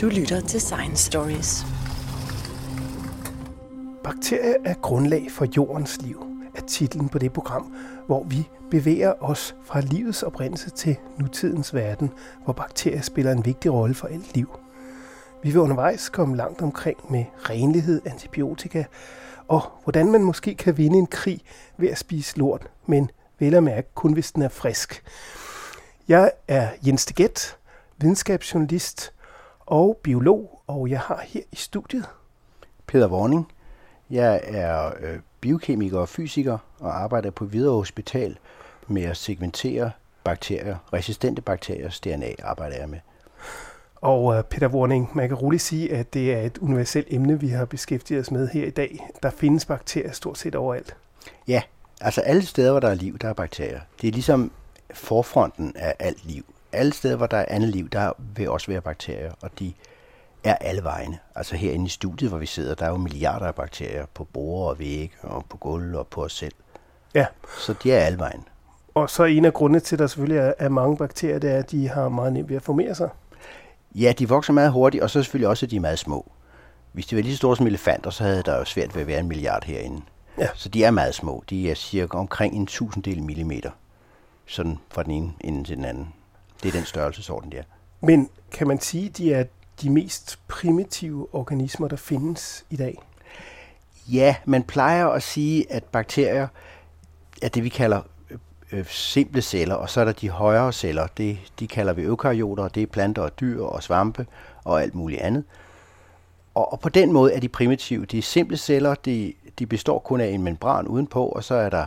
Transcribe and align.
Du 0.00 0.08
lytter 0.08 0.40
til 0.40 0.60
Science 0.60 1.04
Stories. 1.04 1.64
Bakterier 4.04 4.56
er 4.64 4.74
grundlag 4.74 5.26
for 5.30 5.46
jordens 5.56 5.98
liv, 6.02 6.26
er 6.54 6.60
titlen 6.60 7.08
på 7.08 7.18
det 7.18 7.32
program, 7.32 7.74
hvor 8.06 8.24
vi 8.24 8.48
bevæger 8.70 9.12
os 9.20 9.56
fra 9.64 9.80
livets 9.80 10.22
oprindelse 10.22 10.70
til 10.70 10.96
nutidens 11.18 11.74
verden, 11.74 12.10
hvor 12.44 12.52
bakterier 12.52 13.00
spiller 13.00 13.32
en 13.32 13.44
vigtig 13.44 13.72
rolle 13.72 13.94
for 13.94 14.08
alt 14.08 14.34
liv. 14.34 14.58
Vi 15.42 15.50
vil 15.50 15.60
undervejs 15.60 16.08
komme 16.08 16.36
langt 16.36 16.62
omkring 16.62 16.98
med 17.10 17.24
renlighed, 17.50 18.02
antibiotika 18.04 18.84
og 19.48 19.62
hvordan 19.82 20.12
man 20.12 20.22
måske 20.22 20.54
kan 20.54 20.76
vinde 20.76 20.98
en 20.98 21.06
krig 21.06 21.40
ved 21.76 21.88
at 21.88 21.98
spise 21.98 22.38
lort, 22.38 22.66
men 22.86 23.10
vel 23.38 23.54
at 23.54 23.62
mærke 23.62 23.88
kun 23.94 24.12
hvis 24.12 24.32
den 24.32 24.42
er 24.42 24.48
frisk. 24.48 25.02
Jeg 26.08 26.30
er 26.48 26.68
Jens 26.86 27.06
Deget, 27.06 27.56
videnskabsjournalist 27.96 29.12
og 29.68 30.00
biolog, 30.02 30.62
og 30.66 30.90
jeg 30.90 31.00
har 31.00 31.24
her 31.26 31.42
i 31.52 31.56
studiet 31.56 32.04
Peter 32.86 33.08
Warning. 33.08 33.52
Jeg 34.10 34.40
er 34.44 34.92
øh, 35.00 35.18
biokemiker 35.40 35.98
og 35.98 36.08
fysiker 36.08 36.58
og 36.78 37.02
arbejder 37.02 37.30
på 37.30 37.44
Hvidovre 37.44 37.78
Hospital 37.78 38.38
med 38.86 39.02
at 39.02 39.16
segmentere 39.16 39.90
bakterier, 40.24 40.76
resistente 40.92 41.42
bakteriers 41.42 42.00
DNA 42.00 42.30
arbejder 42.42 42.76
jeg 42.76 42.88
med. 42.88 42.98
Og 43.96 44.24
uh, 44.24 44.42
Peter 44.42 44.68
Warning, 44.68 45.10
man 45.14 45.28
kan 45.28 45.36
roligt 45.36 45.62
sige, 45.62 45.92
at 45.92 46.14
det 46.14 46.34
er 46.34 46.40
et 46.40 46.58
universelt 46.58 47.06
emne, 47.10 47.40
vi 47.40 47.48
har 47.48 47.64
beskæftiget 47.64 48.20
os 48.20 48.30
med 48.30 48.48
her 48.48 48.66
i 48.66 48.70
dag. 48.70 49.08
Der 49.22 49.30
findes 49.30 49.64
bakterier 49.64 50.12
stort 50.12 50.38
set 50.38 50.54
overalt. 50.54 50.96
Ja, 51.48 51.62
altså 52.00 52.20
alle 52.20 52.46
steder, 52.46 52.70
hvor 52.70 52.80
der 52.80 52.88
er 52.88 52.94
liv, 52.94 53.18
der 53.18 53.28
er 53.28 53.32
bakterier. 53.32 53.80
Det 54.00 54.08
er 54.08 54.12
ligesom 54.12 54.52
forfronten 54.94 55.72
af 55.76 55.94
alt 55.98 56.24
liv. 56.24 56.44
Alle 56.72 56.92
steder, 56.92 57.16
hvor 57.16 57.26
der 57.26 57.36
er 57.36 57.44
andet 57.48 57.68
liv, 57.68 57.88
der 57.88 58.12
vil 58.36 58.50
også 58.50 58.66
være 58.66 58.80
bakterier, 58.80 59.32
og 59.42 59.50
de 59.58 59.72
er 60.44 60.54
alle 60.54 60.84
vegne. 60.84 61.18
Altså 61.34 61.56
herinde 61.56 61.86
i 61.86 61.88
studiet, 61.88 62.30
hvor 62.30 62.38
vi 62.38 62.46
sidder, 62.46 62.74
der 62.74 62.86
er 62.86 62.90
jo 62.90 62.96
milliarder 62.96 63.46
af 63.46 63.54
bakterier 63.54 64.06
på 64.14 64.24
borde 64.24 64.70
og 64.70 64.78
vægge 64.78 65.14
og 65.22 65.44
på 65.48 65.56
gulv 65.56 65.96
og 65.96 66.06
på 66.06 66.24
os 66.24 66.32
selv. 66.32 66.54
Ja. 67.14 67.26
Så 67.58 67.74
de 67.82 67.92
er 67.92 67.98
alle 67.98 68.18
vegne. 68.18 68.42
Og 68.94 69.10
så 69.10 69.24
en 69.24 69.44
af 69.44 69.52
grundene 69.52 69.80
til, 69.80 69.96
at 69.96 69.98
der 69.98 70.06
selvfølgelig 70.06 70.38
er, 70.38 70.52
er 70.58 70.68
mange 70.68 70.96
bakterier, 70.96 71.38
det 71.38 71.50
er, 71.50 71.58
at 71.58 71.70
de 71.70 71.88
har 71.88 72.08
meget 72.08 72.32
nemt 72.32 72.48
ved 72.48 72.56
at 72.56 72.62
formere 72.62 72.94
sig. 72.94 73.08
Ja, 73.94 74.12
de 74.18 74.28
vokser 74.28 74.52
meget 74.52 74.72
hurtigt, 74.72 75.02
og 75.02 75.10
så 75.10 75.22
selvfølgelig 75.22 75.48
også, 75.48 75.66
at 75.66 75.70
de 75.70 75.76
er 75.76 75.80
meget 75.80 75.98
små. 75.98 76.30
Hvis 76.92 77.06
de 77.06 77.16
var 77.16 77.22
lige 77.22 77.32
så 77.32 77.38
store 77.38 77.56
som 77.56 77.66
elefanter, 77.66 78.10
så 78.10 78.24
havde 78.24 78.42
der 78.42 78.58
jo 78.58 78.64
svært 78.64 78.94
ved 78.94 79.02
at 79.02 79.06
være 79.06 79.20
en 79.20 79.28
milliard 79.28 79.64
herinde. 79.64 80.02
Ja. 80.38 80.48
Så 80.54 80.68
de 80.68 80.84
er 80.84 80.90
meget 80.90 81.14
små. 81.14 81.44
De 81.50 81.70
er 81.70 81.74
cirka 81.74 82.18
omkring 82.18 82.54
en 82.54 82.66
tusindel 82.66 83.22
millimeter. 83.22 83.70
Sådan 84.46 84.78
fra 84.90 85.02
den 85.02 85.10
ene 85.10 85.32
ende 85.40 85.64
til 85.64 85.76
den 85.76 85.84
anden. 85.84 86.14
Det 86.62 86.68
er 86.68 86.72
den 86.72 86.84
størrelsesorden, 86.84 87.50
det 87.50 87.58
er. 87.58 87.64
Men 88.00 88.30
kan 88.52 88.66
man 88.66 88.80
sige, 88.80 89.06
at 89.06 89.16
de 89.16 89.32
er 89.32 89.44
de 89.82 89.90
mest 89.90 90.38
primitive 90.48 91.34
organismer, 91.34 91.88
der 91.88 91.96
findes 91.96 92.64
i 92.70 92.76
dag? 92.76 92.98
Ja, 94.08 94.36
man 94.44 94.62
plejer 94.62 95.06
at 95.06 95.22
sige, 95.22 95.72
at 95.72 95.84
bakterier 95.84 96.48
er 97.42 97.48
det, 97.48 97.64
vi 97.64 97.68
kalder 97.68 98.00
øh, 98.72 98.86
simple 98.86 99.42
celler, 99.42 99.74
og 99.74 99.90
så 99.90 100.00
er 100.00 100.04
der 100.04 100.12
de 100.12 100.28
højere 100.28 100.72
celler. 100.72 101.06
Det, 101.06 101.38
de 101.58 101.68
kalder 101.68 101.92
vi 101.92 102.02
eukaryoter, 102.02 102.68
det 102.68 102.82
er 102.82 102.86
planter 102.86 103.22
og 103.22 103.40
dyr 103.40 103.62
og 103.62 103.82
svampe 103.82 104.26
og 104.64 104.82
alt 104.82 104.94
muligt 104.94 105.20
andet. 105.20 105.44
Og, 106.54 106.72
og 106.72 106.80
på 106.80 106.88
den 106.88 107.12
måde 107.12 107.32
er 107.32 107.40
de 107.40 107.48
primitive. 107.48 108.06
De 108.06 108.18
er 108.18 108.22
simple 108.22 108.56
celler, 108.56 108.94
de, 108.94 109.32
de 109.58 109.66
består 109.66 109.98
kun 109.98 110.20
af 110.20 110.28
en 110.28 110.42
membran 110.42 110.86
udenpå, 110.86 111.26
og 111.26 111.44
så 111.44 111.54
er 111.54 111.68
der 111.68 111.86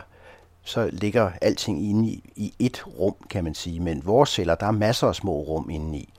så 0.62 0.90
ligger 0.92 1.30
alting 1.40 1.88
inde 1.88 2.08
i, 2.08 2.22
i 2.36 2.54
et 2.58 2.86
rum, 2.86 3.14
kan 3.30 3.44
man 3.44 3.54
sige. 3.54 3.80
Men 3.80 4.06
vores 4.06 4.30
celler, 4.30 4.54
der 4.54 4.66
er 4.66 4.70
masser 4.70 5.06
af 5.06 5.14
små 5.14 5.32
rum 5.32 5.70
indeni. 5.70 6.12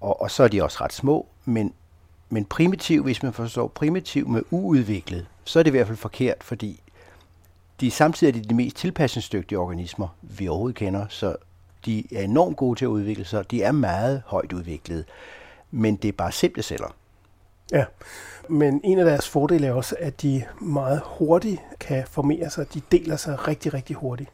Og, 0.00 0.20
og 0.20 0.30
så 0.30 0.42
er 0.42 0.48
de 0.48 0.62
også 0.62 0.78
ret 0.80 0.92
små, 0.92 1.26
men, 1.44 1.72
men 2.28 2.44
primitiv, 2.44 3.02
hvis 3.02 3.22
man 3.22 3.32
forstår 3.32 3.68
primitiv 3.68 4.28
med 4.28 4.42
uudviklet, 4.50 5.26
så 5.44 5.58
er 5.58 5.62
det 5.62 5.70
i 5.70 5.76
hvert 5.76 5.86
fald 5.86 5.98
forkert, 5.98 6.44
fordi 6.44 6.80
de 7.80 7.90
samtidig 7.90 8.30
er 8.30 8.42
de 8.42 8.48
de 8.48 8.54
mest 8.54 8.76
tilpasningsdygtige 8.76 9.58
organismer, 9.58 10.08
vi 10.22 10.48
overhovedet 10.48 10.76
kender, 10.76 11.06
så 11.08 11.36
de 11.84 12.04
er 12.16 12.22
enormt 12.22 12.56
gode 12.56 12.78
til 12.78 12.84
at 12.84 12.88
udvikle 12.88 13.24
sig. 13.24 13.50
De 13.50 13.62
er 13.62 13.72
meget 13.72 14.22
højt 14.26 14.52
udviklede, 14.52 15.04
men 15.70 15.96
det 15.96 16.08
er 16.08 16.12
bare 16.12 16.32
simple 16.32 16.62
celler. 16.62 16.94
Ja, 17.72 17.84
men 18.48 18.80
en 18.84 18.98
af 18.98 19.04
deres 19.04 19.28
fordele 19.28 19.66
er 19.66 19.72
også, 19.72 19.96
at 19.98 20.22
de 20.22 20.44
meget 20.60 21.02
hurtigt 21.04 21.60
kan 21.80 22.04
formere 22.06 22.50
sig. 22.50 22.74
De 22.74 22.80
deler 22.92 23.16
sig 23.16 23.48
rigtig, 23.48 23.74
rigtig 23.74 23.96
hurtigt. 23.96 24.30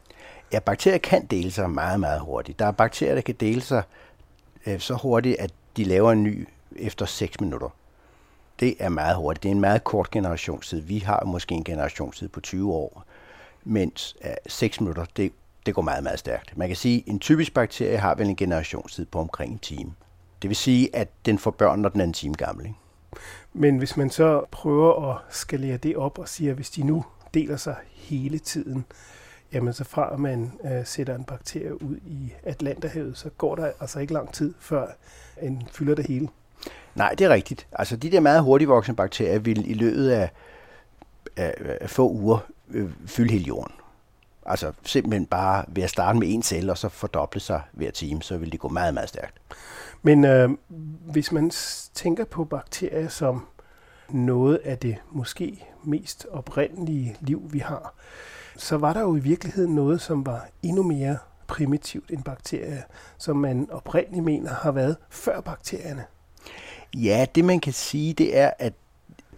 Ja, 0.53 0.59
bakterier 0.59 0.97
kan 0.97 1.25
dele 1.25 1.51
sig 1.51 1.69
meget, 1.69 1.99
meget 1.99 2.21
hurtigt. 2.21 2.59
Der 2.59 2.65
er 2.65 2.71
bakterier, 2.71 3.15
der 3.15 3.21
kan 3.21 3.35
dele 3.39 3.61
sig 3.61 3.83
øh, 4.65 4.79
så 4.79 4.93
hurtigt, 4.93 5.39
at 5.39 5.51
de 5.77 5.83
laver 5.83 6.11
en 6.11 6.23
ny 6.23 6.47
efter 6.75 7.05
6 7.05 7.41
minutter. 7.41 7.69
Det 8.59 8.75
er 8.79 8.89
meget 8.89 9.15
hurtigt. 9.15 9.43
Det 9.43 9.49
er 9.49 9.53
en 9.53 9.61
meget 9.61 9.83
kort 9.83 10.11
generationstid. 10.11 10.81
Vi 10.81 10.99
har 10.99 11.23
måske 11.25 11.55
en 11.55 11.63
generationstid 11.63 12.27
på 12.27 12.39
20 12.39 12.73
år, 12.73 13.03
mens 13.63 14.17
øh, 14.25 14.31
6 14.47 14.81
minutter, 14.81 15.05
det, 15.17 15.31
det 15.65 15.75
går 15.75 15.81
meget, 15.81 16.03
meget 16.03 16.19
stærkt. 16.19 16.57
Man 16.57 16.67
kan 16.67 16.77
sige, 16.77 16.99
at 16.99 17.07
en 17.07 17.19
typisk 17.19 17.53
bakterie 17.53 17.97
har 17.97 18.15
vel 18.15 18.27
en 18.27 18.35
generationstid 18.35 19.05
på 19.05 19.19
omkring 19.19 19.51
en 19.51 19.59
time. 19.59 19.93
Det 20.41 20.49
vil 20.49 20.57
sige, 20.57 20.95
at 20.95 21.09
den 21.25 21.39
får 21.39 21.51
børn, 21.51 21.79
når 21.79 21.89
den 21.89 22.01
er 22.01 22.05
en 22.05 22.13
time 22.13 22.35
gammel. 22.35 22.65
Ikke? 22.65 22.77
Men 23.53 23.77
hvis 23.77 23.97
man 23.97 24.09
så 24.09 24.45
prøver 24.51 25.11
at 25.11 25.17
skalere 25.29 25.77
det 25.77 25.97
op 25.97 26.19
og 26.19 26.29
siger, 26.29 26.51
at 26.51 26.55
hvis 26.55 26.69
de 26.69 26.83
nu 26.83 27.05
deler 27.33 27.57
sig 27.57 27.75
hele 27.93 28.39
tiden, 28.39 28.85
jamen 29.53 29.73
så 29.73 29.83
fra 29.83 30.13
at 30.13 30.19
man 30.19 30.51
øh, 30.65 30.85
sætter 30.85 31.15
en 31.15 31.23
bakterie 31.23 31.83
ud 31.83 31.95
i 32.05 32.33
Atlanterhavet, 32.43 33.17
så 33.17 33.29
går 33.29 33.55
der 33.55 33.71
altså 33.79 33.99
ikke 33.99 34.13
lang 34.13 34.33
tid, 34.33 34.53
før 34.59 34.87
en 35.41 35.67
fylder 35.71 35.95
det 35.95 36.05
hele. 36.05 36.27
Nej, 36.95 37.15
det 37.17 37.25
er 37.25 37.29
rigtigt. 37.29 37.67
Altså 37.71 37.95
de 37.95 38.11
der 38.11 38.19
meget 38.19 38.43
hurtigt 38.43 38.69
voksende 38.69 38.95
bakterier 38.95 39.39
vil 39.39 39.71
i 39.71 39.73
løbet 39.73 40.09
af, 40.09 40.29
af, 41.37 41.53
af 41.81 41.89
få 41.89 42.09
uger 42.09 42.37
øh, 42.69 42.89
fylde 43.05 43.31
hele 43.31 43.45
jorden. 43.45 43.71
Altså 44.47 44.71
simpelthen 44.83 45.25
bare 45.25 45.65
ved 45.67 45.83
at 45.83 45.89
starte 45.89 46.19
med 46.19 46.33
en 46.33 46.43
celle, 46.43 46.71
og 46.71 46.77
så 46.77 46.89
fordoble 46.89 47.39
sig 47.39 47.61
hver 47.71 47.91
time, 47.91 48.21
så 48.21 48.37
vil 48.37 48.51
det 48.51 48.59
gå 48.59 48.67
meget, 48.67 48.93
meget 48.93 49.09
stærkt. 49.09 49.41
Men 50.01 50.25
øh, 50.25 50.49
hvis 51.11 51.31
man 51.31 51.51
tænker 51.93 52.25
på 52.25 52.43
bakterier 52.43 53.07
som 53.07 53.45
noget 54.09 54.57
af 54.57 54.77
det 54.77 54.95
måske 55.11 55.65
mest 55.83 56.27
oprindelige 56.31 57.15
liv, 57.19 57.41
vi 57.51 57.59
har, 57.59 57.93
så 58.57 58.77
var 58.77 58.93
der 58.93 59.01
jo 59.01 59.15
i 59.15 59.19
virkeligheden 59.19 59.75
noget, 59.75 60.01
som 60.01 60.25
var 60.25 60.47
endnu 60.63 60.83
mere 60.83 61.17
primitivt 61.47 62.11
end 62.11 62.23
bakterier, 62.23 62.81
som 63.17 63.37
man 63.37 63.67
oprindeligt 63.71 64.23
mener 64.23 64.53
har 64.53 64.71
været 64.71 64.97
før 65.09 65.41
bakterierne. 65.41 66.05
Ja, 66.93 67.25
det 67.35 67.45
man 67.45 67.59
kan 67.59 67.73
sige, 67.73 68.13
det 68.13 68.37
er, 68.37 68.51
at 68.59 68.73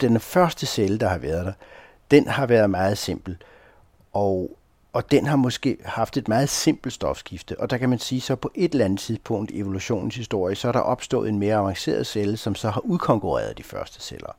den 0.02 0.20
første 0.20 0.66
celle, 0.66 0.98
der 0.98 1.08
har 1.08 1.18
været 1.18 1.46
der, 1.46 1.54
den 2.12 2.28
har 2.28 2.46
været 2.46 2.70
meget 2.70 2.98
simpel. 2.98 3.38
Og 4.14 4.58
og 4.94 5.12
den 5.12 5.26
har 5.28 5.36
måske 5.36 5.78
haft 5.86 6.18
et 6.18 6.28
meget 6.28 6.50
simpelt 6.50 6.94
stofskifte. 6.94 7.60
Og 7.60 7.70
der 7.70 7.78
kan 7.78 7.90
man 7.90 8.00
sige, 8.00 8.22
så 8.22 8.36
på 8.36 8.52
et 8.56 8.72
eller 8.72 8.86
andet 8.86 9.00
tidspunkt 9.00 9.52
i 9.52 9.60
evolutionens 9.60 10.16
historie, 10.16 10.56
så 10.56 10.68
er 10.68 10.72
der 10.72 10.80
opstået 10.80 11.30
en 11.30 11.40
mere 11.40 11.56
avanceret 11.56 12.08
celle, 12.08 12.38
som 12.38 12.56
så 12.56 12.70
har 12.70 12.82
udkonkurreret 12.82 13.58
de 13.58 13.64
første 13.64 14.02
celler. 14.02 14.32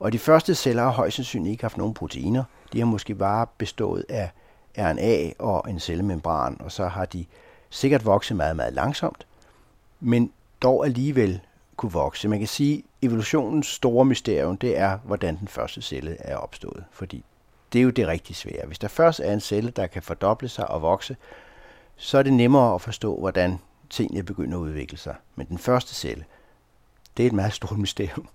Og 0.00 0.12
de 0.12 0.18
første 0.18 0.54
celler 0.54 0.82
har 0.82 0.90
højst 0.90 1.16
sandsynligt 1.16 1.52
ikke 1.52 1.64
haft 1.64 1.76
nogen 1.76 1.94
proteiner. 1.94 2.44
De 2.72 2.78
har 2.78 2.86
måske 2.86 3.14
bare 3.14 3.46
bestået 3.58 4.04
af 4.08 4.30
RNA 4.78 5.32
og 5.38 5.70
en 5.70 5.80
cellemembran, 5.80 6.56
og 6.60 6.72
så 6.72 6.86
har 6.86 7.04
de 7.04 7.24
sikkert 7.70 8.04
vokset 8.04 8.36
meget, 8.36 8.56
meget 8.56 8.74
langsomt, 8.74 9.26
men 10.00 10.32
dog 10.62 10.86
alligevel 10.86 11.40
kunne 11.76 11.92
vokse. 11.92 12.28
Man 12.28 12.38
kan 12.38 12.48
sige, 12.48 12.78
at 12.78 12.84
evolutionens 13.02 13.66
store 13.66 14.04
mysterium, 14.04 14.56
det 14.56 14.78
er, 14.78 14.98
hvordan 15.04 15.36
den 15.36 15.48
første 15.48 15.82
celle 15.82 16.16
er 16.20 16.36
opstået. 16.36 16.84
Fordi 16.90 17.24
det 17.72 17.78
er 17.78 17.82
jo 17.82 17.90
det 17.90 18.06
rigtig 18.06 18.36
svære. 18.36 18.66
Hvis 18.66 18.78
der 18.78 18.88
først 18.88 19.20
er 19.20 19.32
en 19.32 19.40
celle, 19.40 19.70
der 19.70 19.86
kan 19.86 20.02
fordoble 20.02 20.48
sig 20.48 20.70
og 20.70 20.82
vokse, 20.82 21.16
så 21.96 22.18
er 22.18 22.22
det 22.22 22.32
nemmere 22.32 22.74
at 22.74 22.80
forstå, 22.80 23.16
hvordan 23.18 23.58
tingene 23.90 24.22
begynder 24.22 24.58
at 24.58 24.62
udvikle 24.62 24.98
sig. 24.98 25.14
Men 25.36 25.46
den 25.46 25.58
første 25.58 25.94
celle, 25.94 26.24
det 27.16 27.22
er 27.22 27.26
et 27.26 27.32
meget 27.32 27.52
stort 27.52 27.78
mysterium. 27.78 28.28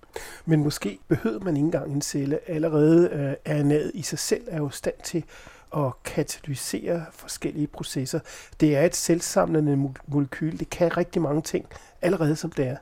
Men 0.44 0.62
måske 0.62 0.98
behøver 1.08 1.40
man 1.40 1.56
ikke 1.56 1.64
engang 1.64 1.92
en 1.92 2.02
celle. 2.02 2.50
Allerede 2.50 3.08
øh, 3.08 3.60
RNA'et 3.60 3.90
i 3.94 4.02
sig 4.02 4.18
selv 4.18 4.42
er 4.46 4.58
jo 4.58 4.70
stand 4.70 4.94
til 5.04 5.24
at 5.76 6.02
katalysere 6.04 7.04
forskellige 7.12 7.66
processer. 7.66 8.20
Det 8.60 8.76
er 8.76 8.82
et 8.82 8.96
selvsamlende 8.96 9.94
molekyl. 10.06 10.58
Det 10.58 10.70
kan 10.70 10.96
rigtig 10.96 11.22
mange 11.22 11.42
ting, 11.42 11.66
allerede 12.02 12.36
som 12.36 12.50
det 12.50 12.66
er. 12.66 12.76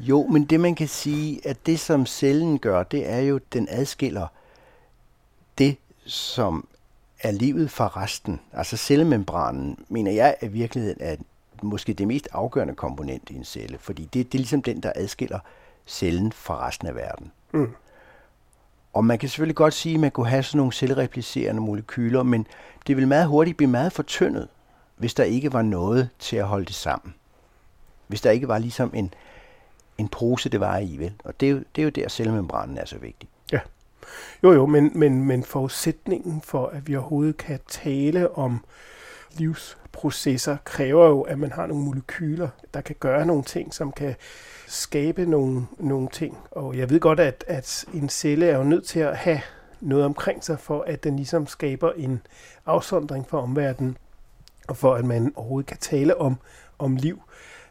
Jo, 0.00 0.26
men 0.26 0.44
det 0.44 0.60
man 0.60 0.74
kan 0.74 0.88
sige, 0.88 1.40
at 1.48 1.66
det 1.66 1.80
som 1.80 2.06
cellen 2.06 2.58
gør, 2.58 2.82
det 2.82 3.08
er 3.10 3.18
jo, 3.18 3.36
at 3.36 3.42
den 3.52 3.68
adskiller 3.70 4.26
det, 5.60 5.76
som 6.04 6.68
er 7.20 7.30
livet 7.30 7.70
fra 7.70 7.86
resten. 7.86 8.40
Altså 8.52 8.76
cellemembranen, 8.76 9.78
mener 9.88 10.12
jeg 10.12 10.36
i 10.42 10.46
virkeligheden 10.46 10.98
er 11.00 11.16
måske 11.62 11.92
det 11.92 12.06
mest 12.06 12.28
afgørende 12.32 12.74
komponent 12.74 13.30
i 13.30 13.34
en 13.34 13.44
celle, 13.44 13.78
fordi 13.78 14.02
det, 14.02 14.32
det 14.32 14.34
er 14.34 14.40
ligesom 14.40 14.62
den, 14.62 14.80
der 14.80 14.92
adskiller 14.94 15.38
cellen 15.86 16.32
fra 16.32 16.66
resten 16.66 16.88
af 16.88 16.94
verden. 16.94 17.32
Mm. 17.52 17.72
Og 18.92 19.04
man 19.04 19.18
kan 19.18 19.28
selvfølgelig 19.28 19.56
godt 19.56 19.74
sige, 19.74 19.94
at 19.94 20.00
man 20.00 20.10
kunne 20.10 20.28
have 20.28 20.42
sådan 20.42 20.58
nogle 20.58 20.72
cellereplicerende 20.72 21.62
molekyler, 21.62 22.22
men 22.22 22.46
det 22.86 22.96
vil 22.96 23.08
meget 23.08 23.26
hurtigt 23.26 23.56
blive 23.56 23.70
meget 23.70 23.92
fortyndet, 23.92 24.48
hvis 24.96 25.14
der 25.14 25.24
ikke 25.24 25.52
var 25.52 25.62
noget 25.62 26.08
til 26.18 26.36
at 26.36 26.46
holde 26.46 26.64
det 26.64 26.74
sammen. 26.74 27.14
Hvis 28.06 28.20
der 28.20 28.30
ikke 28.30 28.48
var 28.48 28.58
ligesom 28.58 28.90
en, 28.94 29.14
en 29.98 30.08
pose, 30.08 30.48
det 30.48 30.60
var 30.60 30.78
i, 30.78 30.96
vel? 30.96 31.12
Og 31.24 31.40
det 31.40 31.46
er 31.46 31.50
jo, 31.50 31.58
det 31.76 31.82
er 31.82 31.84
jo 31.84 31.90
der, 31.90 32.08
cellemembranen 32.08 32.78
er 32.78 32.84
så 32.84 32.98
vigtig. 32.98 33.28
Jo, 34.42 34.52
jo, 34.52 34.66
men, 34.66 34.90
men, 34.94 35.24
men 35.24 35.44
forudsætningen 35.44 36.42
for, 36.42 36.66
at 36.66 36.88
vi 36.88 36.96
overhovedet 36.96 37.36
kan 37.36 37.58
tale 37.68 38.36
om 38.36 38.64
livsprocesser, 39.38 40.56
kræver 40.64 41.08
jo, 41.08 41.20
at 41.20 41.38
man 41.38 41.52
har 41.52 41.66
nogle 41.66 41.84
molekyler, 41.84 42.48
der 42.74 42.80
kan 42.80 42.96
gøre 43.00 43.26
nogle 43.26 43.42
ting, 43.42 43.74
som 43.74 43.92
kan 43.92 44.14
skabe 44.66 45.26
nogle, 45.26 45.66
nogle 45.78 46.08
ting. 46.12 46.38
Og 46.50 46.76
jeg 46.76 46.90
ved 46.90 47.00
godt, 47.00 47.20
at, 47.20 47.44
at 47.46 47.84
en 47.94 48.08
celle 48.08 48.46
er 48.46 48.56
jo 48.56 48.64
nødt 48.64 48.84
til 48.84 49.00
at 49.00 49.16
have 49.16 49.40
noget 49.80 50.04
omkring 50.04 50.44
sig, 50.44 50.58
for 50.58 50.82
at 50.82 51.04
den 51.04 51.16
ligesom 51.16 51.46
skaber 51.46 51.92
en 51.92 52.22
afsondring 52.66 53.28
for 53.28 53.40
omverdenen, 53.40 53.96
og 54.68 54.76
for 54.76 54.94
at 54.94 55.04
man 55.04 55.32
overhovedet 55.36 55.68
kan 55.68 55.78
tale 55.78 56.16
om, 56.16 56.36
om 56.78 56.96
liv. 56.96 57.22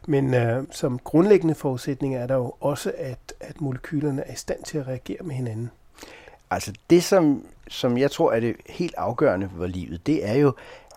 Men 0.08 0.34
øh, 0.34 0.64
som 0.70 0.98
grundlæggende 0.98 1.54
forudsætning 1.54 2.16
er 2.16 2.26
der 2.26 2.34
jo 2.34 2.54
også, 2.60 2.92
at, 2.96 3.34
at 3.40 3.60
molekylerne 3.60 4.26
er 4.26 4.32
i 4.32 4.36
stand 4.36 4.64
til 4.64 4.78
at 4.78 4.86
reagere 4.86 5.22
med 5.22 5.34
hinanden. 5.34 5.70
Altså 6.50 6.72
det, 6.90 7.04
som, 7.04 7.46
som 7.68 7.98
jeg 7.98 8.10
tror 8.10 8.32
er 8.32 8.40
det 8.40 8.56
helt 8.68 8.94
afgørende 8.94 9.50
for 9.56 9.66
livet, 9.66 10.06
det 10.06 10.28
er 10.28 10.34
jo, 10.34 10.54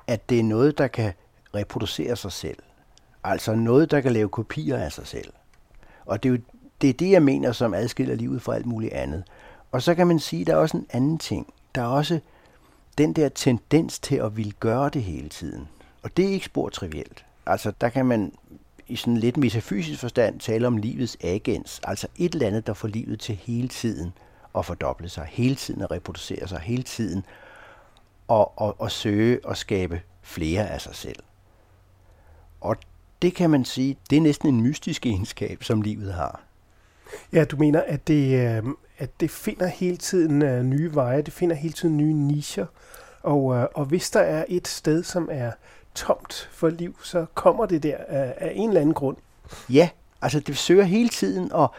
at 0.08 0.30
det 0.30 0.40
er 0.40 0.44
noget, 0.44 0.78
der 0.78 0.88
kan 0.88 1.14
reproducere 1.56 2.16
sig 2.16 2.32
selv. 2.32 2.58
Altså 3.24 3.56
noget, 3.56 3.92
der 3.92 4.02
kan 4.02 4.12
lave 4.12 4.30
kopier 4.30 4.78
af 4.78 4.92
sig 4.92 5.08
selv. 5.08 5.34
Og 6.06 6.24
det 6.24 6.30
er 6.30 6.34
jo 6.34 6.40
det, 6.82 6.90
er 6.90 6.94
det 6.94 7.12
jeg 7.12 7.24
mener, 7.24 7.52
som 7.52 7.74
adskiller 7.74 8.16
livet 8.16 8.42
fra 8.42 8.56
alt 8.56 8.66
muligt 8.66 8.94
andet. 8.94 9.24
Og 9.72 9.82
så 9.82 9.96
kan 9.96 10.08
man 10.08 10.20
sige, 10.20 10.42
at 10.42 10.48
der 10.48 10.54
er 10.54 10.58
også 10.58 10.78
en 10.78 10.88
anden 10.90 11.18
ting. 11.18 11.54
Der 11.76 11.82
er 11.82 11.88
også 11.88 12.20
den 12.98 13.14
der 13.14 13.30
tendens 13.30 14.00
til 14.00 14.16
at 14.16 14.38
ville 14.38 14.52
gøre 14.52 14.90
det 14.90 15.04
hele 15.04 15.30
tiden. 15.30 15.68
Og 16.04 16.18
det 16.18 16.26
er 16.26 16.30
ikke 16.30 16.46
spor 16.46 16.70
trivielt. 16.70 17.26
Altså 17.46 17.74
der 17.82 17.90
kan 17.90 18.06
man 18.06 18.34
i 18.88 18.96
sådan 18.96 19.18
lidt 19.18 19.38
metafysisk 19.38 20.00
forstand 20.00 20.40
tale 20.40 20.68
om 20.68 20.78
livets 20.78 21.18
agens. 21.22 21.82
Altså 21.84 22.08
et 22.18 22.34
eller 22.34 22.48
andet, 22.48 22.68
der 22.68 22.74
får 22.74 22.88
livet 22.88 23.20
til 23.20 23.36
hele 23.36 23.68
tiden 23.68 24.14
at 24.58 24.66
fordoble 24.66 25.10
sig, 25.10 25.28
hele 25.30 25.56
tiden 25.56 25.82
at 25.82 25.92
reproducere 25.92 26.48
sig, 26.48 26.60
hele 26.60 26.84
tiden 26.84 27.26
og, 28.28 28.62
og, 28.62 28.82
og 28.82 28.92
søge 28.92 29.40
og 29.44 29.58
skabe 29.58 30.02
flere 30.22 30.70
af 30.70 30.82
sig 30.82 30.96
selv. 30.96 31.24
Og 32.62 32.78
det 33.22 33.36
kan 33.36 33.50
man 33.50 33.66
sige, 33.66 33.98
det 34.10 34.18
er 34.18 34.22
næsten 34.22 34.50
en 34.50 34.62
mystisk 34.62 35.06
egenskab, 35.06 35.64
som 35.64 35.82
livet 35.82 36.14
har. 36.14 36.42
Ja, 37.34 37.46
du 37.46 37.58
mener, 37.58 37.84
at 37.88 38.08
det, 38.08 38.40
øh, 38.40 38.64
at 38.98 39.10
det 39.20 39.32
finder 39.32 39.68
hele 39.68 39.98
tiden 39.98 40.42
øh, 40.42 40.64
nye 40.64 40.96
veje, 40.96 41.22
det 41.22 41.34
finder 41.34 41.56
hele 41.56 41.74
tiden 41.74 41.98
nye 41.98 42.14
nicher, 42.14 42.66
og, 43.24 43.56
øh, 43.56 43.66
og 43.74 43.86
hvis 43.86 44.12
der 44.12 44.20
er 44.20 44.46
et 44.48 44.68
sted, 44.68 45.04
som 45.04 45.30
er 45.32 45.52
tomt 45.96 46.50
for 46.52 46.70
liv, 46.70 47.00
så 47.04 47.26
kommer 47.34 47.66
det 47.66 47.84
der 47.84 47.98
af, 48.08 48.34
af 48.38 48.52
en 48.56 48.70
eller 48.70 48.82
anden 48.82 48.94
grund. 48.94 49.18
Ja, 49.70 49.90
altså 50.22 50.40
det 50.40 50.58
søger 50.58 50.84
hele 50.84 51.10
tiden 51.10 51.52
at, 51.56 51.70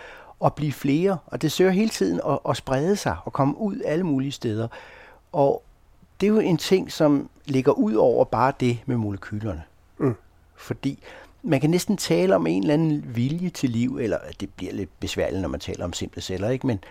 at 0.45 0.55
blive 0.55 0.73
flere, 0.73 1.19
og 1.27 1.43
det 1.43 1.53
søger 1.53 1.71
hele 1.71 1.91
tiden 1.91 2.21
at, 2.29 2.39
at 2.49 2.57
sprede 2.57 2.97
sig 2.97 3.17
og 3.25 3.33
komme 3.33 3.59
ud 3.59 3.81
alle 3.85 4.05
mulige 4.05 4.33
steder. 4.33 4.69
Og 5.33 5.63
det 6.21 6.27
er 6.27 6.31
jo 6.31 6.39
en 6.39 6.57
ting, 6.57 6.93
som 6.93 7.31
ligger 7.45 7.73
ud 7.73 7.95
over 7.95 8.25
bare 8.25 8.53
det 8.61 8.79
med 8.87 8.97
molekylerne. 8.97 9.63
Mm. 9.99 10.15
Fordi 10.57 11.03
man 11.43 11.61
kan 11.61 11.71
næsten 11.71 11.97
tale 11.97 12.35
om 12.37 12.47
en 12.47 12.63
eller 12.63 12.75
anden 12.75 13.17
vilje 13.17 13.51
til 13.51 13.71
liv, 13.71 13.99
eller 13.99 14.19
det 14.41 14.51
bliver 14.51 14.73
lidt 14.73 15.01
besværligt, 15.01 15.43
når 15.43 15.49
man 15.49 15.61
taler 15.61 15.85
om 15.85 15.93
simple 15.93 16.23
celler, 16.23 16.49
ikke? 16.49 16.67
Men, 16.67 16.85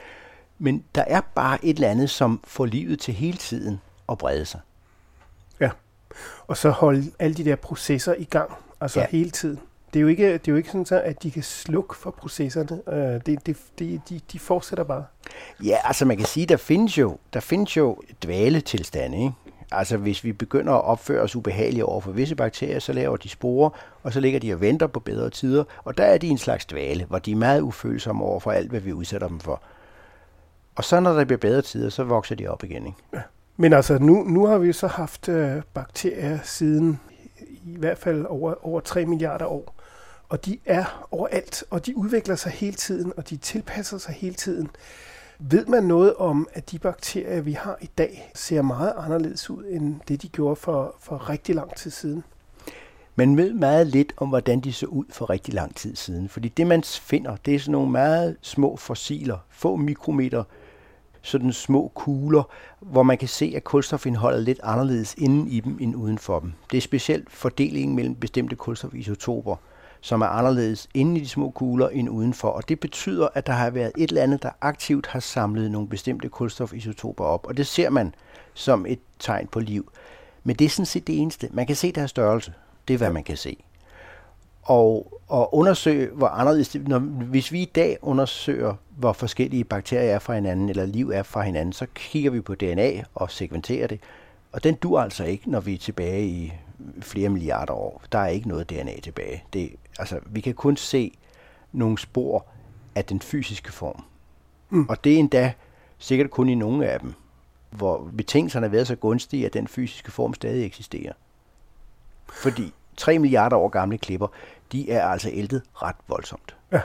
men 0.60 0.84
der 0.96 1.02
er 1.02 1.22
bare 1.36 1.66
et 1.66 1.76
eller 1.76 1.90
andet, 1.90 2.10
som 2.10 2.40
får 2.44 2.66
livet 2.66 3.00
til 3.00 3.14
hele 3.14 3.38
tiden 3.38 3.82
at 4.10 4.18
brede 4.18 4.46
sig. 4.46 4.60
Ja, 5.60 5.70
og 6.48 6.58
så 6.58 6.70
holde 6.70 7.12
alle 7.20 7.36
de 7.36 7.46
der 7.46 7.56
processer 7.56 8.14
i 8.14 8.24
gang, 8.24 8.52
altså 8.82 9.00
ja. 9.00 9.08
hele 9.10 9.30
tiden. 9.30 9.60
Det 9.94 10.00
er 10.00 10.02
jo 10.02 10.08
ikke, 10.08 10.34
det 10.34 10.48
er 10.48 10.52
jo 10.52 10.56
ikke 10.56 10.70
sådan, 10.70 10.86
så, 10.86 11.02
at 11.02 11.24
de 11.24 11.32
kan 11.32 11.44
slukke 11.44 11.96
for 11.96 12.12
processerne. 12.12 12.82
Uh, 12.88 13.22
det, 13.26 13.46
det, 13.46 13.58
det, 13.80 14.02
de, 14.10 14.20
de 14.32 14.40
fortsætter 14.40 14.84
bare. 14.84 15.06
Ja, 15.64 15.78
altså 15.84 16.06
man 16.06 16.18
kan 16.18 16.26
sige, 16.26 16.46
der 16.46 16.58
findes 16.58 16.98
jo, 16.98 17.18
der 17.34 17.40
findes 17.40 17.78
jo 17.78 17.98
dvaletilstande, 18.24 19.18
ikke? 19.18 19.34
Altså 19.72 19.98
hvis 19.98 20.24
vi 20.24 20.34
begynder 20.34 20.74
at 20.74 20.84
opføre 20.84 21.22
os 21.22 21.36
ubehageligt 21.36 21.84
over 21.84 22.02
for 22.02 22.12
visse 22.12 22.36
bakterier, 22.36 22.80
så 22.80 22.94
laver 22.94 23.18
de 23.18 23.30
sporer, 23.30 23.70
og 24.04 24.14
så 24.14 24.20
ligger 24.20 24.40
de 24.40 24.54
og 24.54 24.62
venter 24.62 24.88
på 24.88 25.00
bedre 25.00 25.30
tider. 25.30 25.64
Og 25.84 25.98
der 25.98 26.04
er 26.04 26.18
de 26.18 26.28
en 26.28 26.38
slags 26.38 26.66
dvale, 26.66 27.06
hvor 27.06 27.20
de 27.20 27.32
er 27.32 27.36
meget 27.36 27.62
ufølsomme 27.62 28.24
over 28.24 28.40
for 28.40 28.52
alt, 28.52 28.70
hvad 28.70 28.80
vi 28.80 28.94
udsætter 28.94 29.28
dem 29.28 29.40
for. 29.40 29.62
Og 30.76 30.84
så 30.84 31.00
når 31.00 31.14
der 31.14 31.26
bliver 31.26 31.38
bedre 31.38 31.62
tider, 31.62 31.90
så 31.90 32.04
vokser 32.04 32.36
de 32.36 32.48
op 32.48 32.64
igen. 32.64 32.86
Ikke? 32.86 32.98
Ja. 33.14 33.22
Men 33.58 33.74
altså, 33.74 34.00
nu, 34.00 34.24
nu 34.24 34.46
har 34.46 34.58
vi 34.58 34.74
så 34.74 34.88
haft 34.88 35.30
øh, 35.30 35.62
bakterier 35.74 36.40
siden 36.44 37.00
i 37.66 37.78
hvert 37.78 37.98
fald 37.98 38.26
over, 38.26 38.68
over 38.68 38.80
3 38.80 39.06
milliarder 39.06 39.46
år. 39.46 39.73
Og 40.34 40.46
de 40.46 40.58
er 40.66 41.08
overalt, 41.12 41.64
og 41.70 41.86
de 41.86 41.98
udvikler 41.98 42.36
sig 42.36 42.52
hele 42.52 42.76
tiden, 42.76 43.14
og 43.18 43.30
de 43.30 43.38
tilpasser 43.38 43.98
sig 43.98 44.14
hele 44.14 44.36
tiden. 44.36 44.70
Ved 45.40 45.66
man 45.66 45.84
noget 45.84 46.16
om, 46.16 46.48
at 46.54 46.72
de 46.72 46.80
bakterier, 46.80 47.42
vi 47.42 47.52
har 47.52 47.78
i 47.82 47.90
dag, 47.98 48.32
ser 48.36 48.62
meget 48.62 48.94
anderledes 48.98 49.50
ud, 49.50 49.64
end 49.70 49.96
det 50.08 50.22
de 50.22 50.30
gjorde 50.30 50.56
for, 50.56 50.96
for 51.00 51.30
rigtig 51.30 51.56
lang 51.56 51.76
tid 51.76 51.92
siden? 51.92 52.24
Man 53.16 53.38
ved 53.38 53.54
meget 53.54 53.88
lidt 53.88 54.14
om, 54.18 54.30
hvordan 54.30 54.60
de 54.60 54.74
så 54.74 54.86
ud 54.86 55.06
for 55.10 55.30
rigtig 55.30 55.54
lang 55.54 55.76
tid 55.76 55.96
siden. 55.96 56.30
Fordi 56.30 56.50
det, 56.50 56.68
man 56.68 56.84
finder, 56.84 57.36
det 57.46 57.56
er 57.56 57.60
sådan 57.60 57.72
nogle 57.72 57.92
meget 57.92 58.38
små 58.42 58.76
fossiler, 58.76 59.38
få 59.50 59.76
mikrometer, 59.76 60.44
sådan 61.22 61.54
små 61.54 61.92
kugler, 61.96 62.44
hvor 62.80 63.04
man 63.04 63.18
kan 63.18 63.28
se, 63.28 63.54
at 63.56 63.64
kulstofindholdet 63.64 64.40
er 64.40 64.44
lidt 64.44 64.60
anderledes 64.64 65.16
inden 65.18 65.48
i 65.48 65.60
dem 65.60 65.78
end 65.82 65.96
uden 65.96 66.18
for 66.18 66.40
dem. 66.40 66.54
Det 66.72 66.78
er 66.78 66.82
specielt 66.82 67.32
fordelingen 67.32 67.96
mellem 67.96 68.16
bestemte 68.16 68.56
kulstofisotoper 68.56 69.56
som 70.04 70.22
er 70.22 70.26
anderledes 70.26 70.90
inde 70.94 71.18
i 71.18 71.24
de 71.24 71.30
små 71.30 71.50
kugler 71.50 71.90
end 71.90 72.10
udenfor. 72.10 72.48
Og 72.48 72.70
det 72.70 72.80
betyder, 72.80 73.28
at 73.34 73.48
der 73.48 73.54
har 73.54 73.70
været 73.70 73.92
et 73.98 74.10
eller 74.10 74.24
andet, 74.24 74.44
der 74.44 74.50
aktivt 74.62 75.08
har 75.08 75.20
samlet 75.20 75.72
nogle 75.72 75.88
bestemte 75.88 76.30
kulstofisotoper 76.30 77.24
op. 77.24 77.48
Og 77.48 77.58
det 77.58 77.68
ser 77.68 77.90
man 77.90 78.16
som 78.54 78.86
et 78.86 79.00
tegn 79.20 79.48
på 79.48 79.60
liv. 79.60 79.92
Men 80.44 80.56
det 80.56 80.66
er 80.66 80.70
sådan 80.70 80.86
set 80.86 81.08
det 81.08 81.22
eneste. 81.22 81.50
Man 81.52 81.68
kan 81.68 81.76
se 81.76 81.92
deres 81.92 82.10
størrelse. 82.10 82.54
Det 82.88 82.94
er, 82.94 82.98
hvad 82.98 83.10
man 83.10 83.24
kan 83.24 83.38
se. 83.38 83.64
Og, 84.64 85.20
og 85.28 85.56
undersøge, 85.56 86.10
hvor 86.14 86.28
anderledes 86.28 86.76
når, 86.76 87.00
hvis 87.00 87.52
vi 87.52 87.62
i 87.62 87.72
dag 87.76 87.98
undersøger, 88.02 88.74
hvor 88.98 89.14
forskellige 89.14 89.64
bakterier 89.64 90.16
er 90.16 90.20
fra 90.20 90.36
hinanden, 90.36 90.70
eller 90.70 90.86
liv 90.86 91.10
er 91.10 91.24
fra 91.24 91.42
hinanden, 91.42 91.74
så 91.74 91.86
kigger 91.96 92.32
vi 92.32 92.42
på 92.42 92.56
DNA 92.56 93.04
og 93.16 93.32
segmenterer 93.32 93.88
det. 93.88 94.00
Og 94.52 94.64
den 94.64 94.76
dur 94.76 95.00
altså 95.00 95.24
ikke, 95.24 95.52
når 95.52 95.60
vi 95.60 95.74
er 95.74 95.78
tilbage 95.78 96.26
i 96.26 96.54
flere 97.02 97.30
milliarder 97.30 97.74
år. 97.74 98.02
Der 98.12 98.20
er 98.20 98.28
ikke 98.28 98.48
noget 98.48 98.70
DNA 98.70 99.00
tilbage. 99.00 99.44
Det, 99.54 99.76
altså, 100.00 100.20
vi 100.26 100.42
kan 100.42 100.54
kun 100.54 100.78
se 100.78 101.18
nogle 101.72 101.98
spor 101.98 102.46
af 102.96 103.06
den 103.06 103.22
fysiske 103.22 103.72
form. 103.72 104.04
Mm. 104.70 104.86
Og 104.90 105.04
det 105.04 105.14
er 105.14 105.18
endda 105.18 105.54
sikkert 105.98 106.30
kun 106.30 106.50
i 106.50 106.56
nogle 106.56 106.88
af 106.88 107.00
dem, 107.00 107.14
hvor 107.70 108.12
betingelserne 108.18 108.66
har 108.66 108.72
været 108.72 108.88
så 108.88 108.96
gunstige, 108.96 109.46
at 109.46 109.54
den 109.54 109.68
fysiske 109.68 110.12
form 110.12 110.34
stadig 110.34 110.66
eksisterer. 110.66 111.14
Fordi 112.30 112.74
3 112.98 113.20
milliarder 113.20 113.58
år 113.58 113.70
gamle 113.70 113.98
klipper, 113.98 114.28
de 114.72 114.92
er 114.92 115.08
altså 115.08 115.30
ældet 115.34 115.64
ret 115.74 115.96
voldsomt. 116.08 116.56
Ja. 116.72 116.82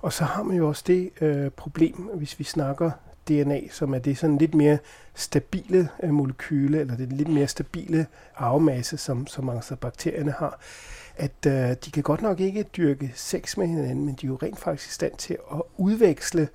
Og 0.00 0.12
så 0.12 0.24
har 0.24 0.42
man 0.42 0.56
jo 0.56 0.68
også 0.68 0.84
det 0.86 1.10
øh, 1.20 1.50
problem, 1.50 1.94
hvis 1.94 2.38
vi 2.38 2.44
snakker 2.44 2.90
DNA, 3.30 3.60
som 3.70 3.94
er 3.94 3.98
det 3.98 4.18
sådan 4.18 4.38
lidt 4.38 4.54
mere 4.54 4.78
stabile 5.14 5.88
øh, 6.02 6.10
molekyle, 6.10 6.80
eller 6.80 6.96
det 6.96 7.12
lidt 7.12 7.28
mere 7.28 7.48
stabile 7.48 8.06
arvemasse, 8.36 8.96
som, 8.96 9.26
som 9.26 9.48
altså 9.48 9.76
bakterierne 9.76 10.34
har, 10.38 10.60
at 11.16 11.46
øh, 11.46 11.76
de 11.84 11.90
kan 11.90 12.02
godt 12.02 12.22
nok 12.22 12.40
ikke 12.40 12.62
dyrke 12.62 13.12
sex 13.14 13.56
med 13.56 13.66
hinanden, 13.66 14.04
men 14.04 14.14
de 14.14 14.26
er 14.26 14.28
jo 14.28 14.38
rent 14.42 14.58
faktisk 14.58 14.90
i 14.90 14.92
stand 14.92 15.12
til 15.16 15.36
at 15.52 15.62
udveksle 15.76 16.48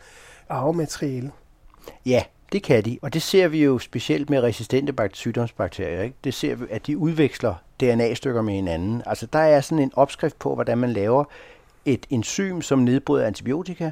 arvemateriale. 0.50 1.32
Ja, 2.06 2.24
det 2.52 2.64
kan 2.64 2.86
de, 2.86 3.00
og 3.02 3.14
det 3.14 3.22
ser 3.22 3.48
vi 3.48 3.64
jo 3.64 3.80
specielt 3.80 4.30
med 4.30 4.40
resistente 4.40 5.10
sygdomsbakterier. 5.14 6.02
Ikke? 6.02 6.16
Det 6.24 6.34
ser 6.34 6.56
vi, 6.56 6.66
at 6.70 6.88
de 6.88 6.98
udveksler 6.98 7.56
DNA-stykker 7.80 8.42
med 8.42 8.54
hinanden. 8.54 9.02
Altså 9.06 9.26
der 9.26 9.40
er 9.40 9.62
sådan 9.62 9.84
en 9.84 9.92
opskrift 9.96 10.40
på, 10.40 10.56
hvordan 10.56 10.78
man 10.78 10.94
laver 10.94 11.24
et 11.86 12.06
enzym, 12.10 12.62
som 12.62 12.80
nedbryder 12.80 13.26
antibiotika, 13.26 13.92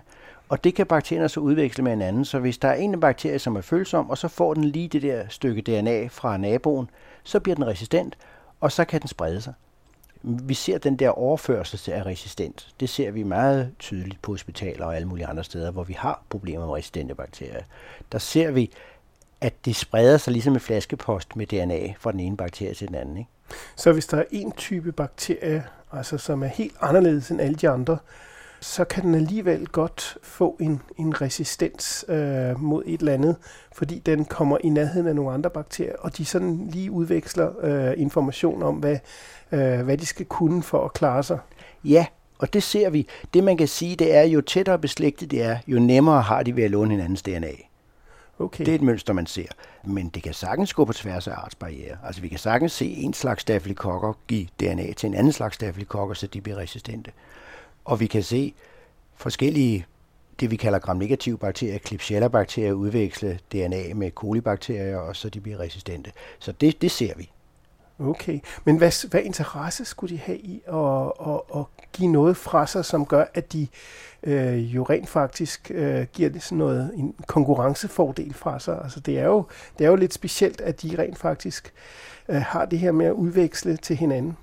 og 0.49 0.63
det 0.63 0.75
kan 0.75 0.85
bakterierne 0.85 1.29
så 1.29 1.39
udveksle 1.39 1.83
med 1.83 1.91
hinanden. 1.91 2.25
Så 2.25 2.39
hvis 2.39 2.57
der 2.57 2.67
er 2.67 2.73
en 2.73 2.99
bakterie, 2.99 3.39
som 3.39 3.55
er 3.55 3.61
følsom, 3.61 4.09
og 4.09 4.17
så 4.17 4.27
får 4.27 4.53
den 4.53 4.63
lige 4.63 4.87
det 4.87 5.01
der 5.01 5.23
stykke 5.29 5.61
DNA 5.61 6.07
fra 6.07 6.37
naboen, 6.37 6.89
så 7.23 7.39
bliver 7.39 7.55
den 7.55 7.67
resistent, 7.67 8.17
og 8.59 8.71
så 8.71 8.85
kan 8.85 9.01
den 9.01 9.07
sprede 9.07 9.41
sig. 9.41 9.53
Vi 10.21 10.53
ser 10.53 10.77
den 10.77 10.95
der 10.95 11.09
overførsel 11.09 11.93
af 11.93 12.05
resistent. 12.05 12.67
Det 12.79 12.89
ser 12.89 13.11
vi 13.11 13.23
meget 13.23 13.71
tydeligt 13.79 14.21
på 14.21 14.31
hospitaler 14.31 14.85
og 14.85 14.95
alle 14.95 15.07
mulige 15.07 15.27
andre 15.27 15.43
steder, 15.43 15.71
hvor 15.71 15.83
vi 15.83 15.93
har 15.93 16.23
problemer 16.29 16.65
med 16.65 16.73
resistente 16.73 17.15
bakterier. 17.15 17.63
Der 18.11 18.17
ser 18.17 18.51
vi, 18.51 18.71
at 19.41 19.53
det 19.65 19.75
spreder 19.75 20.17
sig 20.17 20.33
ligesom 20.33 20.53
en 20.53 20.59
flaskepost 20.59 21.35
med 21.35 21.45
DNA 21.47 21.93
fra 21.99 22.11
den 22.11 22.19
ene 22.19 22.37
bakterie 22.37 22.73
til 22.73 22.87
den 22.87 22.95
anden. 22.95 23.17
Ikke? 23.17 23.29
Så 23.75 23.93
hvis 23.93 24.05
der 24.05 24.17
er 24.17 24.23
en 24.31 24.51
type 24.51 24.91
bakterie, 24.91 25.63
altså 25.91 26.17
som 26.17 26.43
er 26.43 26.47
helt 26.47 26.75
anderledes 26.81 27.31
end 27.31 27.41
alle 27.41 27.55
de 27.55 27.69
andre, 27.69 27.97
så 28.63 28.83
kan 28.83 29.03
den 29.03 29.15
alligevel 29.15 29.67
godt 29.67 30.17
få 30.23 30.57
en, 30.59 30.81
en 30.97 31.21
resistens 31.21 32.05
øh, 32.07 32.61
mod 32.61 32.83
et 32.85 32.99
eller 32.99 33.13
andet, 33.13 33.35
fordi 33.71 33.99
den 33.99 34.25
kommer 34.25 34.57
i 34.63 34.69
nærheden 34.69 35.07
af 35.07 35.15
nogle 35.15 35.31
andre 35.31 35.49
bakterier, 35.49 35.95
og 35.99 36.17
de 36.17 36.25
sådan 36.25 36.67
lige 36.71 36.91
udveksler 36.91 37.51
øh, 37.61 37.93
information 37.97 38.63
om, 38.63 38.75
hvad, 38.75 38.97
øh, 39.51 39.81
hvad 39.81 39.97
de 39.97 40.05
skal 40.05 40.25
kunne 40.25 40.63
for 40.63 40.85
at 40.85 40.93
klare 40.93 41.23
sig. 41.23 41.39
Ja, 41.83 42.05
Og 42.39 42.53
det 42.53 42.63
ser 42.63 42.89
vi. 42.89 43.07
Det 43.33 43.43
man 43.43 43.57
kan 43.57 43.67
sige, 43.67 43.95
det 43.95 44.15
er, 44.15 44.21
jo 44.21 44.41
tættere 44.41 44.79
beslægtet 44.79 45.31
det 45.31 45.41
er, 45.43 45.57
jo 45.67 45.79
nemmere 45.79 46.21
har 46.21 46.43
de 46.43 46.55
ved 46.55 46.63
at 46.63 46.71
låne 46.71 46.91
hinandens 46.91 47.21
DNA. 47.21 47.51
Okay. 48.39 48.65
Det 48.65 48.71
er 48.71 48.75
et 48.75 48.81
mønster, 48.81 49.13
man 49.13 49.25
ser. 49.25 49.47
Men 49.83 50.09
det 50.09 50.23
kan 50.23 50.33
sagtens 50.33 50.73
gå 50.73 50.85
på 50.85 50.93
tværs 50.93 51.27
af 51.27 51.33
artsbarriere. 51.33 51.97
Altså 52.05 52.21
vi 52.21 52.27
kan 52.27 52.39
sagtens 52.39 52.71
se 52.71 52.85
en 52.85 53.13
slags 53.13 53.41
stafylokokker 53.41 54.13
give 54.27 54.47
DNA 54.59 54.93
til 54.93 55.07
en 55.07 55.13
anden 55.13 55.33
slags 55.33 55.55
stafylokokker, 55.55 56.15
så 56.15 56.27
de 56.27 56.41
bliver 56.41 56.57
resistente. 56.57 57.11
Og 57.85 57.99
vi 57.99 58.07
kan 58.07 58.23
se 58.23 58.53
forskellige, 59.15 59.85
det 60.39 60.51
vi 60.51 60.55
kalder 60.55 60.79
gram-negative 60.79 61.37
bakterier, 61.37 61.77
Klebsiella-bakterier, 61.77 62.71
udveksle 62.71 63.39
DNA 63.51 63.93
med 63.93 64.11
kolibakterier, 64.11 64.97
og 64.97 65.15
så 65.15 65.29
de 65.29 65.39
bliver 65.39 65.59
resistente. 65.59 66.11
Så 66.39 66.51
det, 66.51 66.81
det 66.81 66.91
ser 66.91 67.13
vi. 67.17 67.31
Okay, 67.99 68.39
men 68.63 68.77
hvad, 68.77 69.09
hvad 69.09 69.21
interesse 69.21 69.85
skulle 69.85 70.15
de 70.15 70.21
have 70.21 70.37
i 70.37 70.61
at, 70.67 71.11
at, 71.27 71.59
at 71.59 71.65
give 71.93 72.11
noget 72.11 72.37
fra 72.37 72.67
sig, 72.67 72.85
som 72.85 73.05
gør, 73.05 73.25
at 73.33 73.53
de 73.53 73.67
øh, 74.23 74.75
jo 74.75 74.83
rent 74.83 75.09
faktisk 75.09 75.71
øh, 75.73 76.05
giver 76.13 76.29
det 76.29 76.43
sådan 76.43 76.57
noget, 76.57 76.91
en 76.95 77.15
konkurrencefordel 77.27 78.33
fra 78.33 78.59
sig? 78.59 78.79
Altså 78.83 78.99
det 78.99 79.19
er 79.19 79.25
jo, 79.25 79.45
det 79.77 79.85
er 79.85 79.89
jo 79.89 79.95
lidt 79.95 80.13
specielt, 80.13 80.61
at 80.61 80.81
de 80.81 80.95
rent 80.99 81.17
faktisk 81.17 81.73
øh, 82.29 82.41
har 82.41 82.65
det 82.65 82.79
her 82.79 82.91
med 82.91 83.05
at 83.05 83.11
udveksle 83.11 83.77
til 83.77 83.95
hinanden. 83.95 84.37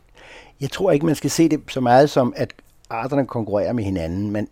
Jeg 0.61 0.71
tror 0.71 0.91
ikke, 0.91 1.07
man 1.07 1.15
skal 1.15 1.31
se 1.31 1.49
det 1.49 1.61
så 1.69 1.81
meget 1.81 2.11
som, 2.11 2.35
at 2.37 2.55
arterne 2.91 3.27
konkurrerer 3.27 3.73
med 3.73 3.85
hinanden, 3.85 4.31
men 4.31 4.49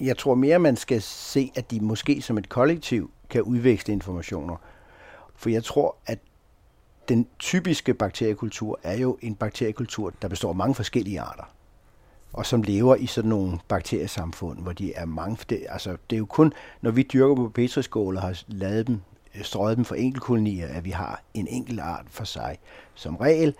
jeg 0.00 0.18
tror 0.18 0.34
mere, 0.34 0.58
man 0.58 0.76
skal 0.76 1.02
se, 1.02 1.52
at 1.54 1.70
de 1.70 1.80
måske 1.80 2.22
som 2.22 2.38
et 2.38 2.48
kollektiv 2.48 3.10
kan 3.30 3.42
udveksle 3.42 3.92
informationer. 3.92 4.56
For 5.36 5.50
jeg 5.50 5.64
tror, 5.64 5.96
at 6.06 6.18
den 7.08 7.26
typiske 7.38 7.94
bakteriekultur 7.94 8.80
er 8.82 8.96
jo 8.96 9.18
en 9.22 9.34
bakteriekultur, 9.34 10.12
der 10.22 10.28
består 10.28 10.48
af 10.48 10.54
mange 10.54 10.74
forskellige 10.74 11.20
arter, 11.20 11.54
og 12.32 12.46
som 12.46 12.62
lever 12.62 12.96
i 12.96 13.06
sådan 13.06 13.30
nogle 13.30 13.58
bakteriesamfund, 13.68 14.58
hvor 14.58 14.72
de 14.72 14.92
er 14.94 15.04
mange. 15.04 15.38
Det, 15.48 15.66
altså, 15.68 15.96
det 16.10 16.16
er 16.16 16.18
jo 16.18 16.26
kun, 16.26 16.52
når 16.80 16.90
vi 16.90 17.02
dyrker 17.02 17.34
på 17.34 17.48
petriskål 17.48 18.16
og 18.16 18.22
har 18.22 18.42
lavet 18.48 18.86
dem, 18.86 19.00
strøget 19.42 19.76
dem 19.76 19.84
for 19.84 19.94
enkeltkolonier, 19.94 20.68
at 20.68 20.84
vi 20.84 20.90
har 20.90 21.22
en 21.34 21.46
enkelt 21.46 21.80
art 21.80 22.06
for 22.10 22.24
sig. 22.24 22.58
Som 22.94 23.16
regel 23.16 23.54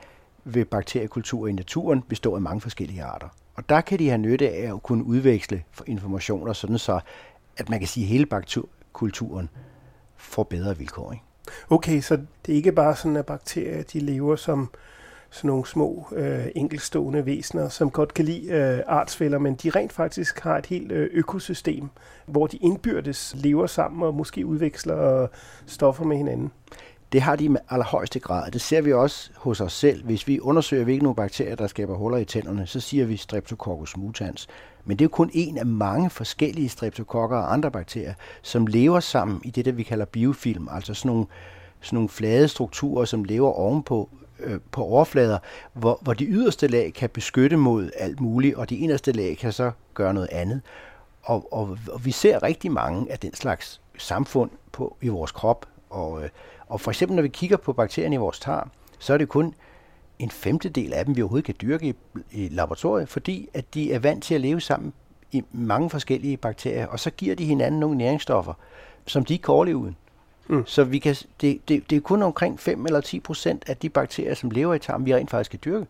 vil 0.44 0.64
bakteriekultur 0.64 1.46
i 1.46 1.52
naturen 1.52 2.02
bestå 2.02 2.34
af 2.34 2.40
mange 2.40 2.60
forskellige 2.60 3.04
arter. 3.04 3.28
Og 3.56 3.68
der 3.68 3.80
kan 3.80 3.98
de 3.98 4.08
have 4.08 4.18
nytte 4.18 4.50
af 4.50 4.74
at 4.74 4.82
kunne 4.82 5.04
udveksle 5.04 5.62
informationer, 5.86 6.52
sådan 6.52 6.78
så, 6.78 7.00
at 7.56 7.68
man 7.68 7.78
kan 7.78 7.88
sige, 7.88 8.04
at 8.04 8.08
hele 8.08 8.26
bakteriekulturen 8.26 9.48
får 10.16 10.42
bedre 10.42 10.78
vilkår. 10.78 11.12
Ikke? 11.12 11.24
Okay, 11.70 12.00
så 12.00 12.16
det 12.46 12.52
er 12.52 12.56
ikke 12.56 12.72
bare 12.72 12.96
sådan, 12.96 13.16
at 13.16 13.26
bakterier 13.26 13.82
de 13.82 14.00
lever 14.00 14.36
som 14.36 14.70
sådan 15.30 15.48
nogle 15.48 15.66
små 15.66 16.06
øh, 16.12 16.46
enkelstående 16.54 17.26
væsener, 17.26 17.68
som 17.68 17.90
godt 17.90 18.14
kan 18.14 18.24
lide 18.24 18.52
øh, 18.52 18.82
artsfælder, 18.86 19.38
men 19.38 19.54
de 19.54 19.70
rent 19.70 19.92
faktisk 19.92 20.40
har 20.40 20.58
et 20.58 20.66
helt 20.66 20.92
øh, 20.92 21.10
økosystem, 21.12 21.88
hvor 22.26 22.46
de 22.46 22.56
indbyrdes 22.56 23.34
lever 23.38 23.66
sammen 23.66 24.02
og 24.02 24.14
måske 24.14 24.46
udveksler 24.46 25.22
øh, 25.22 25.28
stoffer 25.66 26.04
med 26.04 26.16
hinanden. 26.16 26.52
Det 27.12 27.22
har 27.22 27.36
de 27.36 27.44
i 27.44 27.48
allerhøjeste 27.70 28.20
grad. 28.20 28.50
Det 28.50 28.60
ser 28.60 28.80
vi 28.80 28.92
også 28.92 29.30
hos 29.36 29.60
os 29.60 29.72
selv. 29.72 30.04
Hvis 30.04 30.28
vi 30.28 30.40
undersøger, 30.40 30.84
hvilke 30.84 31.02
nogle 31.02 31.16
bakterier, 31.16 31.54
der 31.54 31.66
skaber 31.66 31.94
huller 31.94 32.18
i 32.18 32.24
tænderne, 32.24 32.66
så 32.66 32.80
siger 32.80 33.06
vi 33.06 33.16
Streptococcus 33.16 33.96
mutans. 33.96 34.48
Men 34.84 34.98
det 34.98 35.04
er 35.04 35.06
jo 35.06 35.12
kun 35.12 35.30
en 35.32 35.58
af 35.58 35.66
mange 35.66 36.10
forskellige 36.10 36.68
streptokokker 36.68 37.36
og 37.36 37.52
andre 37.52 37.70
bakterier, 37.70 38.14
som 38.42 38.66
lever 38.66 39.00
sammen 39.00 39.40
i 39.44 39.50
det, 39.50 39.64
der 39.64 39.72
vi 39.72 39.82
kalder 39.82 40.04
biofilm, 40.04 40.68
altså 40.70 40.94
sådan 40.94 41.08
nogle, 41.08 41.26
sådan 41.80 41.96
nogle 41.96 42.08
flade 42.08 42.48
strukturer, 42.48 43.04
som 43.04 43.24
lever 43.24 43.50
ovenpå 43.50 44.10
øh, 44.40 44.60
på 44.70 44.84
overflader, 44.84 45.38
hvor, 45.72 45.98
hvor 46.02 46.12
de 46.14 46.24
yderste 46.24 46.66
lag 46.66 46.92
kan 46.94 47.10
beskytte 47.10 47.56
mod 47.56 47.90
alt 47.98 48.20
muligt, 48.20 48.54
og 48.54 48.70
de 48.70 48.76
inderste 48.76 49.12
lag 49.12 49.36
kan 49.36 49.52
så 49.52 49.70
gøre 49.94 50.14
noget 50.14 50.28
andet. 50.32 50.60
Og, 51.22 51.52
og, 51.52 51.78
og 51.92 52.04
vi 52.04 52.10
ser 52.10 52.42
rigtig 52.42 52.72
mange 52.72 53.12
af 53.12 53.18
den 53.18 53.34
slags 53.34 53.80
samfund 53.98 54.50
på 54.72 54.96
i 55.00 55.08
vores 55.08 55.32
krop, 55.32 55.66
og, 55.90 56.22
øh, 56.22 56.28
og 56.66 56.80
for 56.80 56.90
eksempel 56.90 57.16
når 57.16 57.22
vi 57.22 57.28
kigger 57.28 57.56
på 57.56 57.72
bakterierne 57.72 58.14
i 58.14 58.18
vores 58.18 58.38
tarm, 58.38 58.70
så 58.98 59.14
er 59.14 59.18
det 59.18 59.28
kun 59.28 59.54
en 60.18 60.30
femtedel 60.30 60.92
af 60.92 61.04
dem, 61.04 61.16
vi 61.16 61.22
overhovedet 61.22 61.44
kan 61.44 61.54
dyrke 61.62 61.86
i, 61.88 61.94
i 62.30 62.48
laboratoriet, 62.48 63.08
fordi 63.08 63.48
at 63.54 63.74
de 63.74 63.92
er 63.92 63.98
vant 63.98 64.24
til 64.24 64.34
at 64.34 64.40
leve 64.40 64.60
sammen 64.60 64.92
i 65.32 65.44
mange 65.52 65.90
forskellige 65.90 66.36
bakterier, 66.36 66.86
og 66.86 67.00
så 67.00 67.10
giver 67.10 67.34
de 67.34 67.44
hinanden 67.44 67.80
nogle 67.80 67.98
næringsstoffer, 67.98 68.54
som 69.06 69.24
de 69.24 69.32
ikke 69.32 69.42
kan 69.42 69.54
overleve 69.54 69.76
uden. 69.76 69.96
Mm. 70.48 70.66
Så 70.66 70.84
vi 70.84 70.98
kan, 70.98 71.16
det, 71.40 71.68
det, 71.68 71.90
det 71.90 71.96
er 71.96 72.00
kun 72.00 72.22
omkring 72.22 72.60
5 72.60 72.86
eller 72.86 73.00
10 73.00 73.20
procent 73.20 73.64
af 73.68 73.76
de 73.76 73.88
bakterier, 73.88 74.34
som 74.34 74.50
lever 74.50 74.74
i 74.74 74.78
tarmen, 74.78 75.06
vi 75.06 75.14
rent 75.14 75.30
faktisk 75.30 75.50
kan 75.50 75.60
dyrke. 75.64 75.86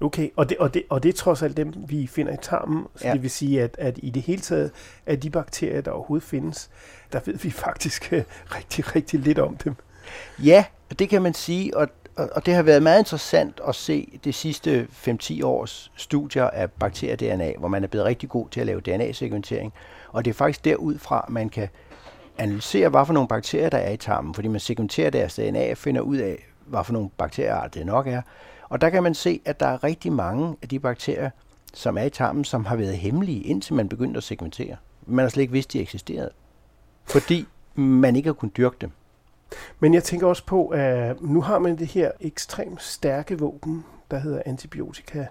Okay, 0.00 0.30
og 0.36 0.48
det, 0.48 0.58
og, 0.58 0.74
det, 0.74 0.82
og 0.90 1.02
det 1.02 1.08
er 1.08 1.12
trods 1.12 1.42
alt 1.42 1.56
dem, 1.56 1.74
vi 1.88 2.06
finder 2.06 2.32
i 2.32 2.36
tarmen. 2.42 2.86
Så 2.96 3.06
ja. 3.08 3.12
det 3.12 3.22
vil 3.22 3.30
sige, 3.30 3.62
at, 3.62 3.76
at 3.78 3.98
i 4.02 4.10
det 4.10 4.22
hele 4.22 4.42
taget, 4.42 4.70
af 5.06 5.20
de 5.20 5.30
bakterier, 5.30 5.80
der 5.80 5.90
overhovedet 5.90 6.28
findes, 6.28 6.70
der 7.12 7.20
ved 7.26 7.34
vi 7.34 7.50
faktisk 7.50 8.12
rigtig, 8.56 8.96
rigtig 8.96 9.20
lidt 9.20 9.38
om 9.38 9.56
dem. 9.56 9.74
Ja, 10.44 10.64
det 10.98 11.08
kan 11.08 11.22
man 11.22 11.34
sige, 11.34 11.76
og, 11.76 11.88
og 12.16 12.46
det 12.46 12.54
har 12.54 12.62
været 12.62 12.82
meget 12.82 12.98
interessant 12.98 13.60
at 13.68 13.74
se 13.74 14.18
de 14.24 14.32
sidste 14.32 14.88
5-10 14.92 15.44
års 15.44 15.92
studier 15.96 16.44
af 16.44 16.70
bakterie-DNA, 16.70 17.52
hvor 17.58 17.68
man 17.68 17.84
er 17.84 17.88
blevet 17.88 18.06
rigtig 18.06 18.28
god 18.28 18.48
til 18.48 18.60
at 18.60 18.66
lave 18.66 18.80
DNA-sekventering. 18.80 19.72
Og 20.08 20.24
det 20.24 20.30
er 20.30 20.34
faktisk 20.34 20.64
derudfra, 20.64 21.26
man 21.28 21.48
kan 21.48 21.68
analysere, 22.38 22.88
hvad 22.88 23.06
for 23.06 23.12
nogle 23.12 23.28
bakterier, 23.28 23.68
der 23.68 23.78
er 23.78 23.90
i 23.90 23.96
tarmen, 23.96 24.34
fordi 24.34 24.48
man 24.48 24.60
sekventerer 24.60 25.10
deres 25.10 25.34
DNA 25.34 25.70
og 25.70 25.78
finder 25.78 26.00
ud 26.00 26.16
af, 26.16 26.46
hvad 26.66 26.84
for 26.84 26.92
nogle 26.92 27.10
bakterier 27.18 27.68
det 27.68 27.86
nok 27.86 28.06
er. 28.06 28.22
Og 28.68 28.80
der 28.80 28.90
kan 28.90 29.02
man 29.02 29.14
se, 29.14 29.40
at 29.44 29.60
der 29.60 29.66
er 29.66 29.84
rigtig 29.84 30.12
mange 30.12 30.56
af 30.62 30.68
de 30.68 30.78
bakterier, 30.78 31.30
som 31.74 31.98
er 31.98 32.02
i 32.02 32.10
tarmen, 32.10 32.44
som 32.44 32.64
har 32.64 32.76
været 32.76 32.96
hemmelige, 32.96 33.42
indtil 33.42 33.74
man 33.74 33.88
begyndte 33.88 34.18
at 34.18 34.24
segmentere. 34.24 34.76
Man 35.06 35.22
har 35.22 35.30
slet 35.30 35.42
ikke 35.42 35.52
vidst, 35.52 35.72
de 35.72 35.80
eksisterede, 35.80 36.30
fordi 37.04 37.46
man 37.74 38.16
ikke 38.16 38.28
har 38.28 38.34
kunnet 38.34 38.56
dyrke 38.56 38.76
dem. 38.80 38.90
Men 39.80 39.94
jeg 39.94 40.04
tænker 40.04 40.26
også 40.26 40.46
på, 40.46 40.68
at 40.68 41.22
nu 41.22 41.40
har 41.40 41.58
man 41.58 41.78
det 41.78 41.86
her 41.86 42.10
ekstremt 42.20 42.82
stærke 42.82 43.38
våben, 43.38 43.84
der 44.10 44.18
hedder 44.18 44.42
antibiotika. 44.46 45.26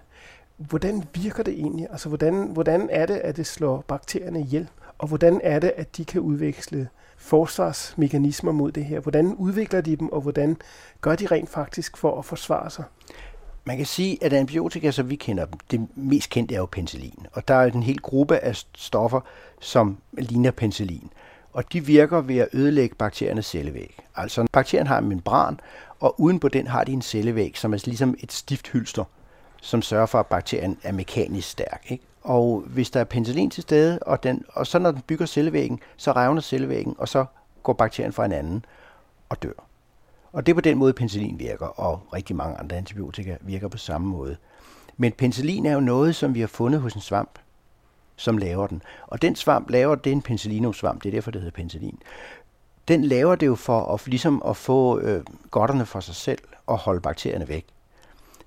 Hvordan 0.56 1.04
virker 1.14 1.42
det 1.42 1.54
egentlig? 1.54 1.86
Altså, 1.90 2.08
hvordan, 2.08 2.48
hvordan 2.52 2.88
er 2.92 3.06
det, 3.06 3.14
at 3.14 3.36
det 3.36 3.46
slår 3.46 3.84
bakterierne 3.88 4.40
ihjel? 4.40 4.68
Og 4.98 5.08
hvordan 5.08 5.40
er 5.44 5.58
det, 5.58 5.72
at 5.76 5.96
de 5.96 6.04
kan 6.04 6.20
udveksle 6.20 6.88
forsvarsmekanismer 7.16 8.52
mod 8.52 8.72
det 8.72 8.84
her? 8.84 9.00
Hvordan 9.00 9.34
udvikler 9.34 9.80
de 9.80 9.96
dem, 9.96 10.08
og 10.12 10.20
hvordan 10.20 10.56
gør 11.00 11.16
de 11.16 11.26
rent 11.26 11.50
faktisk 11.50 11.96
for 11.96 12.18
at 12.18 12.24
forsvare 12.24 12.70
sig? 12.70 12.84
Man 13.64 13.76
kan 13.76 13.86
sige, 13.86 14.24
at 14.24 14.32
antibiotika, 14.32 14.90
som 14.90 15.10
vi 15.10 15.16
kender 15.16 15.44
dem, 15.44 15.58
det 15.70 15.88
mest 15.96 16.30
kendte 16.30 16.54
er 16.54 16.58
jo 16.58 16.66
penicillin. 16.66 17.26
Og 17.32 17.48
der 17.48 17.54
er 17.54 17.64
en 17.64 17.82
hel 17.82 17.98
gruppe 17.98 18.38
af 18.38 18.56
stoffer, 18.74 19.20
som 19.60 19.98
ligner 20.12 20.50
penicillin. 20.50 21.10
Og 21.54 21.72
de 21.72 21.86
virker 21.86 22.20
ved 22.20 22.36
at 22.36 22.48
ødelægge 22.52 22.94
bakteriernes 22.94 23.46
cellevæg. 23.46 23.98
Altså 24.16 24.46
bakterien 24.52 24.86
har 24.86 24.98
en 24.98 25.08
membran, 25.08 25.60
og 26.00 26.20
uden 26.20 26.40
på 26.40 26.48
den 26.48 26.66
har 26.66 26.84
de 26.84 26.92
en 26.92 27.02
cellevæg, 27.02 27.58
som 27.58 27.74
er 27.74 27.82
ligesom 27.84 28.14
et 28.20 28.32
stift 28.32 28.68
hylster, 28.68 29.04
som 29.62 29.82
sørger 29.82 30.06
for, 30.06 30.20
at 30.20 30.26
bakterien 30.26 30.78
er 30.82 30.92
mekanisk 30.92 31.50
stærk. 31.50 31.86
Ikke? 31.88 32.04
Og 32.22 32.64
hvis 32.66 32.90
der 32.90 33.00
er 33.00 33.04
penicillin 33.04 33.50
til 33.50 33.62
stede, 33.62 33.98
og, 33.98 34.22
den, 34.22 34.44
og 34.48 34.66
så 34.66 34.78
når 34.78 34.90
den 34.90 35.02
bygger 35.06 35.26
cellevæggen, 35.26 35.80
så 35.96 36.12
revner 36.12 36.40
cellevæggen, 36.40 36.94
og 36.98 37.08
så 37.08 37.24
går 37.62 37.72
bakterien 37.72 38.12
fra 38.12 38.22
hinanden 38.22 38.64
og 39.28 39.42
dør. 39.42 39.66
Og 40.32 40.46
det 40.46 40.52
er 40.52 40.54
på 40.54 40.60
den 40.60 40.78
måde, 40.78 40.92
penicillin 40.92 41.38
virker, 41.38 41.66
og 41.66 42.00
rigtig 42.12 42.36
mange 42.36 42.56
andre 42.56 42.76
antibiotika 42.76 43.36
virker 43.40 43.68
på 43.68 43.78
samme 43.78 44.06
måde. 44.06 44.36
Men 44.96 45.12
penicillin 45.12 45.66
er 45.66 45.72
jo 45.72 45.80
noget, 45.80 46.14
som 46.14 46.34
vi 46.34 46.40
har 46.40 46.46
fundet 46.46 46.80
hos 46.80 46.94
en 46.94 47.00
svamp, 47.00 47.38
som 48.16 48.38
laver 48.38 48.66
den. 48.66 48.82
Og 49.06 49.22
den 49.22 49.36
svamp 49.36 49.70
laver, 49.70 49.94
det 49.94 50.10
er 50.10 50.14
en 50.14 50.22
penicillinumsvamp, 50.22 51.02
det 51.02 51.08
er 51.08 51.12
derfor, 51.12 51.30
det 51.30 51.40
hedder 51.40 51.54
penicillin. 51.54 51.98
Den 52.88 53.04
laver 53.04 53.34
det 53.34 53.46
jo 53.46 53.54
for 53.54 53.94
at, 53.94 54.06
ligesom 54.06 54.42
at 54.48 54.56
få 54.56 55.00
øh, 55.00 55.24
godterne 55.50 55.86
for 55.86 56.00
sig 56.00 56.14
selv 56.14 56.38
og 56.66 56.78
holde 56.78 57.00
bakterierne 57.00 57.48
væk. 57.48 57.64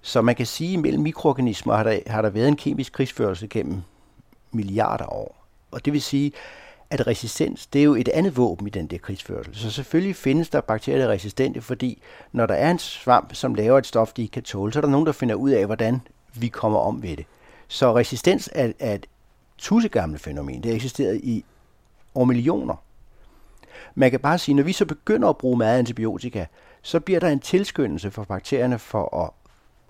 Så 0.01 0.21
man 0.21 0.35
kan 0.35 0.45
sige, 0.45 0.73
at 0.73 0.79
mellem 0.79 1.03
mikroorganismer 1.03 1.75
har 1.75 1.83
der, 1.83 1.99
har 2.07 2.21
der 2.21 2.29
været 2.29 2.47
en 2.47 2.55
kemisk 2.55 2.93
krigsførelse 2.93 3.47
gennem 3.47 3.81
milliarder 4.51 5.13
år. 5.13 5.45
Og 5.71 5.85
det 5.85 5.93
vil 5.93 6.01
sige, 6.01 6.31
at 6.89 7.07
resistens, 7.07 7.67
det 7.67 7.79
er 7.79 7.83
jo 7.83 7.95
et 7.95 8.07
andet 8.07 8.37
våben 8.37 8.67
i 8.67 8.69
den 8.69 8.87
der 8.87 8.97
krigsførelse. 8.97 9.61
Så 9.61 9.71
selvfølgelig 9.71 10.15
findes 10.15 10.49
der 10.49 10.61
bakterier, 10.61 10.99
der 10.99 11.07
er 11.07 11.11
resistente, 11.11 11.61
fordi 11.61 12.01
når 12.31 12.45
der 12.45 12.53
er 12.55 12.71
en 12.71 12.79
svamp, 12.79 13.35
som 13.35 13.55
laver 13.55 13.77
et 13.77 13.87
stof, 13.87 14.13
de 14.13 14.21
ikke 14.21 14.31
kan 14.31 14.43
tåle, 14.43 14.73
så 14.73 14.79
er 14.79 14.81
der 14.81 14.89
nogen, 14.89 15.05
der 15.05 15.11
finder 15.11 15.35
ud 15.35 15.49
af, 15.49 15.65
hvordan 15.65 16.01
vi 16.33 16.47
kommer 16.47 16.79
om 16.79 17.03
ved 17.03 17.17
det. 17.17 17.25
Så 17.67 17.95
resistens 17.95 18.49
er, 18.55 18.71
er 18.79 18.95
et 18.95 19.05
tussegamle 19.57 20.17
fænomen. 20.17 20.63
Det 20.63 20.71
har 20.71 20.75
eksisteret 20.75 21.15
i 21.23 21.45
over 22.15 22.25
millioner. 22.25 22.75
Man 23.95 24.11
kan 24.11 24.19
bare 24.19 24.37
sige, 24.37 24.55
når 24.55 24.63
vi 24.63 24.73
så 24.73 24.85
begynder 24.85 25.29
at 25.29 25.37
bruge 25.37 25.57
meget 25.57 25.79
antibiotika, 25.79 26.45
så 26.81 26.99
bliver 26.99 27.19
der 27.19 27.27
en 27.27 27.39
tilskyndelse 27.39 28.11
for 28.11 28.23
bakterierne 28.23 28.79
for 28.79 29.23
at 29.23 29.29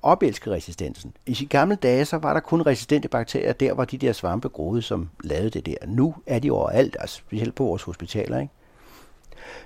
opelske 0.01 0.51
resistensen. 0.51 1.13
I 1.25 1.33
de 1.33 1.45
gamle 1.45 1.75
dage, 1.75 2.05
så 2.05 2.17
var 2.17 2.33
der 2.33 2.39
kun 2.39 2.61
resistente 2.61 3.07
bakterier 3.07 3.53
der, 3.53 3.73
hvor 3.73 3.85
de 3.85 3.97
der 3.97 4.13
svampe 4.13 4.49
groede, 4.49 4.81
som 4.81 5.09
lavede 5.23 5.49
det 5.49 5.65
der. 5.65 5.75
Nu 5.87 6.15
er 6.25 6.39
de 6.39 6.51
overalt, 6.51 6.97
altså 6.99 7.15
specielt 7.15 7.55
på 7.55 7.63
vores 7.63 7.83
hospitaler. 7.83 8.39
Ikke? 8.39 8.53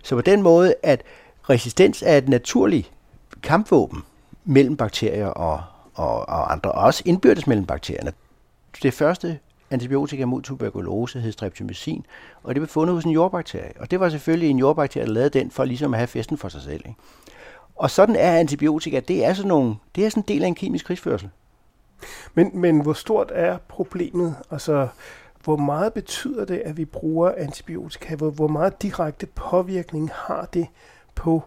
Så 0.04 0.16
på 0.16 0.22
den 0.22 0.42
måde, 0.42 0.76
at 0.84 1.04
resistens 1.50 2.04
er 2.06 2.18
et 2.18 2.30
naturligt 2.30 2.92
kampvåben 3.44 4.04
mellem 4.46 4.78
bakterier 4.78 5.28
og, 5.28 5.64
og, 5.94 6.30
og 6.30 6.52
andre, 6.52 6.72
og 6.72 6.84
også 6.84 7.04
indbyrdes 7.06 7.48
mellem 7.48 7.66
bakterierne. 7.66 8.14
det 8.84 8.94
første 8.94 9.40
antibiotika 9.72 10.26
mod 10.26 10.42
tuberkulose 10.42 11.20
hed 11.20 11.32
streptomycin, 11.32 12.06
og 12.44 12.56
det 12.56 12.62
blev 12.62 12.68
fundet 12.68 12.96
hos 12.96 13.04
en 13.04 13.12
jordbakterie. 13.12 13.74
Og 13.80 13.92
det 13.92 14.00
var 14.00 14.10
selvfølgelig 14.10 14.50
en 14.50 14.60
jordbakterie, 14.60 15.08
der 15.08 15.14
lavede 15.14 15.40
den 15.40 15.52
for 15.52 15.66
ligesom 15.66 15.94
at 15.94 16.00
have 16.00 16.08
festen 16.08 16.38
for 16.38 16.50
sig 16.50 16.62
selv. 16.62 16.82
Ikke? 16.86 16.96
Og 17.76 17.92
sådan 17.92 18.16
er 18.16 18.38
antibiotika, 18.38 19.00
det 19.00 19.26
er 19.26 19.34
sådan, 19.34 19.48
nogle, 19.48 19.76
det 19.96 20.06
er 20.06 20.10
sådan 20.10 20.24
en 20.24 20.28
del 20.28 20.44
af 20.44 20.48
en 20.48 20.56
kemisk 20.56 20.86
krigsførsel. 20.86 21.30
Men, 22.34 22.52
men 22.54 22.82
hvor 22.82 22.94
stort 22.94 23.32
er 23.34 23.58
problemet? 23.68 24.36
Altså, 24.52 24.88
hvor 25.44 25.58
meget 25.58 25.94
betyder 25.94 26.46
det, 26.46 26.62
at 26.66 26.78
vi 26.78 26.86
bruger 26.86 27.32
antibiotika? 27.38 28.16
Hvor, 28.16 28.30
hvor 28.30 28.48
meget 28.48 28.82
direkte 28.82 29.26
påvirkning 29.26 30.12
har 30.14 30.46
det 30.54 30.68
på, 31.16 31.44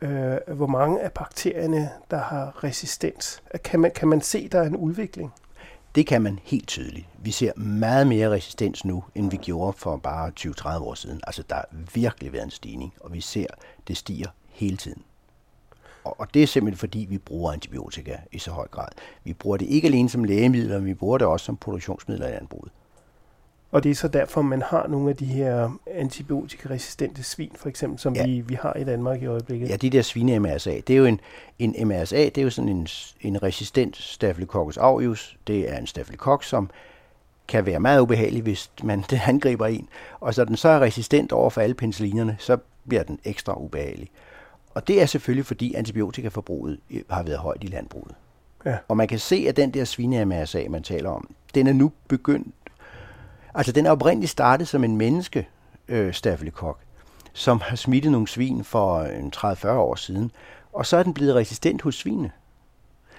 øh, 0.00 0.36
hvor 0.46 0.66
mange 0.66 1.00
af 1.00 1.12
bakterierne, 1.12 1.90
der 2.10 2.18
har 2.18 2.64
resistens? 2.64 3.42
Kan 3.64 3.80
man, 3.80 3.90
kan 3.90 4.08
man 4.08 4.20
se, 4.20 4.48
der 4.48 4.60
er 4.60 4.66
en 4.66 4.76
udvikling? 4.76 5.32
Det 5.94 6.06
kan 6.06 6.22
man 6.22 6.38
helt 6.42 6.68
tydeligt. 6.68 7.06
Vi 7.18 7.30
ser 7.30 7.52
meget 7.56 8.06
mere 8.06 8.30
resistens 8.30 8.84
nu, 8.84 9.04
end 9.14 9.30
vi 9.30 9.36
gjorde 9.36 9.78
for 9.78 9.96
bare 9.96 10.32
20-30 10.40 10.82
år 10.82 10.94
siden. 10.94 11.20
Altså, 11.26 11.42
der 11.50 11.56
er 11.56 11.64
virkelig 11.94 12.32
været 12.32 12.44
en 12.44 12.50
stigning, 12.50 12.94
og 13.00 13.12
vi 13.12 13.20
ser, 13.20 13.46
det 13.88 13.96
stiger 13.96 14.28
hele 14.48 14.76
tiden. 14.76 15.02
Og, 16.04 16.20
og 16.20 16.34
det 16.34 16.42
er 16.42 16.46
simpelthen 16.46 16.78
fordi, 16.78 17.06
vi 17.10 17.18
bruger 17.18 17.52
antibiotika 17.52 18.16
i 18.32 18.38
så 18.38 18.50
høj 18.50 18.68
grad. 18.68 18.88
Vi 19.24 19.32
bruger 19.32 19.56
det 19.56 19.66
ikke 19.66 19.88
alene 19.88 20.08
som 20.08 20.24
lægemidler, 20.24 20.78
men 20.78 20.86
vi 20.86 20.94
bruger 20.94 21.18
det 21.18 21.26
også 21.26 21.46
som 21.46 21.56
produktionsmidler 21.56 22.28
i 22.28 22.32
landbruget. 22.32 22.72
Og 23.74 23.82
det 23.82 23.90
er 23.90 23.94
så 23.94 24.08
derfor, 24.08 24.42
man 24.42 24.62
har 24.62 24.86
nogle 24.88 25.10
af 25.10 25.16
de 25.16 25.24
her 25.24 25.70
antibiotikaresistente 25.94 27.22
svin, 27.22 27.50
for 27.56 27.68
eksempel, 27.68 27.98
som 27.98 28.14
ja. 28.14 28.26
vi, 28.26 28.40
vi 28.40 28.54
har 28.54 28.74
i 28.76 28.84
Danmark 28.84 29.22
i 29.22 29.26
øjeblikket. 29.26 29.68
Ja, 29.68 29.76
de 29.76 29.90
der 29.90 30.02
svine 30.02 30.38
MRSA. 30.38 30.80
Det 30.86 30.90
er 30.90 30.96
jo 30.96 31.04
en, 31.04 31.20
en 31.58 31.88
MRSA, 31.88 32.16
det 32.16 32.38
er 32.38 32.42
jo 32.42 32.50
sådan 32.50 32.68
en, 32.68 32.88
en 33.20 33.42
resistent 33.42 33.96
Staphylococcus 33.96 34.76
aureus. 34.76 35.36
Det 35.46 35.72
er 35.72 35.78
en 35.78 35.86
staphylococcus, 35.86 36.48
som 36.48 36.70
kan 37.48 37.66
være 37.66 37.80
meget 37.80 38.00
ubehagelig, 38.00 38.42
hvis 38.42 38.70
man 38.82 39.04
det 39.10 39.20
angriber 39.28 39.66
en. 39.66 39.88
Og 40.20 40.34
så 40.34 40.44
den 40.44 40.56
så 40.56 40.68
er 40.68 40.80
resistent 40.80 41.32
over 41.32 41.50
for 41.50 41.60
alle 41.60 41.74
penicillinerne, 41.74 42.36
så 42.38 42.58
bliver 42.88 43.02
den 43.02 43.18
ekstra 43.24 43.62
ubehagelig. 43.62 44.10
Og 44.74 44.88
det 44.88 45.02
er 45.02 45.06
selvfølgelig, 45.06 45.46
fordi 45.46 45.74
antibiotikaforbruget 45.74 46.78
har 47.10 47.22
været 47.22 47.38
højt 47.38 47.64
i 47.64 47.66
landbruget. 47.66 48.14
Ja. 48.64 48.76
Og 48.88 48.96
man 48.96 49.08
kan 49.08 49.18
se, 49.18 49.46
at 49.48 49.56
den 49.56 49.70
der 49.70 49.84
svine 49.84 50.24
MRSA, 50.24 50.64
man 50.70 50.82
taler 50.82 51.10
om, 51.10 51.30
den 51.54 51.66
er 51.66 51.72
nu 51.72 51.92
begyndt 52.08 52.54
Altså, 53.54 53.72
den 53.72 53.86
er 53.86 53.90
oprindeligt 53.90 54.30
startet 54.30 54.68
som 54.68 54.84
en 54.84 54.96
menneske 54.96 55.48
øh, 55.88 56.14
stafylokok, 56.14 56.78
som 57.32 57.60
har 57.60 57.76
smittet 57.76 58.12
nogle 58.12 58.28
svin 58.28 58.64
for 58.64 58.98
øh, 58.98 59.30
30-40 59.36 59.68
år 59.68 59.94
siden, 59.94 60.30
og 60.72 60.86
så 60.86 60.96
er 60.96 61.02
den 61.02 61.14
blevet 61.14 61.34
resistent 61.34 61.82
hos 61.82 61.94
svinene. 61.94 62.30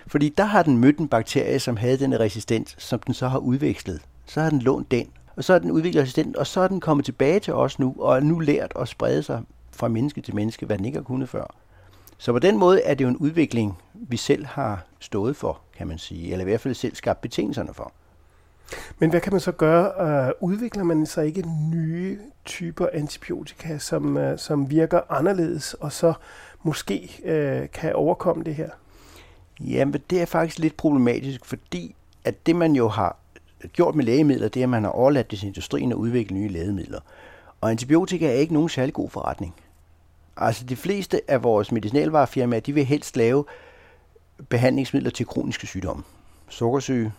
Fordi 0.07 0.29
der 0.29 0.43
har 0.43 0.63
den 0.63 0.77
mødt 0.77 0.97
en 0.97 1.07
bakterie, 1.07 1.59
som 1.59 1.77
havde 1.77 1.99
den 1.99 2.19
resistens, 2.19 2.75
som 2.79 2.99
den 2.99 3.13
så 3.13 3.27
har 3.27 3.37
udvekslet. 3.37 4.01
Så 4.25 4.41
har 4.41 4.49
den 4.49 4.59
lånt 4.59 4.91
den, 4.91 5.07
og 5.35 5.43
så 5.43 5.53
er 5.53 5.59
den 5.59 5.71
udviklet 5.71 6.01
resistent, 6.01 6.35
og 6.35 6.47
så 6.47 6.61
er 6.61 6.67
den 6.67 6.79
kommet 6.79 7.05
tilbage 7.05 7.39
til 7.39 7.53
os 7.53 7.79
nu, 7.79 7.95
og 7.99 8.15
er 8.15 8.19
nu 8.19 8.39
lært 8.39 8.73
at 8.79 8.87
sprede 8.87 9.23
sig 9.23 9.41
fra 9.71 9.87
menneske 9.87 10.21
til 10.21 10.35
menneske, 10.35 10.65
hvad 10.65 10.77
den 10.77 10.85
ikke 10.85 10.97
har 10.97 11.03
kunnet 11.03 11.29
før. 11.29 11.55
Så 12.17 12.31
på 12.31 12.39
den 12.39 12.57
måde 12.57 12.81
er 12.81 12.93
det 12.93 13.03
jo 13.03 13.09
en 13.09 13.17
udvikling, 13.17 13.77
vi 13.93 14.17
selv 14.17 14.45
har 14.45 14.85
stået 14.99 15.35
for, 15.35 15.59
kan 15.77 15.87
man 15.87 15.97
sige, 15.97 16.31
eller 16.31 16.45
i 16.45 16.49
hvert 16.49 16.61
fald 16.61 16.73
selv 16.73 16.95
skabt 16.95 17.21
betingelserne 17.21 17.73
for. 17.73 17.91
Men 18.99 19.09
hvad 19.09 19.21
kan 19.21 19.33
man 19.33 19.39
så 19.39 19.51
gøre? 19.51 20.29
Uh, 20.39 20.49
udvikler 20.49 20.83
man 20.83 21.05
så 21.05 21.21
ikke 21.21 21.43
nye 21.71 22.19
typer 22.45 22.87
antibiotika, 22.93 23.77
som, 23.77 24.17
uh, 24.17 24.37
som 24.37 24.69
virker 24.69 25.01
anderledes, 25.09 25.73
og 25.73 25.91
så 25.91 26.13
måske 26.63 27.09
uh, 27.23 27.69
kan 27.71 27.95
overkomme 27.95 28.43
det 28.43 28.55
her? 28.55 28.69
Jamen, 29.59 30.01
det 30.09 30.21
er 30.21 30.25
faktisk 30.25 30.59
lidt 30.59 30.77
problematisk, 30.77 31.45
fordi 31.45 31.95
at 32.23 32.45
det, 32.45 32.55
man 32.55 32.75
jo 32.75 32.87
har 32.87 33.17
gjort 33.73 33.95
med 33.95 34.05
lægemidler, 34.05 34.47
det 34.47 34.59
er, 34.59 34.65
at 34.65 34.69
man 34.69 34.83
har 34.83 34.91
overladt 34.91 35.31
det 35.31 35.39
til 35.39 35.47
industrien 35.47 35.91
at 35.91 35.95
udvikle 35.95 36.37
nye 36.37 36.47
lægemidler. 36.47 36.99
Og 37.61 37.71
antibiotika 37.71 38.27
er 38.27 38.33
ikke 38.33 38.53
nogen 38.53 38.69
særlig 38.69 38.93
god 38.93 39.09
forretning. 39.09 39.55
Altså, 40.37 40.65
de 40.65 40.75
fleste 40.75 41.21
af 41.27 41.43
vores 41.43 41.71
medicinalvarefirmaer, 41.71 42.59
de 42.59 42.73
vil 42.73 42.85
helst 42.85 43.17
lave 43.17 43.45
behandlingsmidler 44.49 45.09
til 45.09 45.25
kroniske 45.25 45.67
sygdomme. 45.67 46.03
Sukkersyge, 46.49 47.11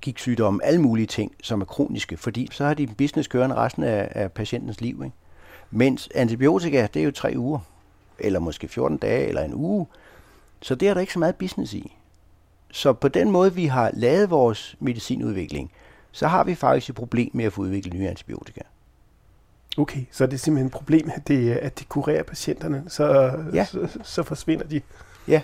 gigtsygdomme, 0.00 0.64
alle 0.64 0.80
mulige 0.80 1.06
ting, 1.06 1.32
som 1.42 1.60
er 1.60 1.64
kroniske, 1.64 2.16
fordi 2.16 2.48
så 2.52 2.64
har 2.64 2.74
de 2.74 2.82
en 2.82 2.94
business 2.94 3.28
kørende 3.28 3.56
resten 3.56 3.84
af, 3.84 4.08
af 4.10 4.32
patientens 4.32 4.80
liv. 4.80 5.02
Ikke? 5.04 5.16
Mens 5.70 6.08
antibiotika, 6.14 6.86
det 6.94 7.00
er 7.00 7.04
jo 7.04 7.10
tre 7.10 7.32
uger, 7.36 7.58
eller 8.18 8.40
måske 8.40 8.68
14 8.68 8.98
dage, 8.98 9.26
eller 9.26 9.42
en 9.42 9.54
uge. 9.54 9.86
Så 10.62 10.74
det 10.74 10.88
er 10.88 10.94
der 10.94 11.00
ikke 11.00 11.12
så 11.12 11.18
meget 11.18 11.36
business 11.36 11.74
i. 11.74 11.96
Så 12.70 12.92
på 12.92 13.08
den 13.08 13.30
måde, 13.30 13.54
vi 13.54 13.66
har 13.66 13.90
lavet 13.94 14.30
vores 14.30 14.76
medicinudvikling, 14.80 15.70
så 16.12 16.28
har 16.28 16.44
vi 16.44 16.54
faktisk 16.54 16.88
et 16.90 16.94
problem 16.94 17.30
med 17.34 17.44
at 17.44 17.52
få 17.52 17.62
udviklet 17.62 17.94
nye 17.94 18.08
antibiotika. 18.08 18.60
Okay, 19.78 20.04
så 20.10 20.26
det 20.26 20.34
er 20.34 20.38
simpelthen 20.38 20.66
et 20.66 20.72
problem, 20.72 21.10
at 21.14 21.28
de, 21.28 21.54
at 21.54 21.78
de 21.78 21.84
kurerer 21.84 22.22
patienterne, 22.22 22.84
så, 22.88 23.32
ja. 23.52 23.64
så, 23.64 23.98
så 24.02 24.22
forsvinder 24.22 24.64
de. 24.64 24.80
Ja, 25.28 25.42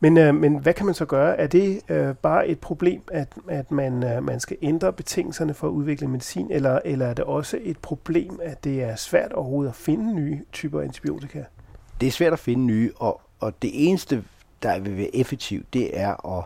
men, 0.00 0.18
øh, 0.18 0.34
men 0.34 0.56
hvad 0.56 0.74
kan 0.74 0.86
man 0.86 0.94
så 0.94 1.04
gøre? 1.04 1.36
Er 1.36 1.46
det 1.46 1.80
øh, 1.88 2.14
bare 2.14 2.48
et 2.48 2.58
problem, 2.58 3.02
at, 3.12 3.28
at 3.48 3.70
man, 3.70 4.04
øh, 4.04 4.24
man 4.24 4.40
skal 4.40 4.56
ændre 4.62 4.92
betingelserne 4.92 5.54
for 5.54 5.66
at 5.66 5.70
udvikle 5.70 6.08
medicin, 6.08 6.46
eller, 6.50 6.80
eller 6.84 7.06
er 7.06 7.14
det 7.14 7.24
også 7.24 7.58
et 7.62 7.78
problem, 7.78 8.40
at 8.42 8.64
det 8.64 8.82
er 8.82 8.96
svært 8.96 9.32
overhovedet 9.32 9.70
at 9.70 9.76
finde 9.76 10.14
nye 10.14 10.40
typer 10.52 10.80
antibiotika? 10.80 11.44
Det 12.00 12.06
er 12.06 12.10
svært 12.10 12.32
at 12.32 12.38
finde 12.38 12.64
nye, 12.64 12.92
og, 12.96 13.20
og 13.40 13.62
det 13.62 13.70
eneste, 13.88 14.24
der 14.62 14.78
vil 14.78 14.96
være 14.96 15.16
effektivt, 15.16 15.74
det 15.74 16.00
er 16.00 16.38
at 16.38 16.44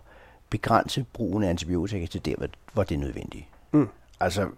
begrænse 0.51 1.05
brugen 1.13 1.45
af 1.45 1.51
antibiotika 1.51 2.07
til 2.07 2.25
der, 2.25 2.35
hvor 2.73 2.83
det 2.83 2.95
er 2.95 2.99
nødvendigt. 2.99 3.45
Mm. 3.73 3.89
Altså, 4.21 4.49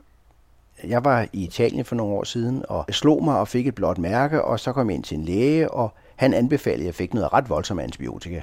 jeg 0.84 1.04
var 1.04 1.26
i 1.32 1.44
Italien 1.44 1.84
for 1.84 1.96
nogle 1.96 2.14
år 2.14 2.24
siden, 2.24 2.64
og 2.68 2.84
slog 2.90 3.24
mig 3.24 3.38
og 3.38 3.48
fik 3.48 3.66
et 3.66 3.74
blåt 3.74 3.98
mærke, 3.98 4.44
og 4.44 4.60
så 4.60 4.72
kom 4.72 4.90
jeg 4.90 4.94
ind 4.94 5.04
til 5.04 5.18
en 5.18 5.24
læge, 5.24 5.70
og 5.70 5.94
han 6.16 6.34
anbefalede, 6.34 6.82
at 6.82 6.86
jeg 6.86 6.94
fik 6.94 7.14
noget 7.14 7.32
ret 7.32 7.50
voldsomt 7.50 7.80
antibiotika 7.80 8.42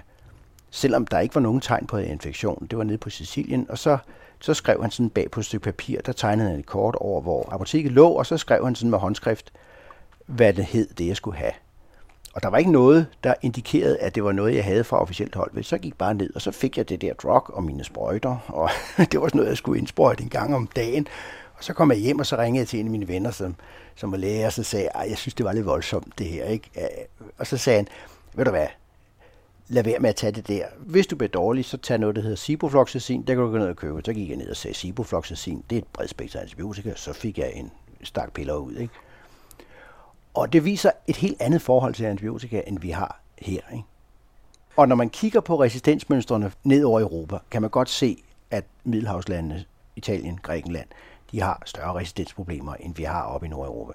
selvom 0.74 1.08
der 1.08 1.20
ikke 1.20 1.36
var 1.36 1.42
nogen 1.42 1.62
tegn 1.62 1.88
på 1.88 1.98
infektion. 1.98 2.68
Det 2.72 2.78
var 2.78 2.84
nede 2.84 2.98
på 2.98 3.10
Sicilien, 3.10 3.66
og 3.70 3.78
så, 3.78 3.98
så 4.40 4.54
skrev 4.54 4.82
han 4.82 4.92
sådan 4.92 5.10
bag 5.10 5.32
på 5.32 5.40
et 5.40 5.46
stykke 5.46 5.64
papir, 5.64 6.02
der 6.02 6.12
tegnede 6.12 6.50
han 6.50 6.60
et 6.60 6.66
kort 6.66 6.96
over, 6.96 7.22
hvor 7.22 7.50
apoteket 7.52 7.92
lå, 7.92 8.08
og 8.08 8.26
så 8.26 8.38
skrev 8.38 8.66
han 8.66 8.76
sådan 8.76 8.90
med 8.90 9.00
håndskrift, 9.00 9.52
hvad 10.26 10.54
det 10.54 10.66
hed, 10.66 10.88
det 10.88 11.08
jeg 11.08 11.16
skulle 11.16 11.38
have. 11.38 11.52
Og 12.34 12.44
der 12.44 12.50
var 12.50 12.58
ikke 12.58 12.72
noget, 12.72 13.08
der 13.24 13.34
indikerede, 13.42 13.98
at 13.98 14.16
det 14.16 14.24
var 14.24 14.32
noget, 14.32 14.56
jeg 14.56 14.64
havde 14.64 14.84
fra 14.84 15.02
officielt 15.02 15.36
hold. 15.36 15.64
Så 15.64 15.76
jeg 15.76 15.82
gik 15.82 15.98
bare 15.98 16.14
ned, 16.14 16.36
og 16.36 16.42
så 16.42 16.52
fik 16.52 16.78
jeg 16.78 16.90
det 16.90 17.02
der 17.02 17.14
drug 17.14 17.50
og 17.50 17.64
mine 17.64 17.84
sprøjter, 17.84 18.38
og 18.48 18.70
det 19.12 19.22
var 19.22 19.28
sådan 19.28 19.38
noget, 19.38 19.50
jeg 19.50 19.58
skulle 19.58 19.80
indsprøjte 19.80 20.24
en 20.24 20.30
gang 20.30 20.56
om 20.56 20.68
dagen. 20.76 21.08
Og 21.58 21.64
så 21.64 21.74
kom 21.74 21.92
jeg 21.92 22.00
hjem, 22.00 22.20
og 22.20 22.26
så 22.26 22.38
ringede 22.38 22.60
jeg 22.60 22.68
til 22.68 22.80
en 22.80 22.86
af 22.86 22.92
mine 22.92 23.08
venner, 23.08 23.32
som, 23.32 23.56
som 23.96 24.12
var 24.12 24.18
læge, 24.18 24.46
og 24.46 24.54
så 24.54 24.64
sagde 24.64 24.90
jeg, 24.96 25.10
jeg 25.10 25.18
synes, 25.18 25.34
det 25.34 25.46
var 25.46 25.54
lidt 25.54 25.66
voldsomt, 25.66 26.20
det 26.20 26.28
her. 26.28 26.46
Ikke? 26.46 26.70
Og 27.38 27.48
så 27.48 27.58
sagde 27.58 27.78
han, 27.78 27.88
ved 28.34 28.46
du 28.46 28.52
hvad, 28.52 28.68
lad 29.68 29.84
være 29.84 30.00
med 30.00 30.10
at 30.10 30.16
tage 30.16 30.32
det 30.32 30.48
der. 30.48 30.66
Hvis 30.80 31.08
du 31.08 31.16
bliver 31.16 31.30
dårlig, 31.30 31.66
så 31.66 31.78
tag 31.78 32.00
noget, 32.00 32.16
der 32.16 32.22
hedder 32.22 32.36
ciprofloxacin. 32.36 33.22
Der 33.22 33.34
kan 33.34 33.44
du 33.44 33.52
gå 33.52 33.58
ned 33.58 33.68
og 33.68 33.76
købe. 33.76 34.02
Så 34.06 34.14
gik 34.14 34.30
jeg 34.30 34.38
ned 34.38 34.50
og 34.50 34.56
sagde, 34.56 34.76
ciprofloxacin, 34.76 35.64
det 35.70 35.76
er 35.76 35.82
et 35.82 35.88
bredt 35.94 36.10
spektrum 36.10 36.42
antibiotika. 36.42 36.94
Så 36.96 37.14
fik 37.14 37.38
jeg 37.38 37.52
en 37.54 37.72
stak 38.04 38.34
piller 38.34 38.56
ud. 38.56 38.74
Ikke? 38.74 38.94
Og 40.34 40.54
det 40.54 40.66
viser 40.66 40.92
et 41.08 41.16
helt 41.16 41.42
andet 41.42 41.62
forhold 41.62 41.94
til 41.94 42.06
antibiotika, 42.06 42.62
end 42.68 42.80
vi 42.80 42.90
har 42.90 43.22
her. 43.40 43.62
Ikke? 43.74 43.84
Og 44.76 44.88
når 44.88 44.96
man 44.96 45.10
kigger 45.10 45.42
på 45.42 45.62
resistensmønstrene 45.62 46.52
ned 46.64 46.84
over 46.84 47.00
Europa, 47.02 47.38
kan 47.52 47.62
man 47.62 47.72
godt 47.72 47.90
se, 47.90 48.24
at 48.52 48.66
Middelhavslandene, 48.84 49.66
Italien, 49.96 50.40
Grækenland, 50.42 50.88
de 51.32 51.42
har 51.42 51.64
større 51.66 51.94
resistensproblemer, 51.94 52.74
end 52.74 52.96
vi 52.96 53.04
har 53.04 53.24
oppe 53.24 53.46
i 53.46 53.50
Nordeuropa. 53.50 53.94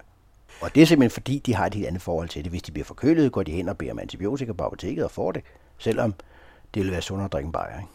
Og 0.61 0.75
det 0.75 0.81
er 0.81 0.85
simpelthen 0.85 1.13
fordi, 1.13 1.39
de 1.39 1.55
har 1.55 1.65
et 1.65 1.73
helt 1.73 1.87
andet 1.87 2.01
forhold 2.01 2.29
til 2.29 2.43
det. 2.43 2.51
Hvis 2.51 2.61
de 2.61 2.71
bliver 2.71 2.85
forkølet, 2.85 3.31
går 3.31 3.43
de 3.43 3.51
hen 3.51 3.69
og 3.69 3.77
beder 3.77 3.91
om 3.91 3.99
antibiotika 3.99 4.53
på 4.53 4.63
apoteket 4.63 5.03
og 5.03 5.11
får 5.11 5.31
det, 5.31 5.43
selvom 5.79 6.13
det 6.73 6.83
vil 6.83 6.91
være 6.91 7.01
sundere 7.01 7.25
at 7.25 7.31
drikke 7.31 7.47
en 7.47 7.51
bajer. 7.51 7.79
Ikke? 7.79 7.91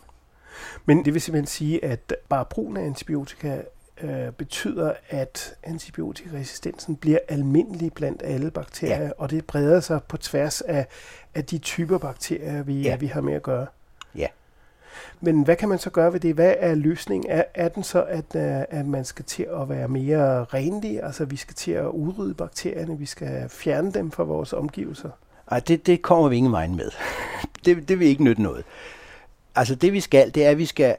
Men 0.85 1.05
det 1.05 1.15
vil 1.15 1.23
simpelthen 1.23 1.47
sige, 1.47 1.85
at 1.85 2.15
bare 2.29 2.45
brugen 2.45 2.77
af 2.77 2.85
antibiotika 2.85 3.63
øh, 4.03 4.33
betyder, 4.33 4.93
at 5.09 5.55
antibiotikaresistensen 5.63 6.97
bliver 6.97 7.19
almindelig 7.29 7.93
blandt 7.93 8.23
alle 8.25 8.51
bakterier, 8.51 9.05
ja. 9.05 9.11
og 9.19 9.31
det 9.31 9.47
breder 9.47 9.81
sig 9.81 10.03
på 10.03 10.17
tværs 10.17 10.61
af, 10.61 10.87
af 11.35 11.45
de 11.45 11.59
typer 11.59 11.99
bakterier, 11.99 12.63
vi, 12.63 12.81
ja. 12.81 12.97
vi 12.97 13.07
har 13.07 13.21
med 13.21 13.35
at 13.35 13.43
gøre. 13.43 13.67
Ja. 14.15 14.27
Men 15.21 15.43
hvad 15.43 15.57
kan 15.57 15.69
man 15.69 15.79
så 15.79 15.91
gøre 15.91 16.13
ved 16.13 16.21
det? 16.21 16.35
Hvad 16.35 16.55
er 16.59 16.75
løsningen? 16.75 17.31
Er, 17.31 17.45
er 17.55 17.69
den 17.69 17.83
så, 17.83 18.03
at, 18.03 18.35
uh, 18.35 18.79
at 18.79 18.87
man 18.87 19.05
skal 19.05 19.25
til 19.25 19.47
at 19.61 19.69
være 19.69 19.89
mere 19.89 20.45
renlig? 20.45 21.03
Altså 21.03 21.25
vi 21.25 21.37
skal 21.37 21.55
til 21.55 21.73
at 21.73 21.87
udrydde 21.87 22.35
bakterierne, 22.35 22.99
vi 22.99 23.07
skal 23.07 23.49
fjerne 23.49 23.93
dem 23.93 24.11
fra 24.11 24.23
vores 24.23 24.53
omgivelser? 24.53 25.11
Ej, 25.51 25.61
det, 25.61 25.87
det 25.87 26.03
kommer 26.03 26.29
vi 26.29 26.37
ingen 26.37 26.53
vej 26.53 26.69
med. 26.69 26.91
det, 27.65 27.89
det 27.89 27.99
vil 27.99 28.09
ikke 28.09 28.25
nytte 28.25 28.43
noget. 28.43 28.65
Altså 29.55 29.75
det 29.75 29.93
vi 29.93 30.01
skal, 30.01 30.35
det 30.35 30.47
er, 30.47 30.51
at 30.51 30.59
vi 30.59 30.67
skal 30.67 30.97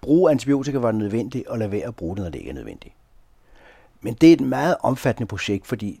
bruge 0.00 0.30
antibiotika, 0.30 0.78
hvor 0.78 0.88
det 0.88 0.94
er 0.94 1.02
nødvendigt, 1.02 1.46
og 1.46 1.58
lade 1.58 1.72
være 1.72 1.86
at 1.86 1.96
bruge 1.96 2.16
det, 2.16 2.22
når 2.22 2.30
det 2.30 2.38
ikke 2.38 2.50
er 2.50 2.54
nødvendigt. 2.54 2.94
Men 4.00 4.14
det 4.14 4.28
er 4.28 4.32
et 4.32 4.40
meget 4.40 4.76
omfattende 4.80 5.26
projekt, 5.26 5.66
fordi 5.66 6.00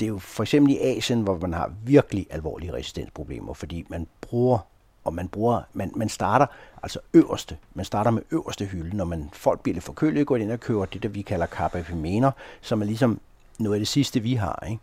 det 0.00 0.06
er 0.06 0.08
jo 0.08 0.18
for 0.18 0.42
eksempel 0.42 0.72
i 0.72 0.78
Asien, 0.78 1.22
hvor 1.22 1.38
man 1.38 1.52
har 1.52 1.72
virkelig 1.84 2.26
alvorlige 2.30 2.72
resistensproblemer, 2.72 3.54
fordi 3.54 3.86
man 3.88 4.06
bruger 4.20 4.58
og 5.04 5.14
man 5.14 5.28
bruger, 5.28 5.62
man, 5.72 5.92
man 5.96 6.08
starter 6.08 6.46
altså 6.82 6.98
øverste, 7.14 7.56
man 7.74 7.84
starter 7.84 8.10
med 8.10 8.22
øverste 8.30 8.64
hylde, 8.64 8.96
når 8.96 9.04
man, 9.04 9.30
folk 9.32 9.60
bliver 9.60 9.74
lidt 9.74 9.84
forkølet, 9.84 10.26
går 10.26 10.36
ind 10.36 10.52
og 10.52 10.60
køber 10.60 10.84
det, 10.84 11.02
der 11.02 11.08
vi 11.08 11.22
kalder 11.22 11.46
carbapemener, 11.46 12.30
som 12.60 12.82
er 12.82 12.86
ligesom 12.86 13.20
noget 13.58 13.74
af 13.76 13.80
det 13.80 13.88
sidste, 13.88 14.20
vi 14.20 14.34
har, 14.34 14.64
ikke? 14.70 14.82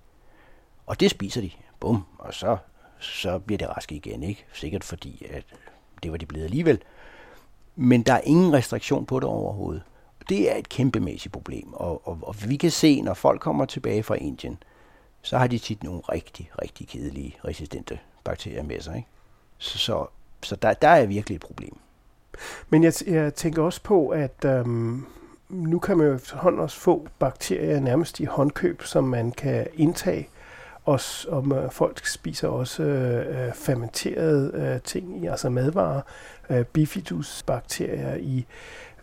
Og 0.85 0.99
det 0.99 1.11
spiser 1.11 1.41
de, 1.41 1.51
bum, 1.79 2.03
og 2.19 2.33
så, 2.33 2.57
så 2.99 3.39
bliver 3.39 3.57
det 3.57 3.69
raske 3.69 3.95
igen, 3.95 4.23
ikke? 4.23 4.45
Sikkert 4.53 4.83
fordi, 4.83 5.25
at 5.29 5.43
det 6.03 6.11
var 6.11 6.17
de 6.17 6.25
blevet 6.25 6.45
alligevel. 6.45 6.81
Men 7.75 8.01
der 8.01 8.13
er 8.13 8.21
ingen 8.23 8.53
restriktion 8.53 9.05
på 9.05 9.19
det 9.19 9.29
overhovedet. 9.29 9.83
Det 10.29 10.51
er 10.51 10.55
et 10.55 10.69
kæmpemæssigt 10.69 11.33
problem, 11.33 11.73
og, 11.73 12.07
og, 12.07 12.19
og 12.21 12.35
vi 12.47 12.55
kan 12.55 12.71
se, 12.71 13.01
når 13.01 13.13
folk 13.13 13.41
kommer 13.41 13.65
tilbage 13.65 14.03
fra 14.03 14.15
Indien, 14.15 14.57
så 15.21 15.37
har 15.37 15.47
de 15.47 15.57
tit 15.57 15.83
nogle 15.83 16.01
rigtig, 16.01 16.49
rigtig 16.61 16.87
kedelige 16.87 17.37
resistente 17.45 17.99
bakterier 18.23 18.63
med 18.63 18.81
sig. 18.81 18.95
Ikke? 18.95 19.07
Så, 19.57 19.77
så, 19.77 20.05
så 20.43 20.55
der, 20.55 20.73
der 20.73 20.87
er 20.87 21.05
virkelig 21.05 21.35
et 21.35 21.41
problem. 21.41 21.77
Men 22.69 22.83
jeg, 22.83 22.93
jeg 23.07 23.33
tænker 23.35 23.63
også 23.63 23.83
på, 23.83 24.07
at 24.07 24.45
øhm, 24.45 25.05
nu 25.49 25.79
kan 25.79 25.97
man 25.97 26.07
jo 26.07 26.13
efterhånden 26.13 26.61
også 26.61 26.77
få 26.77 27.07
bakterier 27.19 27.79
nærmest 27.79 28.19
i 28.19 28.23
håndkøb, 28.23 28.83
som 28.83 29.03
man 29.03 29.31
kan 29.31 29.67
indtage. 29.73 30.29
Og 30.87 30.99
om 31.29 31.51
øh, 31.51 31.71
folk 31.71 32.05
spiser 32.05 32.47
også 32.47 32.83
øh, 32.83 33.47
øh 33.47 33.53
fermenterede 33.53 34.51
øh, 34.53 34.81
ting, 34.81 35.27
altså 35.27 35.49
madvarer, 35.49 36.01
øh, 36.49 36.65
bifidusbakterier 36.65 38.15
i 38.15 38.45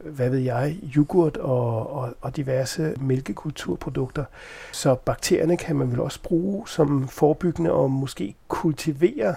hvad 0.01 0.31
ved 0.31 0.39
jeg, 0.39 0.77
yoghurt 0.97 1.37
og, 1.37 1.91
og, 1.93 2.15
og 2.21 2.37
diverse 2.37 2.95
mælkekulturprodukter. 3.01 4.25
Så 4.73 4.95
bakterierne 4.95 5.57
kan 5.57 5.77
man 5.77 5.91
vel 5.91 6.01
også 6.01 6.23
bruge 6.23 6.69
som 6.69 7.09
forebyggende 7.09 7.73
og 7.73 7.91
måske 7.91 8.35
kultivere 8.49 9.35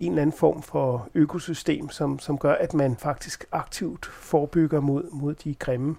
en 0.00 0.12
eller 0.12 0.22
anden 0.22 0.36
form 0.36 0.62
for 0.62 1.08
økosystem, 1.14 1.88
som, 1.90 2.18
som 2.18 2.38
gør, 2.38 2.52
at 2.52 2.74
man 2.74 2.96
faktisk 2.96 3.44
aktivt 3.52 4.06
forebygger 4.06 4.80
mod, 4.80 5.04
mod 5.12 5.34
de 5.34 5.54
grimme. 5.54 5.96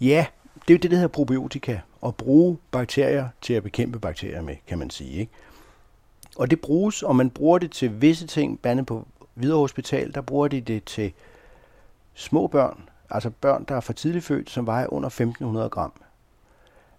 Ja, 0.00 0.26
det 0.68 0.74
er 0.74 0.78
jo 0.78 0.82
det, 0.82 0.90
der 0.90 0.96
hedder 0.96 1.08
probiotika, 1.08 1.80
at 2.06 2.14
bruge 2.14 2.58
bakterier 2.70 3.28
til 3.40 3.54
at 3.54 3.62
bekæmpe 3.62 3.98
bakterier 3.98 4.42
med, 4.42 4.56
kan 4.66 4.78
man 4.78 4.90
sige. 4.90 5.12
Ikke? 5.12 5.32
Og 6.36 6.50
det 6.50 6.60
bruges, 6.60 7.02
og 7.02 7.16
man 7.16 7.30
bruger 7.30 7.58
det 7.58 7.70
til 7.70 8.00
visse 8.00 8.26
ting, 8.26 8.60
blandt 8.60 8.86
på 8.86 9.06
Hvidovre 9.34 9.60
Hospital, 9.60 10.14
der 10.14 10.20
bruger 10.20 10.48
de 10.48 10.60
det 10.60 10.84
til 10.84 11.12
små 12.14 12.46
børn, 12.46 12.88
altså 13.10 13.30
børn, 13.30 13.64
der 13.68 13.76
er 13.76 13.80
for 13.80 13.92
tidligt 13.92 14.24
født, 14.24 14.50
som 14.50 14.66
vejer 14.66 14.92
under 14.92 15.06
1500 15.06 15.68
gram. 15.68 15.92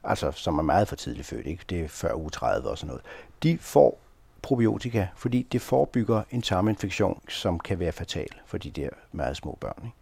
Altså, 0.04 0.32
som 0.32 0.58
er 0.58 0.64
meget 0.64 0.88
for 0.88 0.96
tidligt 0.96 1.28
født, 1.28 1.46
ikke? 1.46 1.64
Det 1.70 1.82
er 1.82 1.88
før 1.88 2.14
uge 2.14 2.30
30 2.30 2.70
og 2.70 2.78
sådan 2.78 2.88
noget. 2.88 3.04
De 3.44 3.58
får 3.58 4.00
probiotika, 4.42 5.08
fordi 5.16 5.48
det 5.52 5.62
forebygger 5.62 6.24
en 6.32 6.42
tarminfektion, 6.42 7.22
som 7.30 7.60
kan 7.60 7.80
være 7.80 7.92
fatal 7.92 8.30
for 8.46 8.58
de 8.58 8.72
der 8.72 8.90
meget 9.12 9.38
små 9.38 9.58
børn. 9.62 9.82
Ikke? 9.84 9.96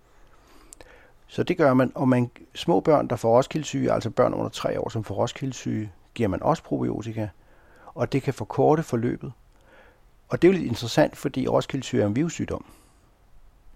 Så 1.34 1.44
det 1.44 1.58
gør 1.58 1.74
man, 1.74 1.92
og 1.96 2.10
man, 2.10 2.32
små 2.56 2.80
børn, 2.80 3.08
der 3.08 3.16
får 3.16 3.38
roskildesyge, 3.38 3.92
altså 3.92 4.10
børn 4.10 4.34
under 4.34 4.50
3 4.50 4.80
år, 4.80 4.90
som 4.90 5.04
får 5.04 5.16
roskildesyge, 5.16 5.92
giver 6.14 6.30
man 6.30 6.44
også 6.44 6.64
probiotika, 6.64 7.28
og 7.96 8.14
det 8.14 8.24
kan 8.24 8.34
forkorte 8.34 8.84
forløbet. 8.84 9.32
Og 10.30 10.42
det 10.42 10.48
er 10.48 10.52
jo 10.52 10.58
lidt 10.58 10.70
interessant, 10.70 11.18
fordi 11.18 11.48
roskildesyge 11.48 12.02
er 12.02 12.08
en 12.08 12.16
virussygdom. 12.16 12.66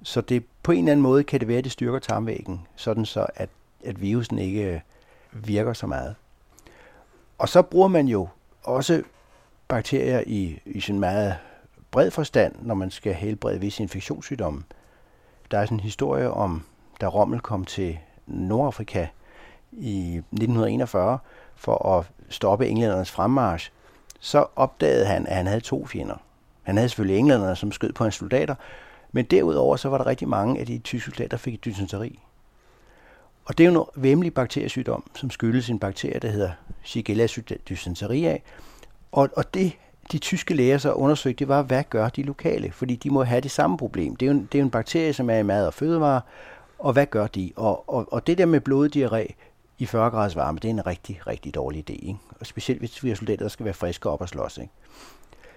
Så 0.04 0.22
det, 0.22 0.44
på 0.64 0.72
en 0.72 0.78
eller 0.78 0.92
anden 0.92 1.02
måde 1.02 1.24
kan 1.24 1.40
det 1.40 1.48
være, 1.48 1.58
at 1.58 1.64
det 1.64 1.72
styrker 1.72 2.00
tarmvæggen, 2.00 2.68
sådan 2.76 3.06
så 3.06 3.26
at, 3.36 3.50
at 3.84 4.02
virusen 4.02 4.40
ikke 4.40 4.64
øh, 4.64 4.80
virker 5.32 5.74
så 5.74 5.88
meget. 5.88 6.16
Og 7.38 7.50
så 7.50 7.62
bruger 7.62 7.88
man 7.88 8.08
jo 8.08 8.28
også 8.64 9.04
bakterier 9.68 10.24
i, 10.26 10.62
i 10.66 10.80
sin 10.80 11.00
meget 11.00 11.38
bred 11.92 12.12
forstand, 12.12 12.56
når 12.62 12.76
man 12.76 12.92
skal 12.92 13.14
helbrede 13.14 13.60
visse 13.60 13.84
infektionssygdomme. 13.84 14.64
Der 15.52 15.60
er 15.60 15.66
sådan 15.66 15.78
en 15.78 15.84
historie 15.84 16.32
om, 16.32 16.64
da 17.02 17.08
Rommel 17.08 17.40
kom 17.40 17.66
til 17.66 18.00
Nordafrika 18.28 19.08
i 19.72 20.18
1941 20.18 21.20
for 21.56 21.98
at 21.98 22.06
stoppe 22.30 22.68
englændernes 22.68 23.12
fremmarsch, 23.12 23.72
så 24.20 24.46
opdagede 24.56 25.06
han, 25.06 25.28
at 25.28 25.36
han 25.36 25.48
havde 25.48 25.62
to 25.62 25.86
fjender. 25.86 26.16
Han 26.64 26.78
havde 26.78 26.90
selvfølgelig 26.90 27.20
englænderne, 27.20 27.56
som 27.56 27.72
skød 27.72 27.94
på 27.94 28.04
hans 28.04 28.16
soldater, 28.16 28.56
men 29.12 29.26
derudover 29.26 29.76
så 29.76 29.90
var 29.90 29.98
der 29.98 30.06
rigtig 30.06 30.28
mange 30.28 30.60
af 30.60 30.66
de 30.66 30.78
tyske 30.78 31.12
soldater, 31.12 31.30
der 31.30 31.38
fik 31.38 31.66
dysenteri. 31.66 32.20
Og 33.46 33.58
det 33.58 33.66
er 33.66 33.72
jo 33.72 33.82
en 33.82 34.04
væmmelig 34.04 34.34
bakteriesygdom, 34.34 35.04
som 35.16 35.30
skyldes 35.30 35.70
en 35.70 35.80
bakterie, 35.80 36.20
der 36.20 36.30
hedder 36.30 36.52
Shigella 36.84 37.28
dysenteriae. 37.70 38.40
Og, 39.12 39.30
og 39.38 39.54
det, 39.54 39.74
de 40.12 40.18
tyske 40.18 40.54
læger 40.54 40.78
så 40.78 40.92
undersøgte, 40.92 41.40
det 41.40 41.48
var, 41.48 41.62
hvad 41.62 41.84
gør 41.90 42.10
de 42.10 42.24
lokale? 42.24 42.72
Fordi 42.72 42.96
de 42.96 43.10
må 43.10 43.24
have 43.24 43.42
det 43.42 43.52
samme 43.52 43.78
problem. 43.78 44.16
Det 44.16 44.26
er 44.26 44.32
jo 44.32 44.38
en, 44.38 44.46
det 44.52 44.58
er 44.58 44.60
jo 44.60 44.66
en 44.66 44.72
bakterie, 44.72 45.14
som 45.14 45.30
er 45.30 45.38
i 45.38 45.44
mad 45.44 45.68
og 45.68 45.74
fødevarer, 45.74 46.22
og 46.80 46.94
hvad 46.94 47.06
gør 47.06 47.28
de? 47.28 47.52
Og, 47.56 47.90
og, 47.90 48.14
og 48.14 48.28
det 48.28 48.38
der 48.38 48.46
med 48.46 48.62
bloddiarré 48.70 49.34
i 49.78 49.86
40 49.86 50.10
graders 50.10 50.36
varme, 50.36 50.60
det 50.60 50.68
er 50.68 50.74
en 50.74 50.88
rigtig, 50.88 51.28
rigtig 51.28 51.56
dårlig 51.56 51.90
idé. 51.90 51.94
Ikke? 51.94 52.20
Og 52.40 52.46
specielt 52.46 52.82
hvis 52.82 53.04
vi 53.04 53.12
er 53.12 53.16
soldater, 53.16 53.44
der 53.44 53.50
skal 53.50 53.66
være 53.66 53.74
friske 53.74 54.10
op 54.10 54.22
og 54.22 54.30
slås. 54.30 54.58
Ikke? 54.58 54.74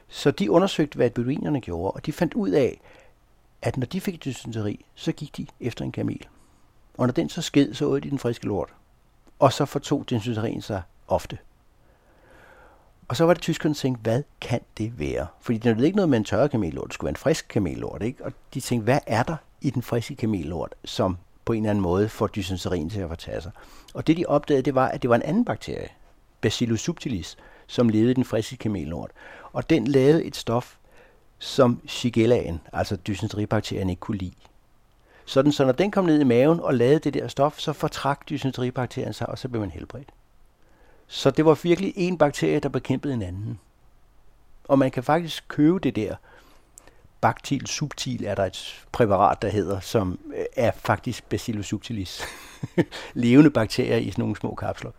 Så 0.08 0.30
de 0.30 0.50
undersøgte, 0.50 0.96
hvad 0.96 1.10
beduinerne 1.10 1.60
gjorde, 1.60 1.90
og 1.90 2.06
de 2.06 2.12
fandt 2.12 2.34
ud 2.34 2.50
af, 2.50 2.80
at 3.62 3.76
når 3.76 3.86
de 3.86 4.00
fik 4.00 4.24
dysenteri, 4.24 4.84
så 4.94 5.12
gik 5.12 5.36
de 5.36 5.46
efter 5.60 5.84
en 5.84 5.92
kamel. 5.92 6.26
Og 6.98 7.06
når 7.06 7.12
den 7.12 7.28
så 7.28 7.42
sked, 7.42 7.74
så 7.74 7.84
åd 7.84 8.00
de 8.00 8.10
den 8.10 8.18
friske 8.18 8.46
lort. 8.46 8.74
Og 9.38 9.52
så 9.52 9.64
fortog 9.64 10.04
dysenterien 10.10 10.62
sig 10.62 10.82
ofte. 11.08 11.38
Og 13.08 13.16
så 13.16 13.24
var 13.24 13.34
det 13.34 13.42
tyskerne, 13.42 13.74
tænkte, 13.74 14.02
hvad 14.02 14.22
kan 14.40 14.60
det 14.78 14.98
være? 14.98 15.26
Fordi 15.40 15.58
det 15.58 15.78
er 15.78 15.84
ikke 15.84 15.96
noget 15.96 16.08
med 16.08 16.18
en 16.18 16.24
tørre 16.24 16.48
kamellort, 16.48 16.86
det 16.86 16.94
skulle 16.94 17.06
være 17.06 17.12
en 17.12 17.16
frisk 17.16 17.46
kamellort. 17.48 18.02
Ikke? 18.02 18.24
Og 18.24 18.32
de 18.54 18.60
tænkte, 18.60 18.84
hvad 18.84 18.98
er 19.06 19.22
der 19.22 19.36
i 19.60 19.70
den 19.70 19.82
friske 19.82 20.16
kamellort, 20.16 20.74
som 20.84 21.16
på 21.44 21.52
en 21.52 21.62
eller 21.62 21.70
anden 21.70 21.82
måde 21.82 22.08
får 22.08 22.26
dysenterien 22.26 22.90
til 22.90 23.00
at 23.00 23.08
fortage 23.08 23.40
sig? 23.40 23.52
Og 23.94 24.06
det 24.06 24.16
de 24.16 24.26
opdagede, 24.26 24.62
det 24.62 24.74
var, 24.74 24.88
at 24.88 25.02
det 25.02 25.10
var 25.10 25.16
en 25.16 25.22
anden 25.22 25.44
bakterie, 25.44 25.88
Bacillus 26.40 26.80
subtilis, 26.80 27.36
som 27.66 27.88
levede 27.88 28.10
i 28.10 28.14
den 28.14 28.24
friske 28.24 28.56
kamellort. 28.56 29.10
Og 29.52 29.70
den 29.70 29.86
lavede 29.86 30.24
et 30.24 30.36
stof, 30.36 30.76
som 31.38 31.80
Shigellaen, 31.86 32.60
altså 32.72 32.96
dysenteribakterien, 32.96 33.90
ikke 33.90 34.00
kunne 34.00 34.18
lide. 34.18 34.34
Sådan, 35.24 35.52
så 35.52 35.64
når 35.64 35.72
den 35.72 35.90
kom 35.90 36.04
ned 36.04 36.20
i 36.20 36.24
maven 36.24 36.60
og 36.60 36.74
lavede 36.74 36.98
det 36.98 37.14
der 37.14 37.28
stof, 37.28 37.58
så 37.58 37.72
fortrak 37.72 38.28
dysenteribakterien 38.28 39.12
sig, 39.12 39.28
og 39.28 39.38
så 39.38 39.48
blev 39.48 39.60
man 39.60 39.70
helbredt. 39.70 40.08
Så 41.06 41.30
det 41.30 41.44
var 41.44 41.60
virkelig 41.62 41.92
en 41.96 42.18
bakterie, 42.18 42.60
der 42.60 42.68
bekæmpede 42.68 43.14
en 43.14 43.22
anden. 43.22 43.58
Og 44.64 44.78
man 44.78 44.90
kan 44.90 45.02
faktisk 45.02 45.44
købe 45.48 45.78
det 45.78 45.96
der 45.96 46.16
Bactil 47.20 47.66
subtil 47.66 48.24
er 48.24 48.34
der 48.34 48.44
et 48.44 48.84
præparat, 48.92 49.42
der 49.42 49.48
hedder, 49.48 49.80
som 49.80 50.18
øh, 50.36 50.44
er 50.56 50.70
faktisk 50.76 51.24
Bacillus 51.24 51.66
subtilis. 51.66 52.22
Levende 53.14 53.50
bakterier 53.50 53.96
i 53.96 54.10
sådan 54.10 54.22
nogle 54.22 54.36
små 54.36 54.54
kapsler. 54.54 54.90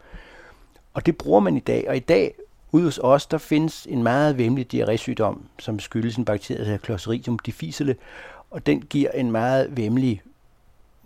Og 0.93 1.05
det 1.05 1.17
bruger 1.17 1.39
man 1.39 1.57
i 1.57 1.60
dag, 1.60 1.86
og 1.89 1.95
i 1.95 1.99
dag 1.99 2.34
Ude 2.73 2.84
hos 2.84 2.99
os, 3.03 3.25
der 3.25 3.38
findes 3.38 3.88
en 3.89 4.03
meget 4.03 4.38
vemmelig 4.38 4.73
diarrésygdom, 4.73 5.38
som 5.60 5.79
skyldes 5.79 6.15
en 6.15 6.25
bakterie, 6.25 6.60
der 6.60 6.65
hedder 6.65 6.86
Clostridium 6.86 7.39
difficile, 7.39 7.95
og 8.51 8.65
den 8.65 8.81
giver 8.81 9.12
en 9.12 9.31
meget 9.31 9.77
vemmelig 9.77 10.21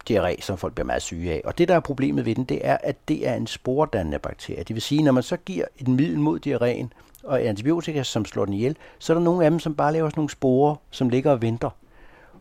diarré, 0.09 0.41
som 0.41 0.57
folk 0.57 0.73
bliver 0.73 0.85
meget 0.85 1.01
syge 1.01 1.31
af. 1.31 1.41
Og 1.45 1.57
det, 1.57 1.67
der 1.67 1.75
er 1.75 1.79
problemet 1.79 2.25
ved 2.25 2.35
den, 2.35 2.43
det 2.43 2.59
er, 2.67 2.77
at 2.83 2.95
det 3.07 3.27
er 3.27 3.33
en 3.33 3.47
sporedannende 3.47 4.19
bakterie. 4.19 4.63
Det 4.63 4.73
vil 4.73 4.81
sige, 4.81 5.03
når 5.03 5.11
man 5.11 5.23
så 5.23 5.37
giver 5.37 5.65
et 5.77 5.87
middel 5.87 6.19
mod 6.19 6.39
diarréen 6.47 6.87
og 7.25 7.41
antibiotika, 7.41 8.03
som 8.03 8.25
slår 8.25 8.45
den 8.45 8.53
ihjel, 8.53 8.77
så 8.99 9.13
er 9.13 9.17
der 9.17 9.23
nogle 9.23 9.45
af 9.45 9.51
dem, 9.51 9.59
som 9.59 9.75
bare 9.75 9.93
laver 9.93 10.09
sådan 10.09 10.19
nogle 10.19 10.29
sporer, 10.29 10.75
som 10.91 11.09
ligger 11.09 11.31
og 11.31 11.41
venter. 11.41 11.69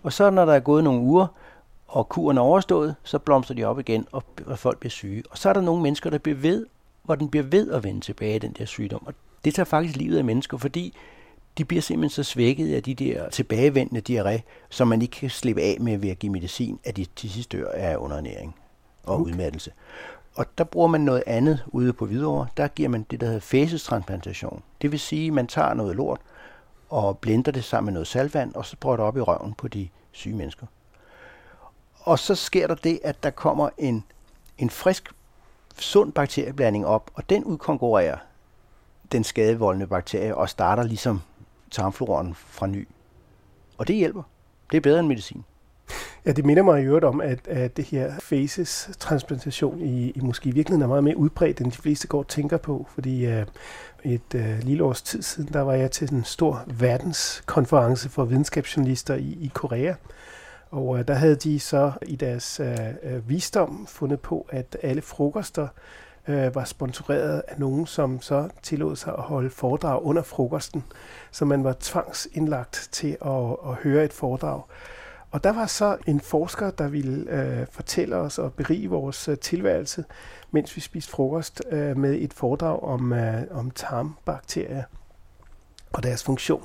Og 0.03 0.12
så 0.12 0.31
når 0.31 0.44
der 0.44 0.53
er 0.53 0.61
gået 0.61 0.85
nogle 0.85 1.01
uger, 1.01 1.27
og 1.88 2.09
kuren 2.09 2.38
er 2.38 2.42
overstået, 2.42 2.94
så 3.03 3.18
blomstrer 3.18 3.57
de 3.57 3.64
op 3.64 3.79
igen, 3.79 4.07
og 4.12 4.25
folk 4.57 4.79
bliver 4.79 4.90
syge. 4.90 5.23
Og 5.31 5.38
så 5.38 5.49
er 5.49 5.53
der 5.53 5.61
nogle 5.61 5.83
mennesker, 5.83 6.11
der 6.11 6.18
bliver 6.18 6.38
ved 6.38 6.66
hvor 7.05 7.14
den 7.14 7.29
bliver 7.29 7.44
ved 7.44 7.70
at 7.70 7.85
vende 7.85 8.01
tilbage, 8.01 8.38
den 8.38 8.53
der 8.59 8.64
sygdom. 8.64 9.07
Og 9.07 9.14
det 9.44 9.55
tager 9.55 9.64
faktisk 9.64 9.97
livet 9.97 10.18
af 10.18 10.25
mennesker, 10.25 10.59
fordi 10.59 10.94
de 11.59 11.64
bliver 11.64 11.83
simpelthen 11.83 12.25
så 12.25 12.31
svækket 12.31 12.75
af 12.75 12.83
de 12.83 12.94
der 12.94 13.29
tilbagevendende 13.31 14.03
diarré, 14.11 14.40
som 14.68 14.88
man 14.88 15.03
ikke 15.03 15.12
kan 15.12 15.31
slippe 15.31 15.62
af 15.62 15.77
med 15.81 15.99
ved 15.99 16.11
at 16.11 16.18
give 16.18 16.33
medicin, 16.33 16.79
at 16.85 16.97
de 16.97 17.07
til 17.16 17.31
sidst 17.31 17.53
dør 17.53 17.70
af 17.73 17.97
underernæring 17.97 18.57
og 19.05 19.14
okay. 19.14 19.31
udmattelse. 19.31 19.73
Og 20.35 20.47
der 20.59 20.64
bruger 20.64 20.88
man 20.88 21.01
noget 21.01 21.23
andet 21.27 21.64
ude 21.66 21.92
på 21.92 22.07
Hvidovre. 22.07 22.47
Der 22.57 22.68
giver 22.68 22.88
man 22.88 23.07
det, 23.11 23.20
der 23.20 23.27
hedder 23.27 23.40
fæsestransplantation. 23.40 24.62
Det 24.83 24.92
vil 24.92 25.01
sige, 25.01 25.27
at 25.27 25.33
man 25.33 25.47
tager 25.47 25.75
noget 25.75 25.97
lort 25.97 26.20
og 26.90 27.18
blender 27.18 27.53
det 27.53 27.64
sammen 27.64 27.87
med 27.87 27.92
noget 27.92 28.07
salvand, 28.07 28.55
og 28.55 28.66
så 28.66 28.77
prøver 28.77 28.97
det 28.97 29.07
op 29.07 29.16
i 29.16 29.20
røven 29.20 29.55
på 29.55 29.68
de 29.68 29.88
syge 30.12 30.37
mennesker. 30.37 30.66
Og 32.01 32.18
så 32.18 32.35
sker 32.35 32.66
der 32.66 32.75
det, 32.75 33.01
at 33.05 33.23
der 33.23 33.31
kommer 33.31 33.68
en, 33.79 34.05
en 34.59 34.70
frisk 34.70 35.12
sund 35.79 36.12
bakterieblanding 36.12 36.87
op, 36.87 37.11
og 37.14 37.31
den 37.31 37.44
udkonkurrerer 37.44 38.18
den 39.12 39.25
skadevoldende 39.25 39.87
bakterie 39.87 40.37
og 40.37 40.49
starter 40.49 40.83
ligesom 40.83 41.23
tarmfloren 41.70 42.35
fra 42.35 42.66
ny. 42.66 42.88
Og 43.79 43.88
det 43.88 43.97
hjælper. 43.97 44.23
Det 44.70 44.77
er 44.77 44.81
bedre 44.81 45.01
end 45.01 45.09
medicin. 45.09 45.44
Ja, 46.26 46.33
det 46.33 46.44
minder 46.44 46.62
mig 46.62 46.83
i 46.83 46.85
øvrigt 46.85 47.04
om, 47.04 47.20
at, 47.20 47.48
at 47.48 47.76
det 47.76 47.85
her 47.85 48.12
faces-transplantation 48.20 49.80
i, 49.80 50.11
i 50.11 50.20
måske 50.20 50.48
i 50.48 50.52
virkeligheden 50.52 50.83
er 50.83 50.88
meget 50.88 51.04
mere 51.04 51.16
udbredt, 51.16 51.61
end 51.61 51.72
de 51.72 51.76
fleste 51.76 52.09
går 52.09 52.18
og 52.18 52.28
tænker 52.28 52.57
på, 52.57 52.87
fordi 52.94 53.26
uh, 53.26 53.42
et 54.04 54.35
uh, 54.35 54.59
lille 54.62 54.85
års 54.85 55.02
tid 55.02 55.22
siden, 55.22 55.52
der 55.52 55.61
var 55.61 55.74
jeg 55.74 55.90
til 55.90 56.12
en 56.12 56.24
stor 56.24 56.64
verdenskonference 56.66 58.09
for 58.09 58.24
videnskabsjournalister 58.24 59.14
i, 59.14 59.38
i 59.40 59.50
Korea, 59.54 59.94
og 60.70 60.88
uh, 60.88 61.00
der 61.09 61.14
havde 61.14 61.37
de 61.37 61.61
så 61.61 61.92
i 62.07 62.16
deres 62.16 62.61
uh, 62.61 63.28
visdom 63.28 63.87
fundet 63.87 64.20
på, 64.20 64.46
at 64.48 64.76
alle 64.83 65.02
frokoster 65.02 65.68
uh, 66.28 66.54
var 66.54 66.64
sponsoreret 66.64 67.42
af 67.48 67.59
nogen, 67.59 67.87
som 67.87 68.20
så 68.20 68.48
tillod 68.62 68.96
sig 68.96 69.12
at 69.18 69.22
holde 69.22 69.50
foredrag 69.50 70.02
under 70.02 70.22
frokosten, 70.22 70.85
så 71.30 71.44
man 71.44 71.64
var 71.64 71.76
tvangsindlagt 71.80 72.88
til 72.92 73.16
at, 73.26 73.57
at 73.66 73.74
høre 73.83 74.04
et 74.04 74.12
foredrag. 74.12 74.62
Og 75.35 75.44
der 75.44 75.53
var 75.53 75.66
så 75.66 75.97
en 76.07 76.20
forsker, 76.20 76.70
der 76.70 76.88
ville 76.88 77.31
øh, 77.31 77.66
fortælle 77.70 78.16
os 78.16 78.38
og 78.38 78.53
berige 78.53 78.90
vores 78.90 79.29
øh, 79.29 79.38
tilværelse, 79.38 80.05
mens 80.51 80.77
vi 80.77 80.81
spiste 80.81 81.11
frokost 81.11 81.62
øh, 81.70 81.97
med 81.97 82.14
et 82.14 82.35
foredrag 82.35 82.83
om, 82.83 83.12
øh, 83.12 83.42
om 83.51 83.70
tarmbakterier 83.70 84.83
og 85.92 86.03
deres 86.03 86.25
funktion. 86.25 86.64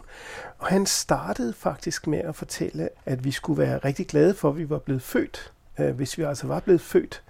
Og 0.58 0.68
han 0.68 0.86
startede 0.86 1.54
faktisk 1.54 2.08
med 2.08 2.20
at 2.20 2.36
fortælle, 2.36 2.90
at 3.06 3.24
vi 3.24 3.32
skulle 3.32 3.62
være 3.62 3.78
rigtig 3.78 4.08
glade 4.08 4.34
for, 4.34 4.50
at 4.50 4.58
vi 4.58 4.70
var 4.70 4.80
blevet 4.80 5.02
født, 5.02 5.54
øh, 5.80 5.96
hvis 5.96 6.18
vi 6.18 6.24
altså 6.24 6.48
var 6.48 6.60
blevet 6.60 6.82
født. 6.82 7.24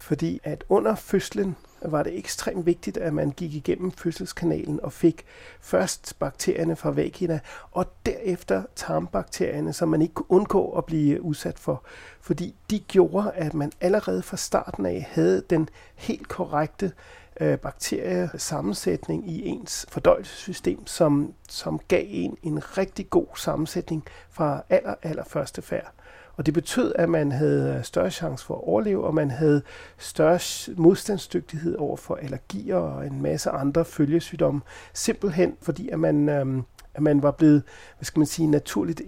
Fordi 0.00 0.40
at 0.44 0.64
under 0.68 0.94
fødslen 0.94 1.56
var 1.82 2.02
det 2.02 2.18
ekstremt 2.18 2.66
vigtigt, 2.66 2.96
at 2.96 3.14
man 3.14 3.30
gik 3.30 3.54
igennem 3.54 3.92
fødselskanalen 3.92 4.80
og 4.82 4.92
fik 4.92 5.24
først 5.60 6.14
bakterierne 6.18 6.76
fra 6.76 6.90
vagina, 6.90 7.40
og 7.70 7.86
derefter 8.06 8.62
tarmbakterierne, 8.76 9.72
som 9.72 9.88
man 9.88 10.02
ikke 10.02 10.14
kunne 10.14 10.30
undgå 10.30 10.70
at 10.70 10.84
blive 10.84 11.22
udsat 11.22 11.58
for. 11.58 11.82
Fordi 12.20 12.54
de 12.70 12.78
gjorde, 12.78 13.32
at 13.34 13.54
man 13.54 13.72
allerede 13.80 14.22
fra 14.22 14.36
starten 14.36 14.86
af 14.86 15.08
havde 15.10 15.42
den 15.50 15.68
helt 15.94 16.28
korrekte 16.28 16.92
øh, 17.40 17.58
bakteriesammensætning 17.58 19.30
i 19.30 19.46
ens 19.46 19.86
fordøjelsessystem, 19.88 20.86
som, 20.86 21.34
som 21.48 21.80
gav 21.88 22.04
en 22.08 22.36
en 22.42 22.78
rigtig 22.78 23.10
god 23.10 23.26
sammensætning 23.36 24.04
fra 24.30 24.62
aller, 24.68 24.94
aller 25.02 25.24
første 25.24 25.62
færd. 25.62 25.92
Og 26.40 26.46
det 26.46 26.54
betød, 26.54 26.92
at 26.94 27.08
man 27.08 27.32
havde 27.32 27.80
større 27.82 28.10
chance 28.10 28.46
for 28.46 28.54
at 28.54 28.60
overleve, 28.64 29.04
og 29.04 29.14
man 29.14 29.30
havde 29.30 29.62
større 29.98 30.38
modstandsdygtighed 30.76 31.76
over 31.76 31.96
for 31.96 32.14
allergier 32.14 32.76
og 32.76 33.06
en 33.06 33.22
masse 33.22 33.50
andre 33.50 33.84
følgesygdomme. 33.84 34.60
Simpelthen 34.94 35.56
fordi, 35.62 35.88
at 35.88 35.98
man, 35.98 36.28
øhm, 36.28 36.62
at 36.94 37.02
man 37.02 37.22
var 37.22 37.30
blevet, 37.30 37.62
hvad 37.98 38.04
skal 38.04 38.20
man 38.20 38.26
sige, 38.26 38.46
naturligt 38.46 39.02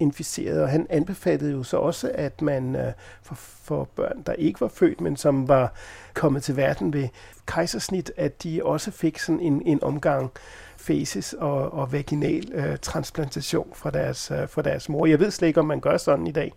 inficeret. 0.00 0.62
Og 0.62 0.68
han 0.68 0.86
anbefalede 0.90 1.52
jo 1.52 1.62
så 1.62 1.76
også, 1.76 2.10
at 2.14 2.42
man 2.42 2.76
øh, 2.76 2.92
for, 3.22 3.34
for 3.34 3.88
børn, 3.96 4.22
der 4.26 4.32
ikke 4.32 4.60
var 4.60 4.68
født, 4.68 5.00
men 5.00 5.16
som 5.16 5.48
var 5.48 5.72
kommet 6.14 6.42
til 6.42 6.56
verden 6.56 6.92
ved 6.92 7.08
kejsersnit, 7.46 8.12
at 8.16 8.42
de 8.42 8.60
også 8.64 8.90
fik 8.90 9.18
sådan 9.18 9.40
en, 9.40 9.62
en 9.66 9.82
omgang 9.82 10.30
faces 10.76 11.32
og, 11.32 11.72
og 11.72 11.92
vaginal 11.92 12.52
øh, 12.52 12.78
transplantation 12.82 13.68
fra 13.74 13.90
deres, 13.90 14.30
øh, 14.30 14.48
fra 14.48 14.62
deres 14.62 14.88
mor. 14.88 15.06
Jeg 15.06 15.20
ved 15.20 15.30
slet 15.30 15.48
ikke, 15.48 15.60
om 15.60 15.66
man 15.66 15.80
gør 15.80 15.96
sådan 15.96 16.26
i 16.26 16.32
dag. 16.32 16.52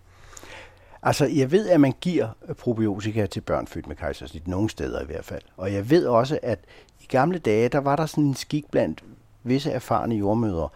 Altså, 1.04 1.26
jeg 1.26 1.52
ved, 1.52 1.70
at 1.70 1.82
man 1.82 1.94
giver 2.02 2.30
probiotika 2.58 3.26
til 3.26 3.42
børn 3.42 3.68
født 3.68 3.88
med 3.88 3.96
kejsersnit, 3.96 4.48
nogle 4.48 4.70
steder 4.70 5.02
i 5.02 5.06
hvert 5.06 5.26
fald. 5.26 5.42
Og 5.58 5.74
jeg 5.74 5.90
ved 5.90 6.06
også, 6.06 6.40
at 6.44 6.60
i 7.00 7.06
gamle 7.06 7.40
dage, 7.40 7.70
der 7.70 7.80
var 7.80 7.96
der 7.96 8.06
sådan 8.06 8.24
en 8.24 8.36
skik 8.36 8.72
blandt 8.72 9.04
visse 9.44 9.72
erfarne 9.72 10.16
jordmødre, 10.16 10.70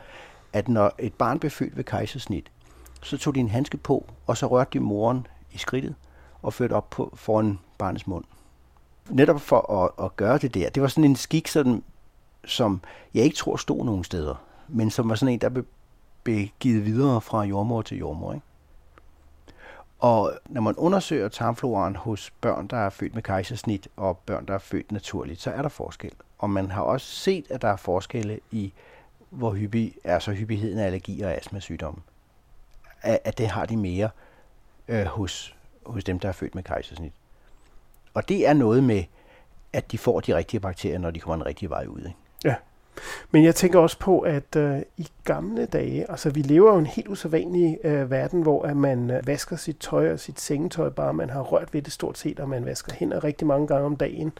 at 0.53 0.67
når 0.67 0.91
et 0.99 1.13
barn 1.13 1.39
blev 1.39 1.51
født 1.51 1.77
ved 1.77 1.83
kejsersnit, 1.83 2.51
så 3.03 3.17
tog 3.17 3.35
de 3.35 3.39
en 3.39 3.49
handske 3.49 3.77
på, 3.77 4.05
og 4.27 4.37
så 4.37 4.47
rørte 4.47 4.69
de 4.73 4.79
moren 4.79 5.27
i 5.51 5.57
skridtet 5.57 5.95
og 6.41 6.53
førte 6.53 6.73
op 6.73 6.89
på, 6.89 7.13
foran 7.15 7.59
barnets 7.77 8.07
mund. 8.07 8.23
Netop 9.09 9.41
for 9.41 9.71
at, 9.83 10.05
at 10.05 10.15
gøre 10.15 10.37
det 10.37 10.53
der. 10.53 10.69
Det 10.69 10.81
var 10.81 10.87
sådan 10.87 11.03
en 11.03 11.15
skik, 11.15 11.47
sådan, 11.47 11.83
som 12.45 12.81
jeg 13.13 13.23
ikke 13.23 13.35
tror 13.35 13.55
stod 13.55 13.85
nogen 13.85 14.03
steder, 14.03 14.35
men 14.67 14.89
som 14.91 15.09
var 15.09 15.15
sådan 15.15 15.33
en, 15.33 15.41
der 15.41 15.49
blev, 15.49 15.65
blev 16.23 16.47
givet 16.59 16.85
videre 16.85 17.21
fra 17.21 17.43
jordmor 17.43 17.81
til 17.81 17.97
jordmor. 17.97 18.33
Ikke? 18.33 18.45
Og 19.99 20.33
når 20.49 20.61
man 20.61 20.75
undersøger 20.75 21.29
tarmfloraen 21.29 21.95
hos 21.95 22.31
børn, 22.41 22.67
der 22.67 22.77
er 22.77 22.89
født 22.89 23.13
med 23.13 23.23
kejsersnit, 23.23 23.87
og 23.95 24.17
børn, 24.17 24.45
der 24.45 24.53
er 24.53 24.57
født 24.57 24.91
naturligt, 24.91 25.41
så 25.41 25.51
er 25.51 25.61
der 25.61 25.69
forskel. 25.69 26.11
Og 26.37 26.49
man 26.49 26.71
har 26.71 26.81
også 26.81 27.07
set, 27.07 27.51
at 27.51 27.61
der 27.61 27.67
er 27.67 27.75
forskelle 27.75 28.39
i, 28.51 28.73
hvor 29.29 29.53
hyppig 29.53 29.95
er 30.03 30.19
så 30.19 30.31
hyppigheden 30.31 30.79
af 30.79 30.85
allergi 30.85 31.21
og 31.21 31.31
astmasygdomme. 31.31 32.01
At 33.01 33.37
det 33.37 33.47
har 33.47 33.65
de 33.65 33.77
mere 33.77 34.09
øh, 34.87 35.05
hos, 35.05 35.55
hos 35.85 36.03
dem, 36.03 36.19
der 36.19 36.29
er 36.29 36.33
født 36.33 36.55
med 36.55 36.63
kejsersnit. 36.63 37.13
Og 38.13 38.29
det 38.29 38.47
er 38.47 38.53
noget 38.53 38.83
med, 38.83 39.03
at 39.73 39.91
de 39.91 39.97
får 39.97 40.19
de 40.19 40.35
rigtige 40.35 40.59
bakterier, 40.59 40.97
når 40.97 41.11
de 41.11 41.19
kommer 41.19 41.43
en 41.43 41.45
rigtig 41.45 41.69
vej 41.69 41.85
ud. 41.85 41.99
Ikke? 41.99 42.15
Men 43.31 43.43
jeg 43.43 43.55
tænker 43.55 43.79
også 43.79 43.99
på, 43.99 44.19
at 44.19 44.55
øh, 44.57 44.79
i 44.97 45.07
gamle 45.23 45.65
dage, 45.65 46.11
altså 46.11 46.29
vi 46.29 46.41
lever 46.41 46.73
jo 46.73 46.79
en 46.79 46.85
helt 46.85 47.07
usædvanlig 47.07 47.77
øh, 47.83 48.11
verden, 48.11 48.41
hvor 48.41 48.63
at 48.63 48.77
man 48.77 49.11
øh, 49.11 49.27
vasker 49.27 49.55
sit 49.55 49.77
tøj 49.77 50.11
og 50.11 50.19
sit 50.19 50.39
sengetøj, 50.39 50.89
bare 50.89 51.13
man 51.13 51.29
har 51.29 51.41
rørt 51.41 51.73
ved 51.73 51.81
det 51.81 51.93
stort 51.93 52.17
set, 52.17 52.39
og 52.39 52.49
man 52.49 52.65
vasker 52.65 52.93
hænder 52.93 53.23
rigtig 53.23 53.47
mange 53.47 53.67
gange 53.67 53.85
om 53.85 53.95
dagen. 53.95 54.31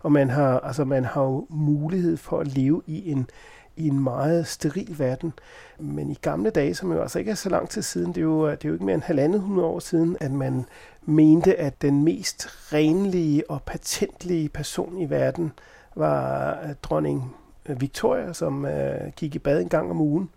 Og 0.00 0.12
man 0.12 0.30
har, 0.30 0.60
altså 0.60 0.84
man 0.84 1.04
har 1.04 1.22
jo 1.22 1.46
mulighed 1.48 2.16
for 2.16 2.38
at 2.38 2.46
leve 2.46 2.82
i 2.86 3.10
en, 3.10 3.30
i 3.76 3.88
en 3.88 4.00
meget 4.00 4.46
steril 4.46 4.98
verden. 4.98 5.32
Men 5.78 6.10
i 6.10 6.18
gamle 6.22 6.50
dage, 6.50 6.74
som 6.74 6.92
jo 6.92 7.02
altså 7.02 7.18
ikke 7.18 7.30
er 7.30 7.34
så 7.34 7.48
lang 7.48 7.68
tid 7.68 7.82
siden, 7.82 8.08
det 8.08 8.18
er 8.18 8.22
jo, 8.22 8.46
øh, 8.46 8.52
det 8.52 8.64
er 8.64 8.68
jo 8.68 8.74
ikke 8.74 8.84
mere 8.84 8.94
end 8.94 9.02
halvandet 9.02 9.40
hundrede 9.40 9.68
år 9.68 9.78
siden, 9.78 10.16
at 10.20 10.30
man 10.30 10.64
mente, 11.02 11.56
at 11.56 11.82
den 11.82 12.04
mest 12.04 12.48
renlige 12.72 13.50
og 13.50 13.62
patentlige 13.62 14.48
person 14.48 14.98
i 14.98 15.10
verden 15.10 15.52
var 15.96 16.58
øh, 16.62 16.74
dronning 16.82 17.34
Victoria, 17.76 18.32
som 18.32 18.64
øh, 18.64 19.12
gik 19.16 19.34
i 19.34 19.38
bad 19.38 19.60
en 19.60 19.68
gang 19.68 19.90
om 19.90 20.00
ugen. 20.00 20.30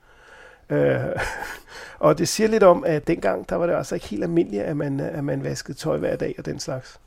Øh, 0.70 0.96
og 2.00 2.18
det 2.18 2.28
siger 2.28 2.48
lidt 2.48 2.64
om, 2.64 2.84
at 2.84 3.08
dengang, 3.08 3.50
der 3.50 3.56
var 3.56 3.66
det 3.66 3.74
altså 3.74 3.96
ikke 3.96 4.08
helt 4.08 4.24
almindeligt, 4.24 4.64
at 4.64 4.78
man, 4.78 5.00
at 5.00 5.24
man 5.24 5.44
vaskede 5.44 5.78
tøj 5.78 5.98
hver 5.98 6.16
dag 6.16 6.36
og 6.38 6.46
den 6.46 6.60
slags. 6.60 7.00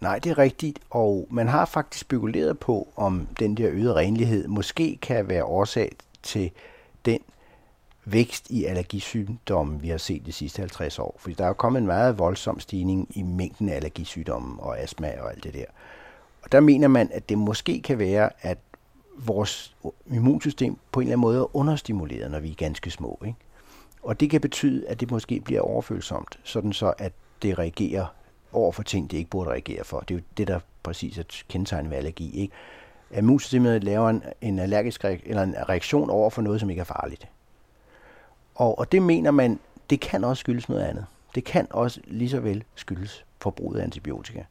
Nej, 0.00 0.18
det 0.18 0.30
er 0.30 0.38
rigtigt, 0.38 0.78
og 0.90 1.26
man 1.30 1.48
har 1.48 1.64
faktisk 1.64 2.00
spekuleret 2.00 2.58
på, 2.58 2.88
om 2.96 3.28
den 3.38 3.56
der 3.56 3.70
øgede 3.70 3.94
renlighed 3.94 4.48
måske 4.48 4.98
kan 5.02 5.28
være 5.28 5.44
årsag 5.44 5.96
til 6.22 6.50
den 7.04 7.18
vækst 8.04 8.50
i 8.50 8.64
allergisygdomme, 8.64 9.80
vi 9.80 9.88
har 9.88 9.98
set 9.98 10.26
de 10.26 10.32
sidste 10.32 10.60
50 10.60 10.98
år. 10.98 11.16
Fordi 11.18 11.34
der 11.34 11.44
er 11.44 11.48
jo 11.48 11.54
kommet 11.54 11.80
en 11.80 11.86
meget 11.86 12.18
voldsom 12.18 12.60
stigning 12.60 13.08
i 13.16 13.22
mængden 13.22 13.68
af 13.68 13.76
allergisygdomme 13.76 14.62
og 14.62 14.78
astma 14.78 15.12
og 15.20 15.30
alt 15.32 15.44
det 15.44 15.54
der. 15.54 15.64
Og 16.42 16.52
der 16.52 16.60
mener 16.60 16.88
man, 16.88 17.10
at 17.12 17.28
det 17.28 17.38
måske 17.38 17.82
kan 17.82 17.98
være, 17.98 18.30
at 18.40 18.58
vores 19.16 19.76
immunsystem 20.06 20.76
på 20.92 21.00
en 21.00 21.06
eller 21.06 21.12
anden 21.12 21.20
måde 21.20 21.38
er 21.38 21.56
understimuleret, 21.56 22.30
når 22.30 22.40
vi 22.40 22.50
er 22.50 22.54
ganske 22.54 22.90
små. 22.90 23.18
Ikke? 23.26 23.38
Og 24.02 24.20
det 24.20 24.30
kan 24.30 24.40
betyde, 24.40 24.88
at 24.88 25.00
det 25.00 25.10
måske 25.10 25.40
bliver 25.40 25.60
overfølsomt, 25.60 26.38
sådan 26.44 26.72
så 26.72 26.94
at 26.98 27.12
det 27.42 27.58
reagerer 27.58 28.06
over 28.52 28.72
for 28.72 28.82
ting, 28.82 29.10
det 29.10 29.16
ikke 29.16 29.30
burde 29.30 29.50
reagere 29.50 29.84
for. 29.84 30.00
Det 30.00 30.14
er 30.14 30.18
jo 30.18 30.24
det, 30.36 30.48
der 30.48 30.60
præcis 30.82 31.18
er 31.18 31.22
kendetegnet 31.48 31.90
ved 31.90 31.98
allergi. 31.98 32.40
Ikke? 32.40 32.54
At 33.10 33.18
Immunsystemet 33.18 33.84
laver 33.84 34.10
en, 34.10 34.22
en 34.40 34.58
allergisk 34.58 35.04
reaktion, 35.04 35.30
eller 35.30 35.42
en 35.42 35.54
reaktion 35.68 36.10
over 36.10 36.30
for 36.30 36.42
noget, 36.42 36.60
som 36.60 36.70
ikke 36.70 36.80
er 36.80 36.84
farligt. 36.84 37.28
Og, 38.54 38.78
og 38.78 38.92
det 38.92 39.02
mener 39.02 39.30
man, 39.30 39.58
det 39.90 40.00
kan 40.00 40.24
også 40.24 40.40
skyldes 40.40 40.68
noget 40.68 40.82
andet. 40.82 41.06
Det 41.34 41.44
kan 41.44 41.66
også 41.70 42.00
lige 42.04 42.30
så 42.30 42.40
vel 42.40 42.64
skyldes 42.74 43.24
forbruget 43.40 43.78
af 43.80 43.84
antibiotika. 43.84 44.42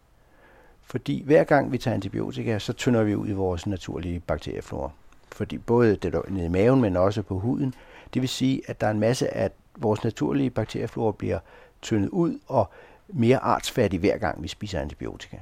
Fordi 0.83 1.23
hver 1.25 1.43
gang 1.43 1.71
vi 1.71 1.77
tager 1.77 1.95
antibiotika, 1.95 2.59
så 2.59 2.73
tynder 2.73 3.03
vi 3.03 3.15
ud 3.15 3.27
i 3.27 3.33
vores 3.33 3.67
naturlige 3.67 4.19
bakterieflora. 4.19 4.89
Fordi 5.31 5.57
både 5.57 5.95
det 5.95 6.13
der 6.13 6.21
nede 6.29 6.45
i 6.45 6.49
maven, 6.49 6.81
men 6.81 6.97
også 6.97 7.21
på 7.21 7.39
huden. 7.39 7.73
Det 8.13 8.21
vil 8.21 8.29
sige, 8.29 8.61
at 8.67 8.81
der 8.81 8.87
er 8.87 8.91
en 8.91 8.99
masse 8.99 9.33
af 9.33 9.51
vores 9.77 10.03
naturlige 10.03 10.49
bakterieflora 10.49 11.11
bliver 11.11 11.39
tyndet 11.81 12.09
ud 12.09 12.39
og 12.47 12.69
mere 13.07 13.37
artsfattig 13.37 13.99
hver 13.99 14.17
gang 14.17 14.43
vi 14.43 14.47
spiser 14.47 14.79
antibiotika. 14.79 15.37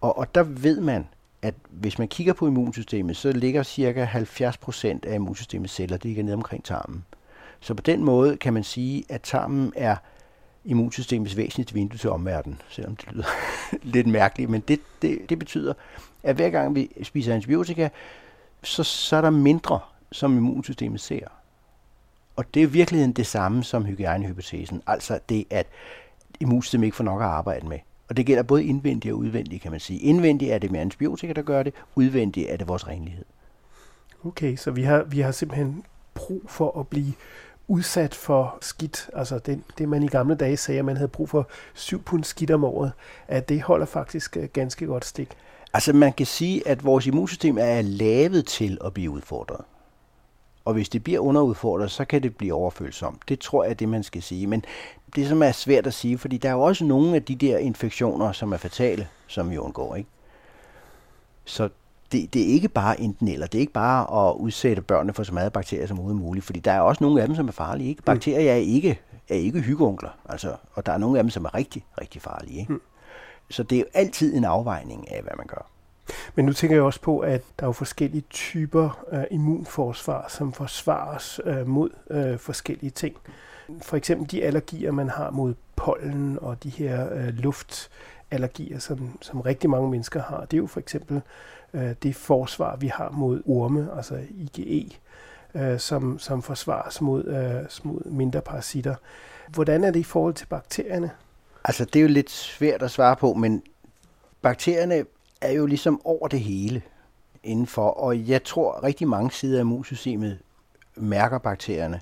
Og, 0.00 0.18
og 0.18 0.34
der 0.34 0.42
ved 0.42 0.80
man, 0.80 1.06
at 1.42 1.54
hvis 1.70 1.98
man 1.98 2.08
kigger 2.08 2.32
på 2.32 2.46
immunsystemet, 2.46 3.16
så 3.16 3.32
ligger 3.32 3.62
cirka 3.62 4.06
70% 4.06 4.86
af 4.86 5.14
immunsystemets 5.14 5.74
celler, 5.74 5.96
det 5.96 6.04
ligger 6.04 6.22
nede 6.22 6.34
omkring 6.34 6.64
tarmen. 6.64 7.04
Så 7.60 7.74
på 7.74 7.82
den 7.82 8.04
måde 8.04 8.36
kan 8.36 8.54
man 8.54 8.64
sige, 8.64 9.04
at 9.08 9.20
tarmen 9.22 9.72
er 9.76 9.96
immunsystemets 10.64 11.36
væsentligste 11.36 11.74
vindue 11.74 11.98
til 11.98 12.10
omverdenen, 12.10 12.62
selvom 12.68 12.96
det 12.96 13.12
lyder 13.12 13.24
lidt 13.94 14.06
mærkeligt, 14.06 14.50
men 14.50 14.60
det, 14.60 14.80
det, 15.02 15.18
det 15.28 15.38
betyder, 15.38 15.74
at 16.22 16.36
hver 16.36 16.50
gang 16.50 16.74
vi 16.74 16.90
spiser 17.02 17.34
antibiotika, 17.34 17.88
så, 18.62 18.84
så 18.84 19.16
er 19.16 19.20
der 19.20 19.30
mindre, 19.30 19.80
som 20.12 20.36
immunsystemet 20.36 21.00
ser. 21.00 21.28
Og 22.36 22.54
det 22.54 22.62
er 22.62 22.66
i 22.66 22.70
virkeligheden 22.70 23.12
det 23.12 23.26
samme 23.26 23.64
som 23.64 23.84
hygiejnehypotesen, 23.84 24.82
altså 24.86 25.18
det, 25.28 25.44
at 25.50 25.66
immunsystemet 26.40 26.84
ikke 26.86 26.96
får 26.96 27.04
nok 27.04 27.20
at 27.20 27.26
arbejde 27.26 27.68
med. 27.68 27.78
Og 28.08 28.16
det 28.16 28.26
gælder 28.26 28.42
både 28.42 28.64
indvendigt 28.64 29.12
og 29.12 29.18
udvendigt, 29.18 29.62
kan 29.62 29.70
man 29.70 29.80
sige. 29.80 29.98
Indvendigt 30.00 30.52
er 30.52 30.58
det 30.58 30.70
med 30.70 30.80
antibiotika, 30.80 31.32
der 31.32 31.42
gør 31.42 31.62
det. 31.62 31.74
Udvendigt 31.94 32.50
er 32.50 32.56
det 32.56 32.68
vores 32.68 32.88
renlighed. 32.88 33.24
Okay, 34.24 34.56
så 34.56 34.70
vi 34.70 34.82
har, 34.82 35.02
vi 35.02 35.20
har 35.20 35.32
simpelthen 35.32 35.84
brug 36.14 36.42
for 36.48 36.80
at 36.80 36.88
blive 36.88 37.12
udsat 37.70 38.14
for 38.14 38.58
skidt, 38.60 39.10
altså 39.14 39.38
det, 39.38 39.62
det 39.78 39.88
man 39.88 40.02
i 40.02 40.06
gamle 40.06 40.34
dage 40.34 40.56
sagde, 40.56 40.78
at 40.78 40.84
man 40.84 40.96
havde 40.96 41.08
brug 41.08 41.28
for 41.28 41.48
7 41.74 42.02
pund 42.02 42.24
skidt 42.24 42.50
om 42.50 42.64
året, 42.64 42.92
at 43.28 43.48
det 43.48 43.62
holder 43.62 43.86
faktisk 43.86 44.36
øh, 44.36 44.48
ganske 44.52 44.86
godt 44.86 45.04
stik. 45.04 45.28
Altså 45.72 45.92
man 45.92 46.12
kan 46.12 46.26
sige, 46.26 46.68
at 46.68 46.84
vores 46.84 47.06
immunsystem 47.06 47.58
er 47.60 47.82
lavet 47.82 48.46
til 48.46 48.78
at 48.84 48.94
blive 48.94 49.10
udfordret. 49.10 49.64
Og 50.64 50.72
hvis 50.72 50.88
det 50.88 51.04
bliver 51.04 51.20
underudfordret, 51.20 51.90
så 51.90 52.04
kan 52.04 52.22
det 52.22 52.36
blive 52.36 52.54
overfølsomt. 52.54 53.22
Det 53.28 53.40
tror 53.40 53.64
jeg 53.64 53.70
er 53.70 53.74
det, 53.74 53.88
man 53.88 54.02
skal 54.02 54.22
sige. 54.22 54.46
Men 54.46 54.64
det, 55.16 55.28
som 55.28 55.42
er 55.42 55.52
svært 55.52 55.86
at 55.86 55.94
sige, 55.94 56.18
fordi 56.18 56.36
der 56.36 56.48
er 56.48 56.52
jo 56.52 56.60
også 56.60 56.84
nogle 56.84 57.14
af 57.14 57.22
de 57.22 57.34
der 57.34 57.58
infektioner, 57.58 58.32
som 58.32 58.52
er 58.52 58.56
fatale, 58.56 59.08
som 59.26 59.50
vi 59.50 59.58
undgår. 59.58 59.96
Ikke? 59.96 60.10
Så 61.44 61.68
det, 62.12 62.34
det 62.34 62.42
er 62.42 62.46
ikke 62.46 62.68
bare 62.68 63.00
enten 63.00 63.28
eller. 63.28 63.46
Det 63.46 63.58
er 63.58 63.60
ikke 63.60 63.72
bare 63.72 64.28
at 64.28 64.34
udsætte 64.34 64.82
børnene 64.82 65.14
for 65.14 65.22
så 65.22 65.34
meget 65.34 65.52
bakterier 65.52 65.86
som 65.86 65.98
overhovedet 65.98 66.22
muligt, 66.22 66.46
fordi 66.46 66.60
der 66.60 66.72
er 66.72 66.80
også 66.80 67.04
nogle 67.04 67.20
af 67.22 67.28
dem, 67.28 67.36
som 67.36 67.48
er 67.48 67.52
farlige. 67.52 67.88
Ikke? 67.88 68.02
Bakterier 68.02 68.52
er 68.52 68.56
ikke, 68.56 69.00
er 69.28 69.34
ikke 69.34 69.60
hyggeunkler, 69.60 70.10
altså, 70.28 70.56
og 70.72 70.86
der 70.86 70.92
er 70.92 70.98
nogle 70.98 71.18
af 71.18 71.24
dem, 71.24 71.30
som 71.30 71.44
er 71.44 71.54
rigtig, 71.54 71.84
rigtig 72.00 72.22
farlige. 72.22 72.60
Ikke? 72.60 72.72
Mm. 72.72 72.80
Så 73.50 73.62
det 73.62 73.76
er 73.76 73.80
jo 73.80 73.86
altid 73.94 74.34
en 74.34 74.44
afvejning 74.44 75.12
af, 75.12 75.22
hvad 75.22 75.32
man 75.36 75.46
gør. 75.46 75.66
Men 76.34 76.44
nu 76.44 76.52
tænker 76.52 76.76
jeg 76.76 76.82
også 76.82 77.00
på, 77.00 77.18
at 77.18 77.42
der 77.60 77.68
er 77.68 77.72
forskellige 77.72 78.24
typer 78.30 79.04
af 79.10 79.28
immunforsvar, 79.30 80.26
som 80.28 80.52
forsvares 80.52 81.40
øh, 81.44 81.68
mod 81.68 81.90
øh, 82.10 82.38
forskellige 82.38 82.90
ting. 82.90 83.16
For 83.82 83.96
eksempel 83.96 84.30
de 84.30 84.44
allergier, 84.44 84.92
man 84.92 85.08
har 85.08 85.30
mod 85.30 85.54
pollen 85.76 86.38
og 86.40 86.62
de 86.62 86.68
her 86.70 87.14
øh, 87.14 87.28
luftallergier, 87.28 88.78
som, 88.78 89.18
som 89.20 89.40
rigtig 89.40 89.70
mange 89.70 89.90
mennesker 89.90 90.22
har. 90.22 90.40
Det 90.40 90.52
er 90.52 90.58
jo 90.58 90.66
for 90.66 90.80
eksempel 90.80 91.16
øh, 91.16 91.22
Øh, 91.74 91.94
det 92.02 92.16
forsvar, 92.16 92.76
vi 92.76 92.86
har 92.86 93.10
mod 93.10 93.42
orme, 93.46 93.88
altså 93.96 94.20
IgE, 94.30 94.90
øh, 95.54 95.78
som, 95.78 96.18
som 96.18 96.42
forsvares 96.42 97.00
mod, 97.00 97.24
øh, 97.24 97.90
mod 97.90 98.10
mindre 98.10 98.40
parasitter. 98.40 98.94
Hvordan 99.48 99.84
er 99.84 99.90
det 99.90 100.00
i 100.00 100.04
forhold 100.04 100.34
til 100.34 100.46
bakterierne? 100.46 101.10
Altså, 101.64 101.84
det 101.84 101.96
er 101.96 102.02
jo 102.02 102.08
lidt 102.08 102.30
svært 102.30 102.82
at 102.82 102.90
svare 102.90 103.16
på, 103.16 103.34
men 103.34 103.62
bakterierne 104.42 105.04
er 105.40 105.52
jo 105.52 105.66
ligesom 105.66 106.00
over 106.04 106.28
det 106.28 106.40
hele 106.40 106.82
indenfor, 107.42 107.88
og 107.88 108.28
jeg 108.28 108.44
tror 108.44 108.82
rigtig 108.82 109.08
mange 109.08 109.30
sider 109.30 109.58
af 109.58 109.62
immunsystemet 109.62 110.38
mærker 110.96 111.38
bakterierne, 111.38 112.00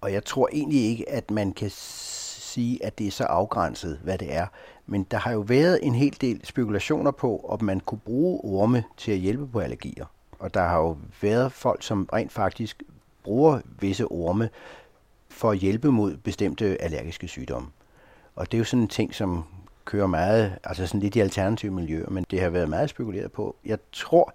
og 0.00 0.12
jeg 0.12 0.24
tror 0.24 0.48
egentlig 0.52 0.84
ikke, 0.84 1.10
at 1.10 1.30
man 1.30 1.52
kan 1.52 1.70
sige, 1.70 2.84
at 2.84 2.98
det 2.98 3.06
er 3.06 3.10
så 3.10 3.24
afgrænset, 3.24 4.00
hvad 4.02 4.18
det 4.18 4.34
er. 4.34 4.46
Men 4.86 5.02
der 5.10 5.16
har 5.16 5.32
jo 5.32 5.40
været 5.40 5.78
en 5.82 5.94
hel 5.94 6.16
del 6.20 6.40
spekulationer 6.44 7.10
på, 7.10 7.46
om 7.48 7.64
man 7.64 7.80
kunne 7.80 7.98
bruge 7.98 8.40
orme 8.44 8.84
til 8.96 9.12
at 9.12 9.18
hjælpe 9.18 9.46
på 9.46 9.60
allergier. 9.60 10.06
Og 10.38 10.54
der 10.54 10.62
har 10.62 10.78
jo 10.78 10.96
været 11.22 11.52
folk, 11.52 11.82
som 11.82 12.08
rent 12.12 12.32
faktisk 12.32 12.82
bruger 13.22 13.60
visse 13.80 14.04
orme 14.04 14.50
for 15.28 15.50
at 15.50 15.58
hjælpe 15.58 15.92
mod 15.92 16.16
bestemte 16.16 16.82
allergiske 16.82 17.28
sygdomme. 17.28 17.68
Og 18.36 18.52
det 18.52 18.56
er 18.56 18.58
jo 18.58 18.64
sådan 18.64 18.82
en 18.82 18.88
ting, 18.88 19.14
som 19.14 19.44
kører 19.84 20.06
meget, 20.06 20.58
altså 20.64 20.86
sådan 20.86 21.00
lidt 21.00 21.16
i 21.16 21.20
alternative 21.20 21.72
miljøer, 21.72 22.10
men 22.10 22.26
det 22.30 22.40
har 22.40 22.50
været 22.50 22.68
meget 22.68 22.90
spekuleret 22.90 23.32
på. 23.32 23.56
Jeg 23.64 23.78
tror 23.92 24.34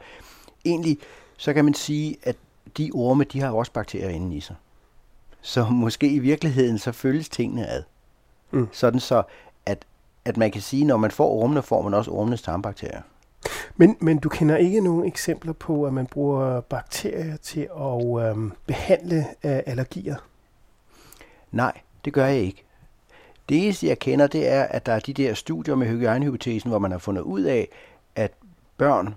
egentlig, 0.65 0.97
så 1.37 1.53
kan 1.53 1.65
man 1.65 1.73
sige, 1.73 2.17
at 2.23 2.35
de 2.77 2.91
orme, 2.93 3.23
de 3.23 3.39
har 3.39 3.51
også 3.51 3.71
bakterier 3.71 4.09
inde 4.09 4.35
i 4.35 4.39
sig. 4.39 4.55
Så 5.41 5.65
måske 5.65 6.07
i 6.09 6.19
virkeligheden, 6.19 6.77
så 6.77 6.91
følges 6.91 7.29
tingene 7.29 7.67
ad. 7.67 7.83
Mm. 8.51 8.67
Sådan 8.71 8.99
så, 8.99 9.23
at, 9.65 9.85
at 10.29 10.37
man 10.37 10.51
kan 10.51 10.61
sige, 10.61 10.85
når 10.85 10.97
man 10.97 11.11
får 11.11 11.29
ormene, 11.29 11.61
får 11.61 11.81
man 11.81 11.93
også 11.93 12.11
ormenes 12.11 12.41
tarmbakterier. 12.41 13.01
Men, 13.75 13.97
men 13.99 14.17
du 14.17 14.29
kender 14.29 14.57
ikke 14.57 14.81
nogen 14.81 15.05
eksempler 15.05 15.53
på, 15.53 15.85
at 15.85 15.93
man 15.93 16.07
bruger 16.07 16.61
bakterier 16.61 17.37
til 17.37 17.67
at 17.79 18.29
øhm, 18.29 18.51
behandle 18.67 19.17
øh, 19.17 19.59
allergier? 19.65 20.15
Nej, 21.51 21.81
det 22.05 22.13
gør 22.13 22.25
jeg 22.25 22.39
ikke. 22.39 22.63
Det 23.49 23.63
eneste, 23.63 23.87
jeg 23.87 23.99
kender, 23.99 24.27
det 24.27 24.49
er, 24.51 24.63
at 24.63 24.85
der 24.85 24.93
er 24.93 24.99
de 24.99 25.13
der 25.13 25.33
studier 25.33 25.75
med 25.75 25.87
hygiejnehypotesen, 25.87 26.69
hvor 26.69 26.79
man 26.79 26.91
har 26.91 26.97
fundet 26.97 27.21
ud 27.21 27.41
af, 27.41 27.67
at 28.15 28.31
børn, 28.77 29.15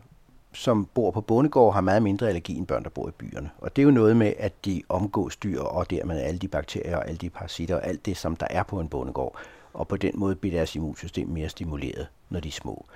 som 0.53 0.89
bor 0.95 1.11
på 1.11 1.21
bondegård, 1.21 1.75
har 1.75 1.81
meget 1.81 2.03
mindre 2.03 2.29
allergi 2.29 2.57
end 2.57 2.67
børn, 2.67 2.85
der 2.85 2.91
bor 2.91 3.09
i 3.09 3.13
byerne. 3.19 3.51
Og 3.59 3.77
det 3.77 3.83
er 3.83 3.85
jo 3.85 3.91
noget 3.91 4.17
med, 4.17 4.33
at 4.39 4.53
de 4.65 4.83
omgås 4.89 5.37
dyr, 5.37 5.61
og 5.61 5.91
dermed 5.91 6.21
alle 6.21 6.39
de 6.39 6.49
bakterier 6.49 6.97
og 6.97 7.09
alle 7.09 7.19
de 7.19 7.31
parasitter 7.31 7.75
og 7.75 7.87
alt 7.87 8.07
det, 8.07 8.17
som 8.17 8.37
der 8.37 8.47
er 8.51 8.63
på 8.63 8.81
en 8.81 8.89
bondegård. 8.89 9.39
Og 9.75 9.89
på 9.89 9.97
den 9.97 10.13
måde 10.15 10.35
bliver 10.35 10.55
deres 10.55 10.77
immunsystem 10.77 11.29
mere 11.29 11.49
stimuleret, 11.49 12.07
når 12.31 12.41
de 12.41 12.49
er 12.49 12.53
små. 12.53 12.87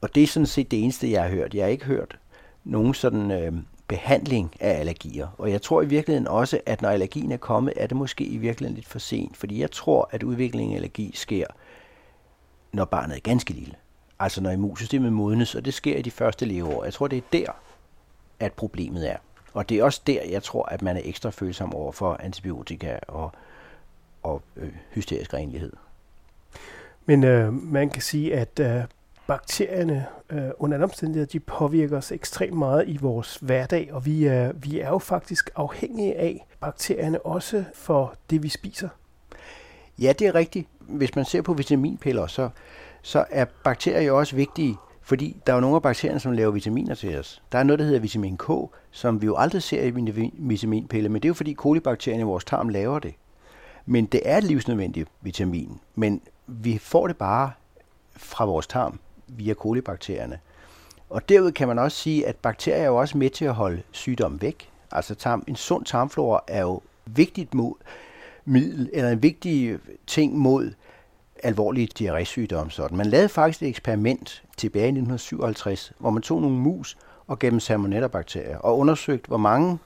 Og 0.00 0.14
det 0.14 0.22
er 0.22 0.26
sådan 0.26 0.46
set 0.46 0.70
det 0.70 0.82
eneste, 0.82 1.10
jeg 1.10 1.22
har 1.22 1.28
hørt. 1.28 1.54
Jeg 1.54 1.64
har 1.64 1.70
ikke 1.70 1.84
hørt 1.84 2.18
nogen 2.64 2.94
sådan 2.94 3.30
øh, 3.30 3.52
behandling 3.88 4.54
af 4.60 4.80
allergier. 4.80 5.28
Og 5.38 5.50
jeg 5.50 5.62
tror 5.62 5.82
i 5.82 5.86
virkeligheden 5.86 6.28
også, 6.28 6.60
at 6.66 6.82
når 6.82 6.88
allergien 6.88 7.32
er 7.32 7.36
kommet, 7.36 7.74
er 7.76 7.86
det 7.86 7.96
måske 7.96 8.24
i 8.24 8.36
virkeligheden 8.36 8.74
lidt 8.74 8.88
for 8.88 8.98
sent. 8.98 9.36
Fordi 9.36 9.60
jeg 9.60 9.70
tror, 9.70 10.08
at 10.12 10.22
udviklingen 10.22 10.72
af 10.72 10.76
allergi 10.76 11.10
sker, 11.14 11.46
når 12.72 12.84
barnet 12.84 13.16
er 13.16 13.20
ganske 13.20 13.52
lille. 13.52 13.74
Altså 14.18 14.40
når 14.40 14.50
immunsystemet 14.50 15.12
modnes, 15.12 15.54
og 15.54 15.64
det 15.64 15.74
sker 15.74 15.96
i 15.96 16.02
de 16.02 16.10
første 16.10 16.44
leveår. 16.44 16.84
Jeg 16.84 16.92
tror, 16.92 17.08
det 17.08 17.16
er 17.16 17.22
der, 17.32 17.52
at 18.40 18.52
problemet 18.52 19.10
er. 19.10 19.16
Og 19.54 19.68
det 19.68 19.78
er 19.78 19.84
også 19.84 20.00
der, 20.06 20.22
jeg 20.22 20.42
tror, 20.42 20.62
at 20.62 20.82
man 20.82 20.96
er 20.96 21.00
ekstra 21.04 21.30
følsom 21.30 21.74
over 21.74 21.92
for 21.92 22.16
antibiotika 22.20 22.98
og, 23.08 23.32
og 24.22 24.42
øh, 24.56 24.72
hysterisk 24.90 25.34
renlighed. 25.34 25.72
Men 27.06 27.24
øh, 27.24 27.52
man 27.52 27.90
kan 27.90 28.02
sige, 28.02 28.34
at 28.34 28.60
øh, 28.60 28.82
bakterierne 29.26 30.06
øh, 30.30 30.50
under 30.58 30.76
alle 30.76 30.84
omstændigheder, 30.84 31.26
de 31.26 31.40
påvirker 31.40 31.96
os 31.96 32.12
ekstremt 32.12 32.58
meget 32.58 32.88
i 32.88 32.96
vores 32.96 33.38
hverdag, 33.40 33.88
og 33.92 34.06
vi 34.06 34.24
er, 34.24 34.52
vi 34.52 34.80
er 34.80 34.88
jo 34.88 34.98
faktisk 34.98 35.50
afhængige 35.56 36.16
af 36.16 36.46
bakterierne 36.60 37.26
også 37.26 37.64
for 37.74 38.14
det, 38.30 38.42
vi 38.42 38.48
spiser. 38.48 38.88
Ja, 39.98 40.12
det 40.18 40.26
er 40.26 40.34
rigtigt. 40.34 40.68
Hvis 40.80 41.16
man 41.16 41.24
ser 41.24 41.42
på 41.42 41.52
vitaminpiller, 41.52 42.26
så, 42.26 42.48
så 43.02 43.24
er 43.30 43.44
bakterier 43.64 44.00
jo 44.00 44.18
også 44.18 44.36
vigtige, 44.36 44.76
fordi 45.02 45.36
der 45.46 45.52
er 45.52 45.56
jo 45.56 45.60
nogle 45.60 45.76
af 45.76 45.82
bakterierne, 45.82 46.20
som 46.20 46.32
laver 46.32 46.50
vitaminer 46.50 46.94
til 46.94 47.18
os. 47.18 47.42
Der 47.52 47.58
er 47.58 47.62
noget, 47.62 47.78
der 47.78 47.84
hedder 47.84 48.00
vitamin 48.00 48.36
K, 48.36 48.50
som 48.90 49.22
vi 49.22 49.26
jo 49.26 49.36
aldrig 49.36 49.62
ser 49.62 49.82
i 49.82 49.92
vitaminpiller, 50.38 51.10
men 51.10 51.22
det 51.22 51.26
er 51.26 51.30
jo 51.30 51.34
fordi 51.34 51.52
kolibakterierne 51.52 52.20
i 52.20 52.24
vores 52.24 52.44
tarm 52.44 52.68
laver 52.68 52.98
det. 52.98 53.14
Men 53.86 54.06
det 54.06 54.20
er 54.24 54.38
et 54.38 54.44
livsnødvendigt 54.44 55.08
vitamin, 55.20 55.80
men 55.94 56.20
vi 56.50 56.78
får 56.78 57.06
det 57.06 57.16
bare 57.16 57.50
fra 58.16 58.44
vores 58.44 58.66
tarm 58.66 59.00
via 59.26 59.54
kolibakterierne. 59.54 60.38
Og 61.10 61.28
derud 61.28 61.52
kan 61.52 61.68
man 61.68 61.78
også 61.78 61.96
sige, 61.96 62.26
at 62.26 62.36
bakterier 62.36 62.82
er 62.82 62.86
jo 62.86 62.96
også 62.96 63.18
med 63.18 63.30
til 63.30 63.44
at 63.44 63.54
holde 63.54 63.82
sygdom 63.90 64.42
væk. 64.42 64.70
Altså 64.92 65.14
tarm, 65.14 65.44
en 65.46 65.56
sund 65.56 65.84
tarmflora 65.84 66.40
er 66.46 66.60
jo 66.60 66.80
vigtigt 67.06 67.54
mod 67.54 67.74
middel, 68.44 68.90
eller 68.92 69.10
en 69.10 69.22
vigtig 69.22 69.78
ting 70.06 70.38
mod 70.38 70.72
alvorlige 71.42 71.88
diarrésygdomme. 71.98 72.70
Sådan. 72.70 72.96
Man 72.96 73.06
lavede 73.06 73.28
faktisk 73.28 73.62
et 73.62 73.68
eksperiment 73.68 74.42
tilbage 74.56 74.84
i 74.84 74.88
1957, 74.88 75.92
hvor 75.98 76.10
man 76.10 76.22
tog 76.22 76.40
nogle 76.40 76.56
mus 76.56 76.98
og 77.26 77.38
gav 77.38 77.50
dem 77.50 77.60
salmonella-bakterier, 77.60 78.58
og 78.58 78.78
undersøgte, 78.78 79.28
hvor 79.28 79.36
mange 79.36 79.78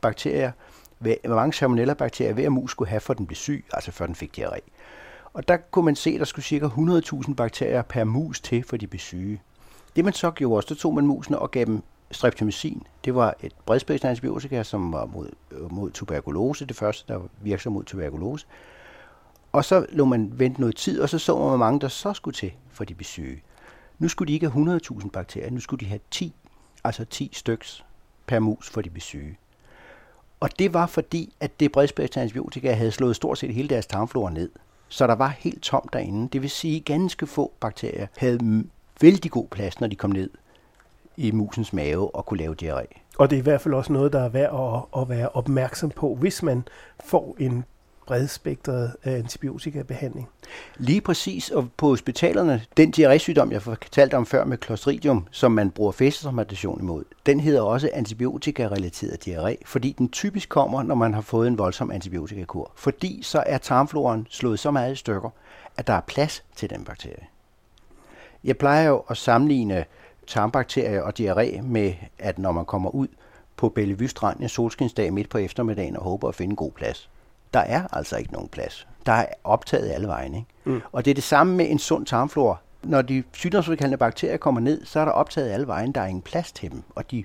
bakterier, 0.00 0.52
hvor 0.98 1.34
mange 1.34 1.52
salmonella-bakterier 1.52 2.32
hver 2.32 2.48
mus 2.48 2.70
skulle 2.70 2.88
have, 2.88 3.00
for 3.00 3.14
den 3.14 3.26
blev 3.26 3.36
syg, 3.36 3.64
altså 3.72 3.92
før 3.92 4.06
den 4.06 4.14
fik 4.14 4.38
diarré. 4.38 4.60
Og 5.34 5.48
der 5.48 5.56
kunne 5.56 5.84
man 5.84 5.96
se, 5.96 6.10
at 6.10 6.18
der 6.18 6.24
skulle 6.24 6.44
cirka 6.44 6.66
100.000 6.66 7.34
bakterier 7.34 7.82
per 7.82 8.04
mus 8.04 8.40
til, 8.40 8.64
for 8.64 8.76
de 8.76 8.86
blev 8.86 9.00
syge. 9.00 9.42
Det 9.96 10.04
man 10.04 10.12
så 10.12 10.30
gjorde, 10.30 10.56
også, 10.56 10.68
så 10.68 10.74
tog 10.74 10.94
man 10.94 11.06
musene 11.06 11.38
og 11.38 11.50
gav 11.50 11.64
dem 11.64 11.82
streptomycin. 12.10 12.82
Det 13.04 13.14
var 13.14 13.34
et 13.42 13.52
bredspektret 13.66 14.08
antibiotika, 14.08 14.62
som 14.62 14.92
var 14.92 15.06
mod, 15.06 15.30
øh, 15.50 15.72
mod 15.72 15.90
tuberkulose, 15.90 16.66
det 16.66 16.76
første, 16.76 17.12
der 17.12 17.20
virkede 17.42 17.70
mod 17.70 17.84
tuberkulose. 17.84 18.46
Og 19.52 19.64
så 19.64 19.86
lå 19.88 20.04
man 20.04 20.38
vente 20.38 20.60
noget 20.60 20.76
tid, 20.76 21.00
og 21.00 21.08
så 21.08 21.18
så 21.18 21.38
man, 21.38 21.48
hvor 21.48 21.56
mange 21.56 21.80
der 21.80 21.88
så 21.88 22.12
skulle 22.12 22.34
til, 22.34 22.52
for 22.70 22.84
de 22.84 22.94
blev 22.94 23.04
syge. 23.04 23.42
Nu 23.98 24.08
skulle 24.08 24.28
de 24.28 24.32
ikke 24.32 24.50
have 24.50 24.80
100.000 24.80 25.10
bakterier, 25.10 25.50
nu 25.50 25.60
skulle 25.60 25.80
de 25.80 25.88
have 25.88 26.00
10, 26.10 26.34
altså 26.84 27.04
10 27.04 27.30
styks 27.32 27.84
per 28.26 28.38
mus, 28.38 28.70
for 28.70 28.80
de 28.80 28.90
blev 28.90 29.00
syge. 29.00 29.38
Og 30.40 30.58
det 30.58 30.74
var 30.74 30.86
fordi, 30.86 31.34
at 31.40 31.60
det 31.60 31.72
bredspektrede 31.72 32.22
antibiotika 32.22 32.72
havde 32.72 32.92
slået 32.92 33.16
stort 33.16 33.38
set 33.38 33.54
hele 33.54 33.68
deres 33.68 33.86
tarmflora 33.86 34.30
ned. 34.30 34.50
Så 34.92 35.06
der 35.06 35.14
var 35.14 35.28
helt 35.28 35.62
tomt 35.62 35.92
derinde. 35.92 36.28
Det 36.28 36.42
vil 36.42 36.50
sige, 36.50 36.76
at 36.76 36.84
ganske 36.84 37.26
få 37.26 37.52
bakterier 37.60 38.06
havde 38.16 38.64
vældig 39.00 39.30
god 39.30 39.48
plads, 39.48 39.80
når 39.80 39.88
de 39.88 39.96
kom 39.96 40.10
ned 40.10 40.30
i 41.16 41.30
musens 41.30 41.72
mave 41.72 42.14
og 42.14 42.26
kunne 42.26 42.38
lave 42.38 42.56
diarré. 42.62 43.00
Og 43.18 43.30
det 43.30 43.36
er 43.36 43.40
i 43.40 43.42
hvert 43.42 43.60
fald 43.60 43.74
også 43.74 43.92
noget, 43.92 44.12
der 44.12 44.20
er 44.20 44.28
værd 44.28 44.84
at, 44.94 45.00
at 45.02 45.08
være 45.08 45.28
opmærksom 45.28 45.90
på, 45.90 46.14
hvis 46.14 46.42
man 46.42 46.64
får 47.04 47.36
en 47.38 47.64
bredspektret 48.12 48.96
øh, 49.06 49.12
antibiotikabehandling. 49.12 50.28
Lige 50.76 51.00
præcis, 51.00 51.50
og 51.50 51.68
på 51.76 51.86
hospitalerne, 51.86 52.62
den 52.76 52.94
diarrésygdom, 52.96 53.52
jeg 53.52 53.62
fortalte 53.62 54.14
om 54.14 54.26
før 54.26 54.44
med 54.44 54.58
Clostridium, 54.64 55.26
som 55.30 55.52
man 55.52 55.70
bruger 55.70 55.92
fæstesomation 55.92 56.80
imod, 56.80 57.04
den 57.26 57.40
hedder 57.40 57.62
også 57.62 57.90
antibiotika-relateret 57.92 59.28
diarré, 59.28 59.54
fordi 59.66 59.94
den 59.98 60.08
typisk 60.08 60.48
kommer, 60.48 60.82
når 60.82 60.94
man 60.94 61.14
har 61.14 61.20
fået 61.20 61.48
en 61.48 61.58
voldsom 61.58 61.90
antibiotikakur. 61.90 62.72
Fordi 62.76 63.20
så 63.22 63.44
er 63.46 63.58
tarmfloren 63.58 64.26
slået 64.30 64.58
så 64.58 64.70
meget 64.70 64.92
i 64.92 64.96
stykker, 64.96 65.30
at 65.76 65.86
der 65.86 65.92
er 65.92 66.00
plads 66.00 66.44
til 66.56 66.70
den 66.70 66.84
bakterie. 66.84 67.26
Jeg 68.44 68.58
plejer 68.58 68.88
jo 68.88 69.04
at 69.08 69.16
sammenligne 69.16 69.84
tarmbakterier 70.26 71.02
og 71.02 71.12
diarré 71.20 71.62
med, 71.62 71.92
at 72.18 72.38
når 72.38 72.52
man 72.52 72.64
kommer 72.64 72.90
ud 72.90 73.08
på 73.56 73.68
Bellevue 73.68 74.08
Strand 74.08 74.40
en 74.40 74.48
solskinsdag 74.48 75.12
midt 75.12 75.28
på 75.28 75.38
eftermiddagen 75.38 75.96
og 75.96 76.02
håber 76.02 76.28
at 76.28 76.34
finde 76.34 76.50
en 76.50 76.56
god 76.56 76.72
plads, 76.72 77.10
der 77.54 77.60
er 77.60 77.86
altså 77.92 78.16
ikke 78.16 78.32
nogen 78.32 78.48
plads. 78.48 78.88
Der 79.06 79.12
er 79.12 79.26
optaget 79.44 79.90
alle 79.90 80.06
vejen. 80.06 80.34
Ikke? 80.34 80.46
Mm. 80.64 80.80
Og 80.92 81.04
det 81.04 81.10
er 81.10 81.14
det 81.14 81.24
samme 81.24 81.56
med 81.56 81.70
en 81.70 81.78
sund 81.78 82.06
tarmflora. 82.06 82.56
Når 82.82 83.02
de 83.02 83.22
sygdomsudkaldende 83.32 83.98
bakterier 83.98 84.36
kommer 84.36 84.60
ned, 84.60 84.84
så 84.84 85.00
er 85.00 85.04
der 85.04 85.12
optaget 85.12 85.50
alle 85.50 85.66
vejen. 85.66 85.92
Der 85.92 86.00
er 86.00 86.06
ingen 86.06 86.22
plads 86.22 86.52
til 86.52 86.70
dem, 86.70 86.82
og 86.94 87.10
de 87.10 87.24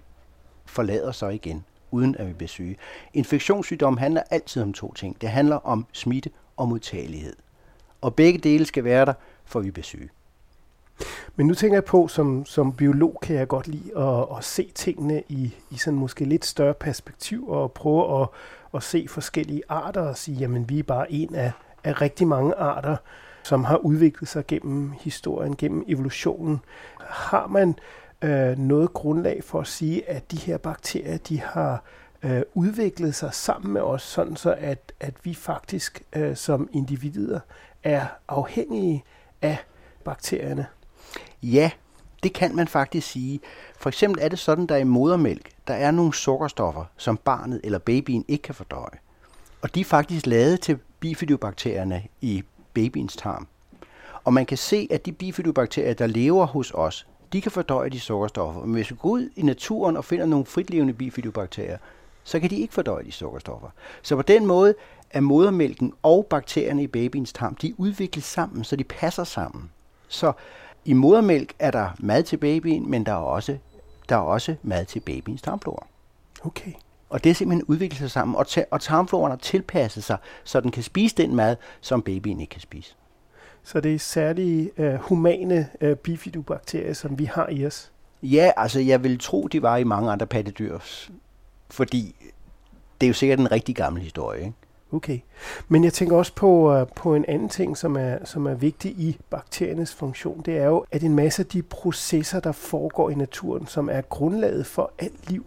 forlader 0.66 1.12
sig 1.12 1.34
igen, 1.34 1.66
uden 1.92 2.16
at 2.20 2.28
vi 2.28 2.34
bliver 2.34 2.48
syge. 2.48 2.78
Infektionssygdom 3.14 3.98
handler 3.98 4.22
altid 4.32 4.62
om 4.62 4.74
to 4.74 4.94
ting. 4.94 5.22
Det 5.22 5.30
handler 5.30 5.56
om 5.56 5.86
smitte 5.92 6.30
og 6.58 6.68
modtagelighed. 6.68 7.36
Og 8.02 8.16
begge 8.16 8.40
dele 8.40 8.66
skal 8.66 8.84
være 8.84 9.06
der, 9.06 9.14
for 9.46 9.60
vi 9.60 9.72
bliver 9.72 9.84
syge. 9.84 10.10
Men 11.36 11.48
nu 11.48 11.54
tænker 11.54 11.76
jeg 11.76 11.86
på, 11.86 12.08
som, 12.08 12.46
som 12.46 12.74
biolog 12.74 13.20
kan 13.22 13.36
jeg 13.36 13.48
godt 13.48 13.68
lide 13.68 13.98
at, 13.98 14.38
at 14.38 14.44
se 14.44 14.72
tingene 14.76 15.24
i, 15.30 15.56
i 15.72 15.78
sådan 15.78 16.00
måske 16.00 16.26
lidt 16.26 16.46
større 16.46 16.74
perspektiv 16.74 17.50
og 17.50 17.72
prøve 17.72 18.22
at, 18.22 18.28
at 18.74 18.84
se 18.84 19.08
forskellige 19.10 19.62
arter 19.70 20.02
og 20.02 20.18
sige, 20.18 20.38
jamen 20.38 20.70
vi 20.70 20.80
er 20.80 20.84
bare 20.84 21.12
en 21.12 21.36
af, 21.36 21.52
af 21.84 22.02
rigtig 22.02 22.28
mange 22.28 22.56
arter, 22.56 22.98
som 23.44 23.64
har 23.64 23.78
udviklet 23.78 24.30
sig 24.30 24.48
gennem 24.48 24.94
historien, 25.00 25.56
gennem 25.56 25.84
evolutionen. 25.88 26.60
Har 27.00 27.48
man 27.48 27.76
øh, 28.22 28.58
noget 28.58 28.94
grundlag 28.94 29.44
for 29.44 29.60
at 29.62 29.68
sige, 29.68 30.10
at 30.10 30.32
de 30.32 30.38
her 30.38 30.58
bakterier, 30.58 31.18
de 31.18 31.42
har 31.42 31.84
øh, 32.24 32.42
udviklet 32.54 33.16
sig 33.16 33.34
sammen 33.34 33.74
med 33.74 33.82
os, 33.82 34.02
sådan 34.02 34.36
så 34.36 34.56
at, 34.60 34.92
at 35.00 35.14
vi 35.24 35.34
faktisk 35.34 36.04
øh, 36.16 36.36
som 36.36 36.70
individer 36.74 37.40
er 37.84 38.06
afhængige 38.28 39.04
af 39.42 39.58
bakterierne? 40.04 40.68
Ja, 41.44 41.72
det 42.24 42.34
kan 42.34 42.56
man 42.56 42.68
faktisk 42.68 43.08
sige. 43.08 43.40
For 43.78 43.90
eksempel 43.90 44.24
er 44.24 44.30
det 44.30 44.40
sådan, 44.40 44.66
der 44.66 44.76
i 44.76 44.84
modermælk, 44.84 45.50
der 45.68 45.74
er 45.74 45.92
nogle 45.92 46.14
sukkerstoffer, 46.14 46.86
som 46.98 47.18
barnet 47.18 47.62
eller 47.64 47.80
babyen 47.80 48.26
ikke 48.28 48.42
kan 48.42 48.56
fordøje. 48.56 49.00
Og 49.62 49.76
de 49.76 49.82
er 49.82 49.86
faktisk 49.86 50.26
lavet 50.26 50.62
til 50.62 50.80
bifidobakterierne 51.00 52.04
i 52.22 52.44
babyens 52.74 53.16
tarm. 53.16 53.48
Og 54.24 54.34
man 54.34 54.46
kan 54.46 54.58
se, 54.58 54.88
at 54.92 55.06
de 55.06 55.12
bifidobakterier, 55.12 55.94
der 55.94 56.08
lever 56.08 56.46
hos 56.46 56.72
os, 56.76 57.08
de 57.34 57.42
kan 57.42 57.52
fordøje 57.52 57.90
de 57.90 58.00
sukkerstoffer. 58.00 58.62
Men 58.62 58.74
hvis 58.74 58.92
vi 58.92 58.96
går 58.96 59.10
ud 59.10 59.30
i 59.36 59.42
naturen 59.42 59.98
og 59.98 60.06
finder 60.06 60.26
nogle 60.26 60.46
fritlevende 60.46 60.94
bifidobakterier, 60.94 61.78
så 62.24 62.40
kan 62.40 62.50
de 62.50 62.56
ikke 62.56 62.74
fordøje 62.74 63.04
de 63.04 63.12
sukkerstoffer. 63.12 63.70
Så 64.02 64.16
på 64.16 64.22
den 64.22 64.46
måde 64.46 64.76
er 65.12 65.22
modermælken 65.22 65.94
og 66.04 66.26
bakterierne 66.30 66.84
i 66.84 66.88
babyens 66.88 67.34
tarm, 67.34 67.56
de 67.56 67.80
udvikles 67.80 68.24
sammen, 68.24 68.64
så 68.64 68.76
de 68.76 68.84
passer 68.84 69.24
sammen. 69.24 69.72
Så 70.08 70.32
i 70.86 70.94
modermælk 70.94 71.54
er 71.60 71.72
der 71.72 71.90
mad 72.00 72.24
til 72.24 72.38
babyen, 72.38 72.90
men 72.92 73.06
der 73.06 73.12
er 73.12 73.16
også, 73.16 73.58
der 74.10 74.16
er 74.16 74.20
også 74.20 74.56
mad 74.64 74.86
til 74.86 75.00
babyens 75.00 75.42
tarmflora. 75.42 75.88
Okay. 76.44 76.72
Og 77.10 77.24
det 77.24 77.30
er 77.30 77.34
simpelthen 77.34 77.66
udviklet 77.68 78.00
sig 78.00 78.12
sammen, 78.12 78.36
og, 78.36 78.48
ta- 78.48 78.66
og 78.72 78.82
tarmfloraen 78.82 79.32
har 79.32 79.38
tilpasset 79.38 80.04
sig, 80.04 80.18
så 80.44 80.60
den 80.62 80.72
kan 80.72 80.84
spise 80.84 81.16
den 81.16 81.36
mad, 81.36 81.56
som 81.82 82.02
babyen 82.02 82.40
ikke 82.40 82.52
kan 82.52 82.62
spise. 82.62 82.96
Så 83.64 83.82
det 83.82 83.96
er 83.96 84.00
særlige 84.00 84.72
uh, 84.78 84.94
humane 84.94 85.70
uh, 85.82 85.94
bifidobakterier, 85.94 86.94
som 86.94 87.20
vi 87.20 87.26
har 87.26 87.50
i 87.50 87.66
os? 87.66 87.92
Ja, 88.24 88.52
altså 88.58 88.80
jeg 88.80 89.04
vil 89.04 89.20
tro, 89.20 89.48
de 89.48 89.62
var 89.62 89.78
i 89.78 89.84
mange 89.84 90.12
andre 90.12 90.28
pattedyr, 90.28 90.80
fordi 91.70 92.16
det 93.02 93.08
er 93.08 93.10
jo 93.10 93.14
sikkert 93.14 93.40
en 93.40 93.52
rigtig 93.52 93.76
gammel 93.76 94.04
historie. 94.04 94.40
Ikke? 94.40 94.54
Okay. 94.92 95.20
Men 95.68 95.84
jeg 95.84 95.94
tænker 95.94 96.18
også 96.18 96.34
på, 96.36 96.82
uh, 96.82 96.88
på 96.96 97.16
en 97.16 97.26
anden 97.28 97.50
ting, 97.50 97.78
som 97.78 97.96
er, 97.96 98.18
som 98.26 98.46
er 98.46 98.54
vigtig 98.54 98.92
i 98.92 99.18
bakteriernes 99.30 99.94
funktion. 99.94 100.42
Det 100.46 100.58
er 100.58 100.66
jo, 100.66 100.86
at 100.92 101.04
en 101.04 101.16
masse 101.16 101.42
af 101.42 101.46
de 101.46 101.62
processer, 101.62 102.40
der 102.40 102.52
foregår 102.52 103.10
i 103.10 103.16
naturen, 103.16 103.68
som 103.68 103.90
er 103.90 104.02
grundlaget 104.02 104.66
for 104.66 104.92
alt 105.00 105.30
liv, 105.30 105.46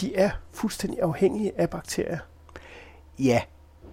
de 0.00 0.16
er 0.16 0.30
fuldstændig 0.52 1.00
afhængige 1.02 1.52
af 1.56 1.70
bakterier. 1.70 2.18
Ja, 3.18 3.42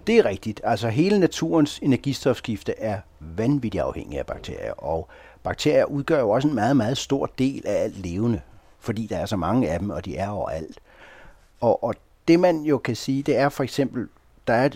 det 0.06 0.18
er 0.18 0.24
rigtigt. 0.24 0.60
Altså 0.64 0.88
hele 0.88 1.20
naturens 1.20 1.78
energistofskifte 1.78 2.78
er 2.78 3.00
vanvittigt 3.20 3.82
afhængig 3.82 4.18
af 4.18 4.26
bakterier, 4.26 4.72
og 4.72 5.08
bakterier 5.42 5.84
udgør 5.84 6.20
jo 6.20 6.30
også 6.30 6.48
en 6.48 6.54
meget, 6.54 6.76
meget 6.76 6.98
stor 6.98 7.26
del 7.38 7.62
af 7.66 7.82
alt 7.82 7.96
levende, 7.96 8.40
fordi 8.78 9.06
der 9.06 9.16
er 9.16 9.26
så 9.26 9.36
mange 9.36 9.70
af 9.70 9.78
dem, 9.78 9.90
og 9.90 10.04
de 10.04 10.16
er 10.16 10.28
overalt. 10.28 10.80
Og, 11.60 11.84
og 11.84 11.94
det 12.28 12.40
man 12.40 12.60
jo 12.60 12.78
kan 12.78 12.96
sige, 12.96 13.22
det 13.22 13.36
er 13.36 13.48
for 13.48 13.62
eksempel, 13.62 14.08
der 14.48 14.54
er 14.54 14.68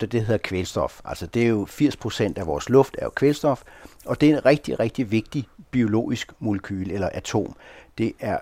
det, 0.00 0.12
det 0.12 0.20
hedder 0.20 0.38
kvælstof. 0.38 1.00
Altså 1.04 1.26
det 1.26 1.42
er 1.42 1.46
jo 1.46 1.66
80% 1.70 2.32
af 2.36 2.46
vores 2.46 2.68
luft 2.68 2.96
er 2.98 3.04
jo 3.04 3.10
kvælstof, 3.10 3.62
og 4.06 4.20
det 4.20 4.30
er 4.30 4.36
en 4.36 4.46
rigtig, 4.46 4.80
rigtig 4.80 5.10
vigtig 5.10 5.46
biologisk 5.70 6.32
molekyl 6.38 6.90
eller 6.90 7.08
atom. 7.12 7.56
Det 7.98 8.12
er 8.20 8.38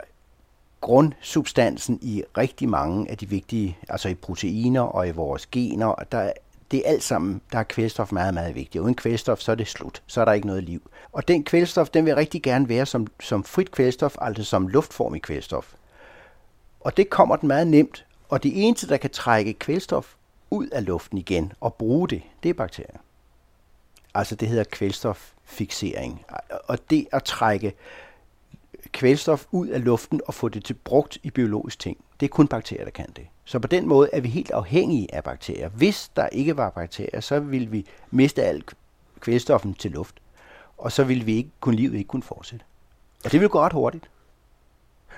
grundsubstansen 0.81 1.99
i 2.03 2.23
rigtig 2.39 2.69
mange 2.69 3.11
af 3.11 3.19
de 3.19 3.29
vigtige, 3.29 3.79
altså 3.89 4.09
i 4.09 4.15
proteiner 4.15 4.81
og 4.81 5.09
i 5.09 5.11
vores 5.11 5.47
gener. 5.47 5.95
Der, 6.13 6.33
det 6.71 6.79
er 6.79 6.91
alt 6.91 7.03
sammen, 7.03 7.41
der 7.53 7.59
er 7.59 7.63
kvælstof 7.63 8.13
meget, 8.13 8.35
meget 8.35 8.55
vigtigt. 8.55 8.83
Uden 8.83 8.95
kvælstof, 8.95 9.41
så 9.41 9.53
er 9.53 9.57
det 9.57 9.69
slut. 9.69 10.03
Så 10.07 10.21
er 10.21 10.25
der 10.25 10.33
ikke 10.33 10.47
noget 10.47 10.65
liv. 10.65 10.91
Og 11.13 11.29
den 11.29 11.45
kvælstof, 11.45 11.89
den 11.89 12.07
vil 12.07 12.15
rigtig 12.15 12.43
gerne 12.43 12.69
være 12.69 12.87
som, 12.87 13.07
som 13.21 13.45
frit 13.45 13.71
kvælstof, 13.71 14.17
altså 14.21 14.45
som 14.45 14.69
luftform 14.69 15.15
i 15.15 15.19
kvælstof. 15.19 15.75
Og 16.81 16.97
det 16.97 17.11
kommer 17.11 17.37
den 17.37 17.47
meget 17.47 17.67
nemt. 17.67 18.07
Og 18.29 18.43
det 18.43 18.53
eneste, 18.55 18.89
der 18.89 18.97
kan 18.97 19.11
trække 19.11 19.53
kvælstof 19.53 20.15
ud 20.53 20.67
af 20.67 20.87
luften 20.87 21.19
igen 21.19 21.53
og 21.61 21.75
bruge 21.75 22.09
det, 22.09 22.23
det 22.43 22.49
er 22.49 22.55
bakterier. 22.55 22.99
Altså 24.15 24.35
det 24.35 24.49
hedder 24.49 24.65
kvælstoffixering. 24.65 26.25
Og 26.65 26.91
det 26.91 27.07
at 27.13 27.25
trække 27.25 27.75
kvælstof 28.93 29.47
ud 29.51 29.69
af 29.69 29.85
luften 29.85 30.21
og 30.27 30.35
få 30.35 30.49
det 30.49 30.65
til 30.65 30.75
brugt 30.75 31.19
i 31.23 31.31
biologisk 31.31 31.79
ting, 31.79 32.05
det 32.21 32.27
er 32.27 32.31
kun 32.31 32.49
bakterier, 32.49 32.85
der 32.85 32.91
kan 32.91 33.07
det. 33.17 33.27
Så 33.45 33.59
på 33.59 33.69
den 33.69 33.89
måde 33.89 34.11
er 34.13 34.21
vi 34.21 34.29
helt 34.29 34.51
afhængige 34.51 35.15
af 35.15 35.25
bakterier. 35.25 35.69
Hvis 35.69 36.11
der 36.17 36.27
ikke 36.27 36.57
var 36.57 36.71
bakterier, 36.71 37.21
så 37.21 37.41
ville 37.41 37.69
vi 37.69 37.87
miste 38.11 38.43
al 38.43 38.65
kvælstoffen 39.21 39.75
til 39.75 39.91
luft. 39.91 40.15
Og 40.79 40.93
så 40.93 41.05
ville 41.05 41.25
vi 41.25 41.37
ikke, 41.37 41.51
kunne 41.61 41.77
livet 41.77 41.95
ikke 41.99 42.09
kunne 42.09 42.23
fortsætte. 42.23 42.65
Og 43.25 43.33
det 43.33 43.41
vil 43.41 43.49
gå 43.49 43.61
ret 43.61 43.73
hurtigt. 43.73 44.11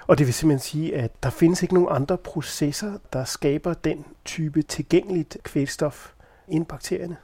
Og 0.07 0.19
det 0.19 0.27
vil 0.27 0.35
simpelthen 0.35 0.65
sige, 0.65 0.97
at 0.97 1.23
der 1.23 1.31
findes 1.31 1.63
ikke 1.63 1.75
nogen 1.75 1.89
andre 1.91 2.17
processer, 2.17 2.93
der 3.13 3.25
skaber 3.25 3.75
den 3.75 4.05
type 4.25 4.63
tilgængeligt 4.63 5.37
kvælstof 5.43 6.13
end 6.49 6.67
bakterierne? 6.67 7.17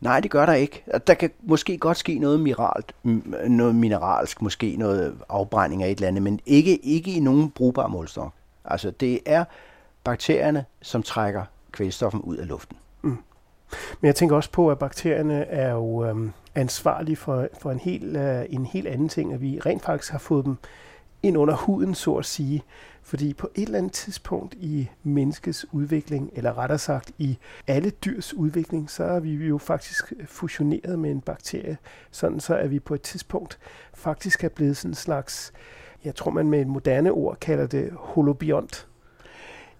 Nej, 0.00 0.20
det 0.20 0.30
gør 0.30 0.46
der 0.46 0.52
ikke. 0.52 0.84
Der 1.06 1.14
kan 1.14 1.30
måske 1.42 1.78
godt 1.78 1.96
ske 1.96 2.18
noget, 2.18 2.40
miralt, 2.40 2.94
noget 3.48 3.74
mineralsk, 3.74 4.42
måske 4.42 4.76
noget 4.76 5.16
afbrænding 5.28 5.82
af 5.82 5.90
et 5.90 5.96
eller 5.96 6.08
andet, 6.08 6.22
men 6.22 6.40
ikke, 6.46 6.76
ikke 6.76 7.12
i 7.12 7.20
nogen 7.20 7.50
brugbar 7.50 7.86
målstok. 7.86 8.32
Altså, 8.64 8.90
det 8.90 9.20
er 9.26 9.44
bakterierne, 10.04 10.64
som 10.82 11.02
trækker 11.02 11.44
kvælstoffen 11.72 12.20
ud 12.20 12.36
af 12.36 12.48
luften. 12.48 12.76
Mm. 13.02 13.18
Men 14.00 14.06
jeg 14.06 14.14
tænker 14.14 14.36
også 14.36 14.50
på, 14.50 14.70
at 14.70 14.78
bakterierne 14.78 15.44
er 15.44 15.72
jo 15.72 16.04
øhm, 16.04 16.32
ansvarlige 16.54 17.16
for, 17.16 17.48
for 17.60 17.70
en, 17.70 17.78
helt, 17.78 18.16
øh, 18.16 18.44
en 18.50 18.66
helt 18.66 18.86
anden 18.86 19.08
ting, 19.08 19.32
at 19.32 19.40
vi 19.40 19.60
rent 19.66 19.82
faktisk 19.84 20.12
har 20.12 20.18
fået 20.18 20.44
dem 20.44 20.56
ind 21.22 21.36
under 21.36 21.56
huden, 21.56 21.94
så 21.94 22.14
at 22.14 22.24
sige. 22.24 22.62
Fordi 23.02 23.34
på 23.34 23.50
et 23.54 23.62
eller 23.62 23.78
andet 23.78 23.92
tidspunkt 23.92 24.54
i 24.54 24.88
menneskets 25.02 25.66
udvikling, 25.72 26.30
eller 26.32 26.58
rettere 26.58 26.78
sagt 26.78 27.10
i 27.18 27.38
alle 27.66 27.90
dyrs 27.90 28.34
udvikling, 28.34 28.90
så 28.90 29.04
er 29.04 29.20
vi 29.20 29.34
jo 29.34 29.58
faktisk 29.58 30.12
fusioneret 30.26 30.98
med 30.98 31.10
en 31.10 31.20
bakterie, 31.20 31.78
sådan 32.10 32.40
så 32.40 32.56
at 32.56 32.70
vi 32.70 32.78
på 32.78 32.94
et 32.94 33.02
tidspunkt 33.02 33.58
faktisk 33.94 34.44
er 34.44 34.48
blevet 34.48 34.76
sådan 34.76 34.90
en 34.90 34.94
slags, 34.94 35.52
jeg 36.04 36.14
tror 36.14 36.30
man 36.30 36.50
med 36.50 36.60
et 36.60 36.66
moderne 36.66 37.10
ord 37.10 37.36
kalder 37.40 37.66
det 37.66 37.90
holobiont. 37.92 38.88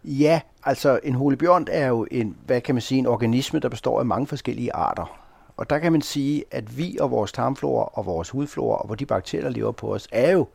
Ja, 0.05 0.41
altså 0.64 1.01
en 1.03 1.14
holobiont 1.14 1.68
er 1.72 1.86
jo 1.86 2.07
en, 2.11 2.36
hvad 2.47 2.61
kan 2.61 2.74
man 2.74 2.82
sige, 2.82 2.99
en 2.99 3.07
organisme, 3.07 3.59
der 3.59 3.68
består 3.68 4.01
af 4.01 4.07
mange 4.07 4.26
forskellige 4.26 4.74
arter. 4.74 5.20
Og 5.57 5.70
der 5.70 5.78
kan 5.78 5.93
man 5.93 6.03
sige, 6.03 6.45
at 6.51 6.78
vi 6.78 6.99
og 7.01 7.11
vores 7.11 7.32
tarmflora 7.32 7.91
og 7.93 8.07
vores 8.07 8.30
hudflora 8.30 8.76
og 8.78 8.86
hvor 8.86 8.95
de 8.95 9.07
bakterier, 9.07 9.45
der 9.45 9.51
lever 9.51 9.72
på 9.72 9.95
os, 9.95 10.09
er 10.12 10.30
jo 10.30 10.47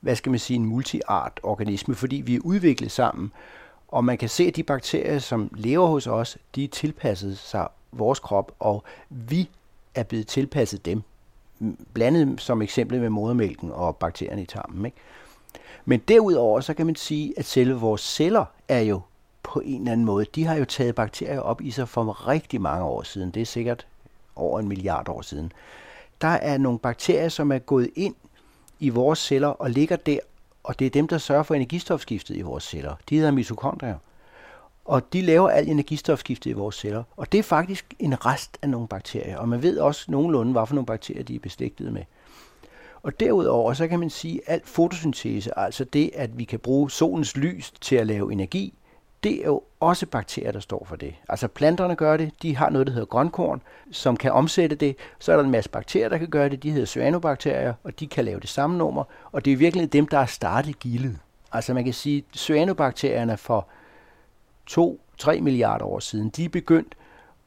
hvad 0.00 0.16
skal 0.16 0.30
man 0.30 0.38
sige, 0.38 0.56
en 0.56 0.66
multiart 0.66 1.40
organisme, 1.42 1.94
fordi 1.94 2.16
vi 2.16 2.34
er 2.34 2.40
udviklet 2.44 2.90
sammen. 2.90 3.32
Og 3.88 4.04
man 4.04 4.18
kan 4.18 4.28
se, 4.28 4.44
at 4.44 4.56
de 4.56 4.62
bakterier, 4.62 5.18
som 5.18 5.50
lever 5.56 5.86
hos 5.86 6.06
os, 6.06 6.38
de 6.54 6.64
er 6.64 6.68
tilpasset 6.68 7.38
sig 7.38 7.68
vores 7.92 8.18
krop, 8.18 8.52
og 8.58 8.84
vi 9.08 9.48
er 9.94 10.02
blevet 10.02 10.26
tilpasset 10.26 10.84
dem. 10.84 11.02
Blandet 11.92 12.40
som 12.40 12.62
eksempel 12.62 13.00
med 13.00 13.08
modermælken 13.08 13.72
og 13.72 13.96
bakterierne 13.96 14.42
i 14.42 14.46
tarmen. 14.46 14.86
Ikke? 14.86 14.96
Men 15.84 16.00
derudover, 16.08 16.60
så 16.60 16.74
kan 16.74 16.86
man 16.86 16.94
sige, 16.94 17.34
at 17.36 17.44
selve 17.44 17.74
vores 17.74 18.00
celler 18.00 18.44
er 18.68 18.80
jo 18.80 19.00
på 19.42 19.60
en 19.60 19.80
eller 19.80 19.92
anden 19.92 20.06
måde, 20.06 20.26
de 20.34 20.44
har 20.44 20.56
jo 20.56 20.64
taget 20.64 20.94
bakterier 20.94 21.40
op 21.40 21.60
i 21.60 21.70
sig 21.70 21.88
for 21.88 22.28
rigtig 22.28 22.60
mange 22.60 22.84
år 22.84 23.02
siden. 23.02 23.30
Det 23.30 23.42
er 23.42 23.46
sikkert 23.46 23.86
over 24.36 24.60
en 24.60 24.68
milliard 24.68 25.08
år 25.08 25.22
siden. 25.22 25.52
Der 26.20 26.28
er 26.28 26.58
nogle 26.58 26.78
bakterier, 26.78 27.28
som 27.28 27.52
er 27.52 27.58
gået 27.58 27.90
ind 27.96 28.14
i 28.80 28.88
vores 28.88 29.18
celler 29.18 29.48
og 29.48 29.70
ligger 29.70 29.96
der, 29.96 30.18
og 30.64 30.78
det 30.78 30.86
er 30.86 30.90
dem, 30.90 31.08
der 31.08 31.18
sørger 31.18 31.42
for 31.42 31.54
energistofskiftet 31.54 32.36
i 32.36 32.40
vores 32.40 32.64
celler. 32.64 32.94
De 33.08 33.16
hedder 33.16 33.30
mitokondrier. 33.30 33.96
Og 34.84 35.12
de 35.12 35.22
laver 35.22 35.48
al 35.48 35.68
energistofskiftet 35.68 36.50
i 36.50 36.52
vores 36.52 36.76
celler. 36.76 37.02
Og 37.16 37.32
det 37.32 37.38
er 37.38 37.42
faktisk 37.42 37.94
en 37.98 38.26
rest 38.26 38.58
af 38.62 38.68
nogle 38.68 38.88
bakterier. 38.88 39.38
Og 39.38 39.48
man 39.48 39.62
ved 39.62 39.78
også 39.78 40.04
nogenlunde, 40.08 40.52
hvad 40.52 40.66
for 40.66 40.74
nogle 40.74 40.86
bakterier 40.86 41.22
de 41.22 41.34
er 41.34 41.38
beslægtet 41.38 41.92
med. 41.92 42.02
Og 43.02 43.20
derudover, 43.20 43.72
så 43.72 43.88
kan 43.88 44.00
man 44.00 44.10
sige, 44.10 44.40
at 44.46 44.54
al 44.54 44.60
fotosyntese, 44.64 45.58
altså 45.58 45.84
det, 45.84 46.10
at 46.14 46.38
vi 46.38 46.44
kan 46.44 46.58
bruge 46.58 46.90
solens 46.90 47.36
lys 47.36 47.72
til 47.80 47.96
at 47.96 48.06
lave 48.06 48.32
energi, 48.32 48.74
det 49.24 49.40
er 49.40 49.46
jo 49.46 49.62
også 49.80 50.06
bakterier, 50.06 50.52
der 50.52 50.60
står 50.60 50.84
for 50.88 50.96
det. 50.96 51.14
Altså 51.28 51.48
planterne 51.48 51.96
gør 51.96 52.16
det, 52.16 52.32
de 52.42 52.56
har 52.56 52.70
noget, 52.70 52.86
der 52.86 52.92
hedder 52.92 53.06
grønkorn, 53.06 53.62
som 53.92 54.16
kan 54.16 54.32
omsætte 54.32 54.76
det. 54.76 54.96
Så 55.18 55.32
er 55.32 55.36
der 55.36 55.44
en 55.44 55.50
masse 55.50 55.70
bakterier, 55.70 56.08
der 56.08 56.18
kan 56.18 56.28
gøre 56.28 56.48
det, 56.48 56.62
de 56.62 56.70
hedder 56.70 56.86
cyanobakterier, 56.86 57.74
og 57.84 58.00
de 58.00 58.06
kan 58.06 58.24
lave 58.24 58.40
det 58.40 58.48
samme 58.48 58.78
nummer. 58.78 59.04
Og 59.32 59.44
det 59.44 59.52
er 59.52 59.56
virkelig 59.56 59.92
dem, 59.92 60.08
der 60.08 60.18
har 60.18 60.26
startet 60.26 60.78
gildet. 60.78 61.18
Altså 61.52 61.74
man 61.74 61.84
kan 61.84 61.94
sige, 61.94 62.18
at 62.18 62.38
cyanobakterierne 62.38 63.36
for 63.36 63.68
2-3 64.70 65.40
milliarder 65.40 65.84
år 65.84 65.98
siden, 65.98 66.28
de 66.28 66.44
er 66.44 66.48
begyndt 66.48 66.94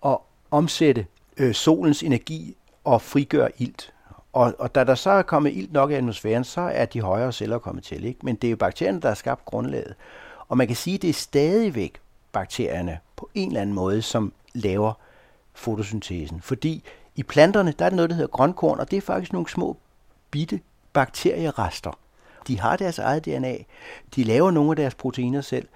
at 0.06 0.18
omsætte 0.52 1.06
øh, 1.38 1.54
solens 1.54 2.04
energi 2.04 2.58
og 2.84 3.02
frigøre 3.02 3.50
ilt. 3.58 3.94
Og, 4.34 4.56
og 4.60 4.76
da 4.76 4.84
der 4.84 4.96
så 4.96 5.10
er 5.10 5.22
kommet 5.22 5.54
ilt 5.54 5.74
nok 5.74 5.92
i 5.92 5.94
atmosfæren, 5.94 6.44
så 6.44 6.62
er 6.62 6.86
de 6.86 7.02
højere 7.02 7.32
celler 7.32 7.60
kommet 7.60 7.84
til. 7.84 8.06
Ikke? 8.06 8.20
Men 8.24 8.36
det 8.36 8.48
er 8.48 8.52
jo 8.52 8.58
bakterierne, 8.58 9.02
der 9.02 9.08
har 9.08 9.16
skabt 9.16 9.46
grundlaget. 9.46 9.96
Og 10.52 10.58
man 10.58 10.68
kan 10.68 10.76
sige, 10.76 10.96
at 10.96 11.02
det 11.02 11.10
er 11.10 11.14
stadigvæk 11.14 12.00
bakterierne 12.32 13.00
på 13.16 13.30
en 13.34 13.48
eller 13.48 13.62
anden 13.62 13.76
måde, 13.76 14.02
som 14.02 14.34
laver 14.54 14.94
fotosyntesen. 15.54 16.42
Fordi 16.42 16.84
i 17.16 17.24
planterne, 17.24 17.74
der 17.80 17.86
er 17.86 17.90
noget, 17.90 18.10
der 18.10 18.16
hedder 18.16 18.30
grønkorn, 18.30 18.80
og 18.80 18.92
det 18.92 18.98
er 18.98 19.02
faktisk 19.02 19.34
nogle 19.34 19.50
små 19.50 19.78
bitte 20.32 20.60
bakterierester. 20.94 22.00
De 22.48 22.60
har 22.60 22.78
deres 22.78 23.00
eget 23.00 23.26
DNA, 23.26 23.58
de 24.16 24.24
laver 24.24 24.52
nogle 24.52 24.72
af 24.72 24.76
deres 24.76 24.96
proteiner 24.96 25.42
selv, 25.42 25.68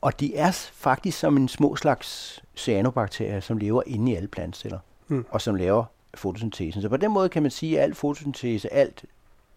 og 0.00 0.20
de 0.20 0.36
er 0.36 0.50
faktisk 0.72 1.18
som 1.18 1.36
en 1.36 1.48
små 1.48 1.76
slags 1.76 2.42
cyanobakterier, 2.56 3.40
som 3.40 3.58
lever 3.58 3.82
inde 3.86 4.12
i 4.12 4.14
alle 4.14 4.28
plantceller, 4.28 4.78
mm. 5.08 5.26
og 5.30 5.40
som 5.40 5.54
laver 5.54 5.84
fotosyntesen. 6.14 6.82
Så 6.82 6.88
på 6.88 6.96
den 6.96 7.10
måde 7.12 7.28
kan 7.28 7.42
man 7.42 7.50
sige, 7.50 7.78
at 7.78 7.84
al 7.84 7.94
fotosyntese, 7.94 8.72
alt 8.72 9.04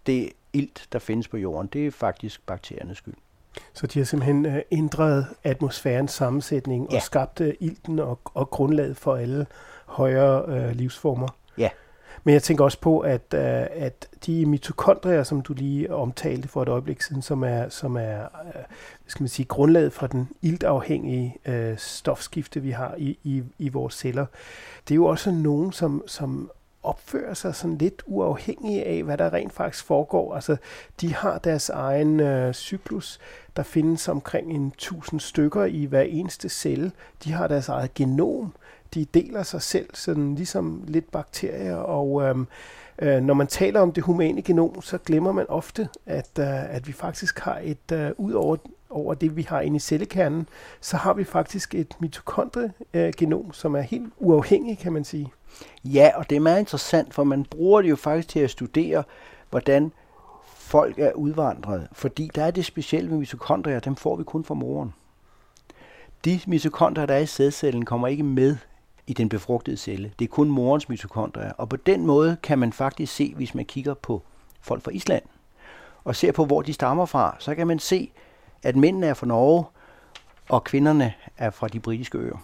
det 0.06 0.30
ilt, 0.54 0.88
der 0.92 1.00
findes 1.00 1.28
på 1.28 1.38
jorden, 1.38 1.70
det 1.74 1.88
er 1.88 1.92
faktisk 1.92 2.46
bakteriernes 2.46 2.98
skyld. 2.98 3.16
Så 3.74 3.88
de 3.88 4.00
har 4.00 4.06
simpelthen 4.06 4.46
øh, 4.46 4.62
ændret 4.72 5.26
atmosfærens 5.44 6.12
sammensætning 6.12 6.88
ja. 6.92 6.96
og 6.96 7.02
skabt 7.02 7.42
øh, 7.42 7.54
ilten 7.60 8.00
og, 8.00 8.20
og 8.24 8.50
grundlaget 8.50 8.98
for 8.98 9.16
alle 9.16 9.46
højere 9.86 10.46
øh, 10.48 10.72
livsformer. 10.72 11.28
Ja. 11.58 11.70
Men 12.24 12.34
jeg 12.34 12.44
tænker 12.44 12.64
også 12.64 12.80
på, 12.80 13.00
at, 13.00 13.34
øh, 13.34 13.66
at 13.72 14.08
de 14.26 14.46
mitokondrier, 14.46 15.24
som 15.24 15.42
du 15.42 15.54
lige 15.54 15.94
omtalte 15.94 16.48
for 16.48 16.62
et 16.62 16.70
øjeblik 16.70 17.02
siden, 17.02 17.22
som 17.22 17.44
er, 17.44 17.70
som 17.70 17.98
er 17.98 18.22
øh, 18.22 18.62
skal 19.08 19.24
man 19.24 19.30
sige, 19.30 19.46
grundlaget 19.46 19.94
for 19.94 20.08
den 20.08 20.30
iltafhængige 20.42 21.36
øh, 21.46 21.78
stofskifte, 21.78 22.62
vi 22.62 22.72
har 22.72 22.96
i, 22.98 23.20
i, 23.24 23.44
i 23.58 23.70
vores 23.70 23.94
celler, 23.94 24.26
det 24.88 24.94
er 24.94 24.96
jo 24.96 25.06
også 25.06 25.32
nogen, 25.32 25.72
som, 25.72 26.04
som 26.08 26.52
opfører 26.90 27.34
sig 27.34 27.56
sådan 27.56 27.78
lidt 27.78 28.04
uafhængige 28.06 28.86
af, 28.86 29.04
hvad 29.04 29.18
der 29.18 29.34
rent 29.34 29.54
faktisk 29.54 29.86
foregår. 29.86 30.36
Altså, 30.36 30.58
de 31.02 31.14
har 31.14 31.38
deres 31.38 31.70
egen 31.70 32.20
øh, 32.20 32.54
cyklus. 32.54 33.20
Der 33.56 33.64
findes 33.64 34.08
omkring 34.08 34.52
en 34.52 34.74
tusind 34.78 35.20
stykker 35.20 35.66
i 35.66 35.86
hver 35.86 36.02
eneste 36.02 36.50
celle. 36.50 36.92
De 37.24 37.32
har 37.32 37.48
deres 37.48 37.70
eget 37.70 37.94
genom. 37.94 38.54
De 38.94 39.06
deler 39.06 39.44
sig 39.44 39.62
selv, 39.62 39.90
sådan 39.94 40.36
ligesom 40.36 40.84
lidt 40.88 41.12
bakterier. 41.12 41.76
Og 41.76 42.24
øhm, 42.24 42.48
øh, 43.00 43.22
når 43.22 43.34
man 43.34 43.48
taler 43.48 43.80
om 43.80 43.92
det 43.92 44.04
humane 44.04 44.42
genom, 44.42 44.82
så 44.82 44.98
glemmer 44.98 45.32
man 45.32 45.46
ofte, 45.50 45.90
at, 46.06 46.30
øh, 46.40 46.76
at 46.76 46.88
vi 46.88 46.94
faktisk 46.94 47.40
har 47.40 47.60
et, 47.64 47.92
øh, 47.92 48.12
ud 48.18 48.34
over 48.34 48.58
over 48.90 49.14
det, 49.14 49.36
vi 49.36 49.42
har 49.42 49.62
inde 49.62 49.76
i 49.76 49.80
cellekernen, 49.80 50.48
så 50.82 50.98
har 50.98 51.14
vi 51.14 51.24
faktisk 51.24 51.76
et 51.76 51.96
mitokondrie-genom, 52.00 53.46
øh, 53.48 53.54
som 53.54 53.76
er 53.76 53.82
helt 53.82 54.14
uafhængigt, 54.18 54.80
kan 54.80 54.94
man 54.94 55.04
sige. 55.04 55.32
Ja, 55.84 56.12
og 56.16 56.30
det 56.30 56.36
er 56.36 56.40
meget 56.40 56.60
interessant, 56.60 57.14
for 57.14 57.24
man 57.24 57.46
bruger 57.46 57.82
det 57.82 57.90
jo 57.90 57.96
faktisk 57.96 58.28
til 58.28 58.40
at 58.40 58.50
studere, 58.50 59.04
hvordan 59.50 59.92
folk 60.46 61.00
er 61.00 61.12
udvandret. 61.12 61.88
Fordi 61.92 62.30
der 62.36 62.44
er 62.44 62.52
det 62.52 62.66
specielle 62.66 63.10
med 63.10 63.18
mitokondrier, 63.18 63.80
dem 63.80 63.96
får 63.96 64.16
vi 64.16 64.24
kun 64.24 64.44
fra 64.44 64.54
moren. 64.54 64.94
De 66.26 66.40
mitokondrier, 66.48 67.06
der 67.06 67.14
er 67.14 67.20
i 67.20 67.26
sædcellen, 67.26 67.86
kommer 67.86 68.08
ikke 68.08 68.24
med 68.24 68.58
i 69.08 69.14
den 69.14 69.30
befrugtede 69.30 69.78
celle. 69.78 70.12
Det 70.20 70.26
er 70.26 70.30
kun 70.30 70.50
morens 70.50 70.90
mitokondrier. 70.90 71.52
Og 71.52 71.70
på 71.70 71.76
den 71.76 72.06
måde 72.06 72.38
kan 72.44 72.60
man 72.60 72.74
faktisk 72.74 73.16
se, 73.16 73.34
hvis 73.36 73.56
man 73.56 73.66
kigger 73.66 73.94
på 73.94 74.22
folk 74.62 74.84
fra 74.84 74.92
Island, 74.92 75.24
og 76.04 76.16
ser 76.16 76.32
på, 76.32 76.46
hvor 76.46 76.62
de 76.62 76.74
stammer 76.74 77.06
fra, 77.06 77.36
så 77.40 77.56
kan 77.56 77.68
man 77.68 77.80
se, 77.80 78.12
at 78.64 78.76
mændene 78.76 79.08
er 79.08 79.14
fra 79.14 79.28
Norge, 79.28 79.66
og 80.50 80.64
kvinderne 80.64 81.14
er 81.38 81.50
fra 81.50 81.68
de 81.68 81.80
britiske 81.80 82.18
øer. 82.18 82.38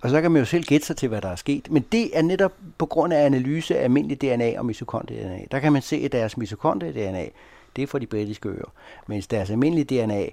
Og 0.00 0.10
så 0.10 0.20
kan 0.20 0.30
man 0.30 0.40
jo 0.40 0.46
selv 0.46 0.64
gætte 0.64 0.86
sig 0.86 0.96
til, 0.96 1.08
hvad 1.08 1.20
der 1.20 1.28
er 1.28 1.36
sket. 1.36 1.70
Men 1.70 1.84
det 1.92 2.18
er 2.18 2.22
netop 2.22 2.52
på 2.78 2.86
grund 2.86 3.12
af 3.12 3.26
analyse 3.26 3.78
af 3.78 3.84
almindelig 3.84 4.20
DNA 4.20 4.58
og 4.58 4.64
mitokondrie-DNA. 4.64 5.46
Der 5.50 5.60
kan 5.60 5.72
man 5.72 5.82
se, 5.82 5.96
at 5.96 6.12
deres 6.12 6.36
mitokondrie-DNA, 6.36 7.28
det 7.76 7.82
er 7.82 7.86
fra 7.86 7.98
de 7.98 8.06
britiske 8.06 8.48
øer. 8.48 8.72
Mens 9.06 9.26
deres 9.26 9.50
almindelige 9.50 10.04
DNA, 10.04 10.26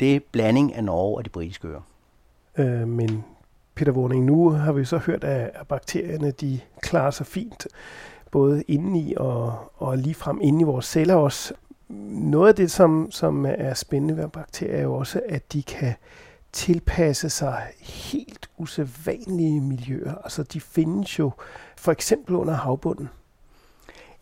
det 0.00 0.16
er 0.16 0.20
blanding 0.32 0.74
af 0.74 0.84
Norge 0.84 1.16
og 1.16 1.24
de 1.24 1.30
britiske 1.30 1.68
øer. 1.68 1.80
Øh, 2.58 2.88
men 2.88 3.24
Peter 3.74 3.92
Warning, 3.92 4.24
nu 4.24 4.50
har 4.50 4.72
vi 4.72 4.84
så 4.84 4.98
hørt, 4.98 5.24
at 5.24 5.66
bakterierne 5.68 6.30
de 6.30 6.60
klarer 6.80 7.10
sig 7.10 7.26
fint, 7.26 7.66
både 8.30 8.62
indeni 8.62 9.14
og, 9.16 9.72
og 9.76 9.98
lige 9.98 10.14
frem 10.14 10.38
inde 10.42 10.60
i 10.60 10.64
vores 10.64 10.86
celler 10.86 11.14
også. 11.14 11.54
Noget 12.08 12.48
af 12.48 12.54
det, 12.54 12.70
som, 12.70 13.10
som 13.10 13.46
er 13.48 13.74
spændende 13.74 14.16
ved 14.16 14.28
bakterier, 14.28 14.76
er 14.76 14.82
jo 14.82 14.94
også, 14.94 15.20
at 15.28 15.52
de 15.52 15.62
kan 15.62 15.94
tilpasse 16.52 17.30
sig 17.30 17.66
helt 17.80 18.50
usædvanlige 18.56 19.60
miljøer. 19.60 20.14
Altså, 20.14 20.42
de 20.42 20.60
findes 20.60 21.18
jo 21.18 21.30
for 21.76 21.92
eksempel 21.92 22.34
under 22.34 22.54
havbunden. 22.54 23.08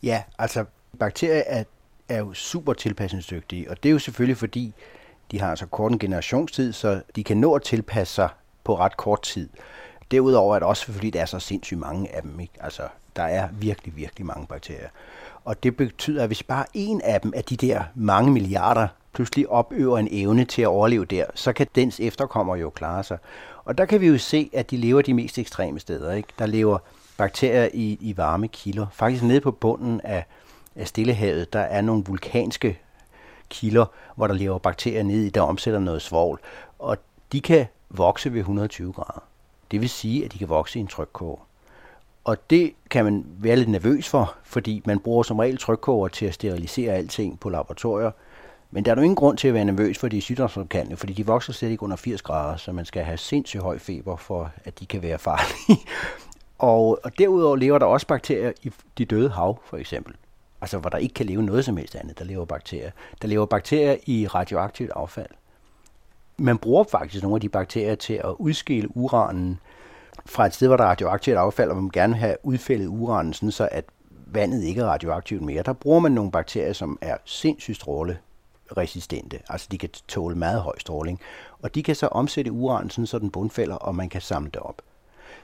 Ja, 0.02 0.22
altså 0.38 0.64
bakterier 0.98 1.42
er, 1.46 1.64
er 2.08 2.18
jo 2.18 2.32
super 2.32 2.72
tilpasningsdygtige, 2.72 3.70
og 3.70 3.82
det 3.82 3.88
er 3.88 3.92
jo 3.92 3.98
selvfølgelig 3.98 4.36
fordi, 4.36 4.74
de 5.30 5.40
har 5.40 5.54
så 5.54 5.66
kort 5.66 5.92
en 5.92 5.98
generationstid, 5.98 6.72
så 6.72 7.02
de 7.16 7.24
kan 7.24 7.36
nå 7.36 7.54
at 7.54 7.62
tilpasse 7.62 8.14
sig 8.14 8.28
på 8.64 8.78
ret 8.78 8.96
kort 8.96 9.22
tid. 9.22 9.48
Derudover 10.10 10.54
er 10.54 10.58
det 10.58 10.68
også 10.68 10.92
fordi, 10.92 11.10
der 11.10 11.20
er 11.20 11.26
så 11.26 11.38
sindssygt 11.38 11.80
mange 11.80 12.14
af 12.16 12.22
dem. 12.22 12.40
Ikke? 12.40 12.52
Altså, 12.60 12.82
der 13.16 13.22
er 13.22 13.48
virkelig, 13.52 13.96
virkelig 13.96 14.26
mange 14.26 14.46
bakterier. 14.46 14.88
Og 15.46 15.62
det 15.62 15.76
betyder, 15.76 16.22
at 16.22 16.28
hvis 16.28 16.42
bare 16.42 16.64
en 16.74 17.00
af 17.00 17.20
dem 17.20 17.32
af 17.36 17.44
de 17.44 17.56
der 17.56 17.82
mange 17.94 18.30
milliarder 18.30 18.88
pludselig 19.12 19.48
opøver 19.48 19.98
en 19.98 20.08
evne 20.10 20.44
til 20.44 20.62
at 20.62 20.68
overleve 20.68 21.04
der, 21.04 21.24
så 21.34 21.52
kan 21.52 21.66
dens 21.74 22.00
efterkommer 22.00 22.56
jo 22.56 22.70
klare 22.70 23.04
sig. 23.04 23.18
Og 23.64 23.78
der 23.78 23.84
kan 23.84 24.00
vi 24.00 24.06
jo 24.06 24.18
se, 24.18 24.50
at 24.52 24.70
de 24.70 24.76
lever 24.76 25.02
de 25.02 25.14
mest 25.14 25.38
ekstreme 25.38 25.80
steder. 25.80 26.12
Ikke? 26.12 26.28
Der 26.38 26.46
lever 26.46 26.78
bakterier 27.16 27.68
i, 27.74 27.98
i 28.00 28.16
varme 28.16 28.48
kilder. 28.48 28.86
Faktisk 28.92 29.22
nede 29.22 29.40
på 29.40 29.50
bunden 29.50 30.00
af, 30.00 30.24
af 30.76 30.88
Stillehavet, 30.88 31.52
der 31.52 31.60
er 31.60 31.80
nogle 31.80 32.04
vulkanske 32.06 32.78
kilder, 33.48 33.86
hvor 34.16 34.26
der 34.26 34.34
lever 34.34 34.58
bakterier 34.58 35.02
nede 35.02 35.26
i, 35.26 35.30
der 35.30 35.40
omsætter 35.40 35.80
noget 35.80 36.02
svovl. 36.02 36.40
Og 36.78 36.96
de 37.32 37.40
kan 37.40 37.66
vokse 37.90 38.32
ved 38.32 38.38
120 38.38 38.92
grader. 38.92 39.22
Det 39.70 39.80
vil 39.80 39.90
sige, 39.90 40.24
at 40.24 40.32
de 40.32 40.38
kan 40.38 40.48
vokse 40.48 40.78
i 40.78 40.82
en 40.82 40.88
trykkoger. 40.88 41.46
Og 42.26 42.50
det 42.50 42.72
kan 42.90 43.04
man 43.04 43.24
være 43.38 43.56
lidt 43.56 43.68
nervøs 43.68 44.08
for, 44.08 44.34
fordi 44.44 44.82
man 44.84 44.98
bruger 44.98 45.22
som 45.22 45.38
regel 45.38 45.58
trykkoger 45.58 46.08
til 46.08 46.26
at 46.26 46.34
sterilisere 46.34 46.94
alting 46.94 47.40
på 47.40 47.48
laboratorier. 47.48 48.10
Men 48.70 48.84
der 48.84 48.90
er 48.90 48.94
jo 48.96 49.02
ingen 49.02 49.16
grund 49.16 49.38
til 49.38 49.48
at 49.48 49.54
være 49.54 49.64
nervøs 49.64 49.98
for 49.98 50.08
de 50.08 50.20
sygdomsfremkaldende, 50.20 50.96
fordi 50.96 51.12
de 51.12 51.26
vokser 51.26 51.52
slet 51.52 51.70
ikke 51.70 51.82
under 51.82 51.96
80 51.96 52.22
grader, 52.22 52.56
så 52.56 52.72
man 52.72 52.84
skal 52.84 53.02
have 53.02 53.16
sindssygt 53.16 53.62
høj 53.62 53.78
feber 53.78 54.16
for, 54.16 54.50
at 54.64 54.80
de 54.80 54.86
kan 54.86 55.02
være 55.02 55.18
farlige. 55.18 55.86
og, 56.58 57.00
og 57.04 57.18
derudover 57.18 57.56
lever 57.56 57.78
der 57.78 57.86
også 57.86 58.06
bakterier 58.06 58.52
i 58.62 58.72
de 58.98 59.04
døde 59.04 59.30
hav, 59.30 59.60
for 59.64 59.76
eksempel. 59.76 60.14
Altså, 60.60 60.78
hvor 60.78 60.90
der 60.90 60.98
ikke 60.98 61.14
kan 61.14 61.26
leve 61.26 61.42
noget 61.42 61.64
som 61.64 61.76
helst 61.76 61.96
andet, 61.96 62.18
der 62.18 62.24
lever 62.24 62.44
bakterier. 62.44 62.90
Der 63.22 63.28
lever 63.28 63.46
bakterier 63.46 63.96
i 64.06 64.26
radioaktivt 64.26 64.90
affald. 64.96 65.30
Man 66.38 66.58
bruger 66.58 66.84
faktisk 66.84 67.22
nogle 67.22 67.36
af 67.36 67.40
de 67.40 67.48
bakterier 67.48 67.94
til 67.94 68.14
at 68.14 68.34
udskille 68.38 68.96
uranen 68.96 69.60
fra 70.26 70.46
et 70.46 70.54
sted, 70.54 70.66
hvor 70.66 70.76
der 70.76 70.84
er 70.84 70.88
radioaktivt 70.88 71.36
affald, 71.36 71.70
og 71.70 71.76
man 71.76 71.90
gerne 71.90 72.12
vil 72.12 72.20
have 72.20 72.36
udfældet 72.42 72.86
uranen, 72.86 73.32
sådan 73.32 73.50
så 73.50 73.68
at 73.72 73.84
vandet 74.26 74.62
ikke 74.62 74.80
er 74.80 74.86
radioaktivt 74.86 75.42
mere. 75.42 75.62
Der 75.62 75.72
bruger 75.72 76.00
man 76.00 76.12
nogle 76.12 76.30
bakterier, 76.30 76.72
som 76.72 76.98
er 77.00 77.16
sindssygt 77.24 77.76
stråle 77.76 78.18
resistente. 78.76 79.38
Altså 79.48 79.68
de 79.70 79.78
kan 79.78 79.88
tåle 80.08 80.36
meget 80.36 80.60
høj 80.60 80.78
stråling. 80.78 81.20
Og 81.62 81.74
de 81.74 81.82
kan 81.82 81.94
så 81.94 82.06
omsætte 82.06 82.52
uranen, 82.52 82.90
sådan 82.90 83.06
så 83.06 83.18
den 83.18 83.30
bundfælder, 83.30 83.74
og 83.74 83.94
man 83.94 84.08
kan 84.08 84.20
samle 84.20 84.50
det 84.50 84.62
op. 84.62 84.82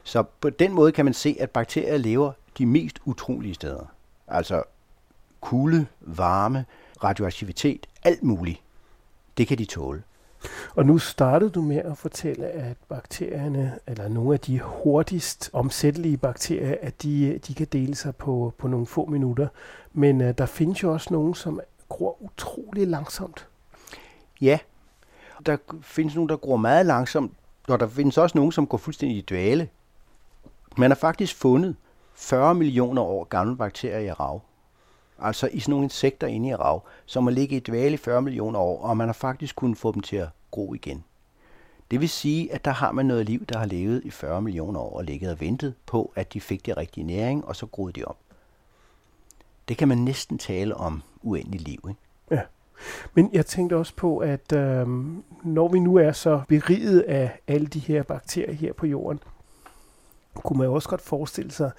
Så 0.02 0.22
på 0.40 0.50
den 0.50 0.72
måde 0.72 0.92
kan 0.92 1.04
man 1.04 1.14
se, 1.14 1.36
at 1.40 1.50
bakterier 1.50 1.96
lever 1.96 2.32
de 2.58 2.66
mest 2.66 2.98
utrolige 3.04 3.54
steder. 3.54 3.86
Altså 4.28 4.62
kulde, 5.40 5.86
varme, 6.00 6.64
radioaktivitet, 7.04 7.86
alt 8.02 8.22
muligt. 8.22 8.60
Det 9.36 9.48
kan 9.48 9.58
de 9.58 9.64
tåle. 9.64 10.02
Og 10.74 10.86
nu 10.86 10.98
startede 10.98 11.50
du 11.50 11.62
med 11.62 11.76
at 11.76 11.98
fortælle, 11.98 12.46
at 12.46 12.76
bakterierne, 12.88 13.78
eller 13.86 14.08
nogle 14.08 14.34
af 14.34 14.40
de 14.40 14.60
hurtigst 14.60 15.50
omsættelige 15.52 16.16
bakterier, 16.16 16.76
at 16.82 17.02
de, 17.02 17.38
de 17.46 17.54
kan 17.54 17.66
dele 17.72 17.94
sig 17.94 18.16
på, 18.16 18.54
på 18.58 18.68
nogle 18.68 18.86
få 18.86 19.06
minutter. 19.06 19.48
Men 19.92 20.20
uh, 20.20 20.30
der 20.38 20.46
findes 20.46 20.82
jo 20.82 20.92
også 20.92 21.08
nogle, 21.10 21.36
som 21.36 21.60
gror 21.88 22.16
utrolig 22.20 22.86
langsomt. 22.86 23.48
Ja, 24.40 24.58
der 25.46 25.56
findes 25.82 26.14
nogle, 26.14 26.28
der 26.28 26.36
gror 26.36 26.56
meget 26.56 26.86
langsomt, 26.86 27.32
og 27.68 27.80
der 27.80 27.88
findes 27.88 28.18
også 28.18 28.38
nogle, 28.38 28.52
som 28.52 28.66
går 28.66 28.78
fuldstændig 28.78 29.18
i 29.18 29.24
dvale. 29.30 29.68
Man 30.76 30.90
har 30.90 30.96
faktisk 30.96 31.36
fundet 31.36 31.76
40 32.14 32.54
millioner 32.54 33.02
år 33.02 33.24
gamle 33.24 33.56
bakterier 33.56 33.98
i 33.98 34.12
rav. 34.12 34.42
Altså 35.22 35.48
i 35.52 35.60
sådan 35.60 35.70
nogle 35.70 35.84
insekter 35.84 36.26
inde 36.26 36.48
i 36.48 36.54
rav, 36.54 36.86
som 37.06 37.24
har 37.24 37.30
ligget 37.30 37.56
i 37.56 37.70
dvale 37.70 37.94
i 37.94 37.96
40 37.96 38.22
millioner 38.22 38.58
år, 38.58 38.82
og 38.82 38.96
man 38.96 39.08
har 39.08 39.12
faktisk 39.12 39.56
kunnet 39.56 39.78
få 39.78 39.92
dem 39.92 40.02
til 40.02 40.16
at 40.16 40.28
gro 40.50 40.74
igen. 40.74 41.04
Det 41.90 42.00
vil 42.00 42.08
sige, 42.08 42.52
at 42.52 42.64
der 42.64 42.70
har 42.70 42.92
man 42.92 43.06
noget 43.06 43.26
liv, 43.26 43.44
der 43.44 43.58
har 43.58 43.66
levet 43.66 44.02
i 44.04 44.10
40 44.10 44.42
millioner 44.42 44.80
år 44.80 44.96
og 44.96 45.04
ligget 45.04 45.30
og 45.30 45.40
ventet 45.40 45.74
på, 45.86 46.12
at 46.16 46.32
de 46.32 46.40
fik 46.40 46.66
det 46.66 46.76
rigtige 46.76 47.04
næring, 47.04 47.44
og 47.44 47.56
så 47.56 47.66
groede 47.66 47.92
de 47.92 48.04
op. 48.04 48.18
Det 49.68 49.76
kan 49.76 49.88
man 49.88 49.98
næsten 49.98 50.38
tale 50.38 50.74
om 50.74 51.02
uendelig 51.22 51.60
liv. 51.60 51.80
Ikke? 51.88 52.00
Ja. 52.30 52.40
Men 53.14 53.30
jeg 53.32 53.46
tænkte 53.46 53.76
også 53.76 53.96
på, 53.96 54.18
at 54.18 54.52
øh, 54.52 54.88
når 55.44 55.68
vi 55.68 55.78
nu 55.78 55.96
er 55.96 56.12
så 56.12 56.40
beriget 56.48 57.00
af 57.00 57.38
alle 57.46 57.66
de 57.66 57.78
her 57.78 58.02
bakterier 58.02 58.52
her 58.52 58.72
på 58.72 58.86
jorden, 58.86 59.20
kunne 60.34 60.58
man 60.58 60.66
jo 60.66 60.74
også 60.74 60.88
godt 60.88 61.00
forestille 61.00 61.52
sig, 61.52 61.70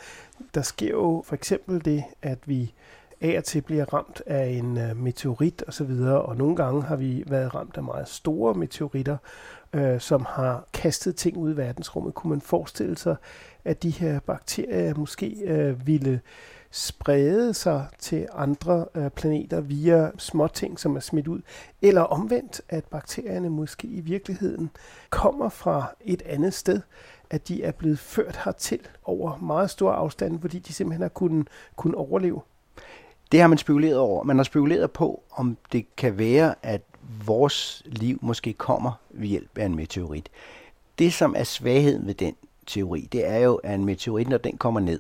der 0.56 0.62
sker 0.62 0.90
jo 0.90 1.24
for 1.26 1.36
eksempel 1.36 1.86
det, 1.86 2.04
at 2.22 2.40
vi 2.46 2.74
af 3.24 3.38
og 3.38 3.44
til 3.44 3.62
bliver 3.62 3.94
ramt 3.94 4.22
af 4.26 4.46
en 4.46 4.78
øh, 4.78 4.98
meteorit 4.98 5.64
osv., 5.68 5.92
og, 5.92 6.26
og 6.26 6.38
nogle 6.38 6.56
gange 6.56 6.84
har 6.84 6.96
vi 6.96 7.24
været 7.28 7.56
ramt 7.56 7.78
af 7.78 7.84
meget 7.84 8.08
store 8.08 8.54
meteoritter, 8.54 9.18
øh, 9.74 10.00
som 10.00 10.26
har 10.30 10.68
kastet 10.74 11.16
ting 11.16 11.38
ud 11.38 11.54
i 11.54 11.58
verdensrummet. 11.58 12.14
Kunne 12.14 12.30
man 12.30 12.42
forestille 12.42 12.98
sig, 12.98 13.16
at 13.66 13.84
de 13.84 13.90
her 13.90 14.20
bakterier 14.20 14.96
måske 14.96 15.38
øh, 15.44 15.88
ville 15.88 16.22
sprede 16.72 17.54
sig 17.54 17.88
til 18.00 18.28
andre 18.34 18.86
øh, 18.96 19.10
planeter 19.10 19.62
via 19.62 20.12
småting, 20.18 20.80
som 20.80 20.96
er 20.96 21.00
smidt 21.00 21.28
ud, 21.28 21.42
eller 21.82 22.02
omvendt, 22.02 22.62
at 22.70 22.86
bakterierne 22.86 23.50
måske 23.50 23.88
i 23.88 24.02
virkeligheden 24.02 24.70
kommer 25.10 25.50
fra 25.50 25.96
et 26.02 26.22
andet 26.26 26.54
sted, 26.54 26.82
at 27.30 27.48
de 27.48 27.64
er 27.64 27.72
blevet 27.72 28.00
ført 28.00 28.40
hertil 28.46 28.88
over 29.04 29.38
meget 29.38 29.70
store 29.70 29.96
afstande, 29.96 30.40
fordi 30.40 30.60
de 30.60 30.74
simpelthen 30.74 31.02
har 31.02 31.10
kunnet, 31.10 31.48
kunnet 31.76 31.96
overleve. 31.96 32.42
Det 33.34 33.42
har 33.42 33.48
man 33.48 33.58
spekuleret 33.58 33.98
over. 33.98 34.24
Man 34.24 34.38
har 34.38 34.44
spekuleret 34.44 34.92
på, 34.92 35.24
om 35.32 35.58
det 35.72 35.96
kan 35.96 36.18
være, 36.18 36.56
at 36.64 36.82
vores 37.26 37.84
liv 37.86 38.20
måske 38.22 38.54
kommer 38.54 38.92
ved 39.10 39.28
hjælp 39.28 39.58
af 39.58 39.66
en 39.66 39.76
meteorit. 39.76 40.30
Det, 41.00 41.14
som 41.14 41.36
er 41.38 41.44
svagheden 41.44 42.08
ved 42.08 42.14
den 42.14 42.36
teori, 42.68 43.10
det 43.12 43.28
er 43.28 43.38
jo, 43.38 43.56
at 43.56 43.76
en 43.76 43.86
meteorit, 43.86 44.28
når 44.28 44.38
den 44.38 44.58
kommer 44.58 44.80
ned, 44.80 45.00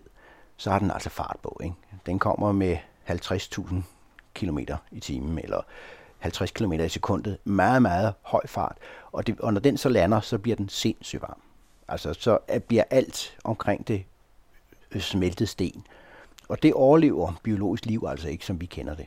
så 0.57 0.71
har 0.71 0.79
den 0.79 0.91
altså 0.91 1.09
fart 1.09 1.37
på. 1.43 1.59
Ikke? 1.63 1.75
Den 2.05 2.19
kommer 2.19 2.51
med 2.51 2.77
50.000 3.09 3.75
km 4.33 4.59
i 4.91 4.99
timen, 4.99 5.39
eller 5.39 5.61
50 6.19 6.51
km 6.51 6.73
i 6.73 6.89
sekundet. 6.89 7.37
Meget, 7.43 7.81
meget 7.81 8.13
høj 8.21 8.47
fart. 8.47 8.77
Og, 9.11 9.27
det, 9.27 9.39
og 9.39 9.53
når 9.53 9.61
den 9.61 9.77
så 9.77 9.89
lander, 9.89 10.19
så 10.19 10.37
bliver 10.37 10.55
den 10.55 10.69
sindssygt 10.69 11.21
varm. 11.21 11.41
Altså, 11.87 12.13
så 12.13 12.37
bliver 12.67 12.83
alt 12.89 13.37
omkring 13.43 13.87
det 13.87 14.03
øh, 14.91 15.01
smeltet 15.01 15.49
sten. 15.49 15.85
Og 16.53 16.63
det 16.63 16.73
overlever 16.73 17.33
biologisk 17.43 17.85
liv 17.85 18.03
altså 18.07 18.27
ikke, 18.29 18.45
som 18.45 18.61
vi 18.61 18.65
kender 18.65 18.95
det. 18.95 19.05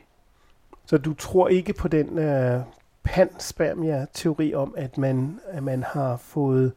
Så 0.85 0.97
du 0.97 1.13
tror 1.13 1.47
ikke 1.47 1.73
på 1.73 1.87
den 1.87 2.09
uh, 2.09 2.61
panspermia-teori 3.03 4.53
om, 4.53 4.73
at 4.77 4.97
man, 4.97 5.39
at 5.47 5.63
man 5.63 5.83
har 5.83 6.17
fået 6.17 6.73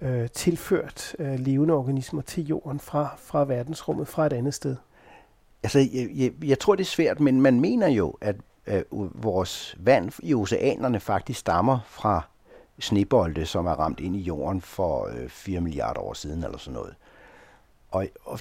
uh, 0.00 0.26
tilført 0.34 1.16
uh, 1.18 1.34
levende 1.34 1.74
organismer 1.74 2.22
til 2.22 2.46
jorden 2.46 2.80
fra, 2.80 3.08
fra 3.18 3.44
verdensrummet, 3.44 4.08
fra 4.08 4.26
et 4.26 4.32
andet 4.32 4.54
sted? 4.54 4.76
Altså, 5.62 5.78
jeg, 5.78 6.08
jeg, 6.14 6.32
jeg 6.44 6.58
tror, 6.58 6.74
det 6.74 6.82
er 6.82 6.88
svært, 6.88 7.20
men 7.20 7.40
man 7.40 7.60
mener 7.60 7.88
jo, 7.88 8.14
at 8.20 8.36
uh, 8.90 9.24
vores 9.24 9.76
vand 9.78 10.12
i 10.22 10.34
oceanerne 10.34 11.00
faktisk 11.00 11.40
stammer 11.40 11.78
fra 11.86 12.22
snebolde, 12.78 13.46
som 13.46 13.66
er 13.66 13.72
ramt 13.72 14.00
ind 14.00 14.16
i 14.16 14.20
jorden 14.20 14.60
for 14.60 15.06
uh, 15.06 15.28
4 15.28 15.60
milliarder 15.60 16.00
år 16.00 16.12
siden, 16.12 16.44
eller 16.44 16.58
sådan 16.58 16.74
noget. 16.74 16.94
Og, 17.90 18.06
og 18.24 18.38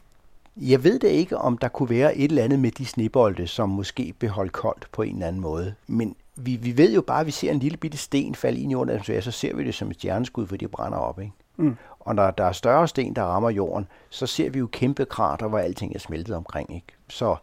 jeg 0.58 0.84
ved 0.84 1.00
da 1.00 1.08
ikke, 1.08 1.38
om 1.38 1.58
der 1.58 1.68
kunne 1.68 1.90
være 1.90 2.18
et 2.18 2.30
eller 2.30 2.44
andet 2.44 2.60
med 2.60 2.72
de 2.72 2.86
snebolde, 2.86 3.48
som 3.48 3.70
måske 3.70 4.14
beholdt 4.20 4.52
koldt 4.52 4.88
på 4.92 5.02
en 5.02 5.16
eller 5.16 5.28
anden 5.28 5.42
måde. 5.42 5.76
Men 5.88 6.16
vi, 6.36 6.56
vi 6.56 6.78
ved 6.78 6.94
jo 6.94 7.02
bare, 7.02 7.20
at 7.20 7.26
vi 7.26 7.32
ser 7.32 7.52
en 7.52 7.60
lille 7.60 7.78
bitte 7.78 7.98
sten 7.98 8.36
falde 8.36 8.60
ind 8.60 8.72
i 8.72 8.74
jorden, 8.74 9.22
så 9.22 9.32
ser 9.32 9.56
vi 9.56 9.64
det 9.64 9.76
som 9.76 9.90
et 9.90 9.96
stjerneskud, 9.96 10.48
for 10.48 10.58
de 10.58 10.68
brænder 10.68 10.98
op. 10.98 11.20
Ikke? 11.20 11.34
Mm. 11.58 11.78
Og 12.00 12.16
når 12.16 12.32
der 12.32 12.44
er 12.44 12.52
større 12.52 12.88
sten, 12.88 13.16
der 13.16 13.24
rammer 13.24 13.50
jorden, 13.50 13.88
så 14.10 14.28
ser 14.28 14.50
vi 14.50 14.60
jo 14.60 14.68
kæmpe 14.68 15.06
krater, 15.06 15.48
hvor 15.48 15.60
alting 15.60 15.96
er 15.96 16.00
smeltet 16.00 16.36
omkring. 16.36 16.76
Ikke? 16.76 16.88
Så 17.10 17.36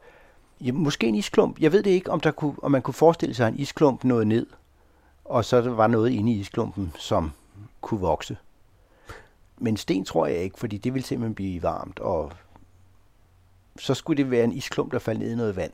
ja, 0.60 0.72
måske 0.72 1.06
en 1.06 1.14
isklump. 1.14 1.60
Jeg 1.60 1.72
ved 1.72 1.82
det 1.82 1.90
ikke, 1.90 2.10
om, 2.10 2.20
der 2.20 2.30
kunne, 2.30 2.54
om 2.62 2.70
man 2.70 2.82
kunne 2.82 2.94
forestille 2.94 3.34
sig, 3.34 3.48
en 3.48 3.56
isklump 3.56 4.04
nåede 4.04 4.24
ned, 4.24 4.46
og 5.24 5.44
så 5.44 5.60
var 5.60 5.86
noget 5.86 6.10
inde 6.10 6.32
i 6.32 6.38
isklumpen, 6.40 6.92
som 6.98 7.32
kunne 7.80 8.00
vokse. 8.00 8.36
Men 9.58 9.76
sten 9.76 10.04
tror 10.04 10.26
jeg 10.26 10.38
ikke, 10.38 10.58
fordi 10.58 10.78
det 10.78 10.94
vil 10.94 11.02
simpelthen 11.02 11.34
blive 11.34 11.62
varmt, 11.62 11.98
og 11.98 12.32
så 13.78 13.94
skulle 13.94 14.22
det 14.22 14.30
være 14.30 14.44
en 14.44 14.52
isklump, 14.52 14.92
der 14.92 14.98
faldt 14.98 15.20
ned 15.20 15.32
i 15.32 15.36
noget 15.36 15.56
vand. 15.56 15.72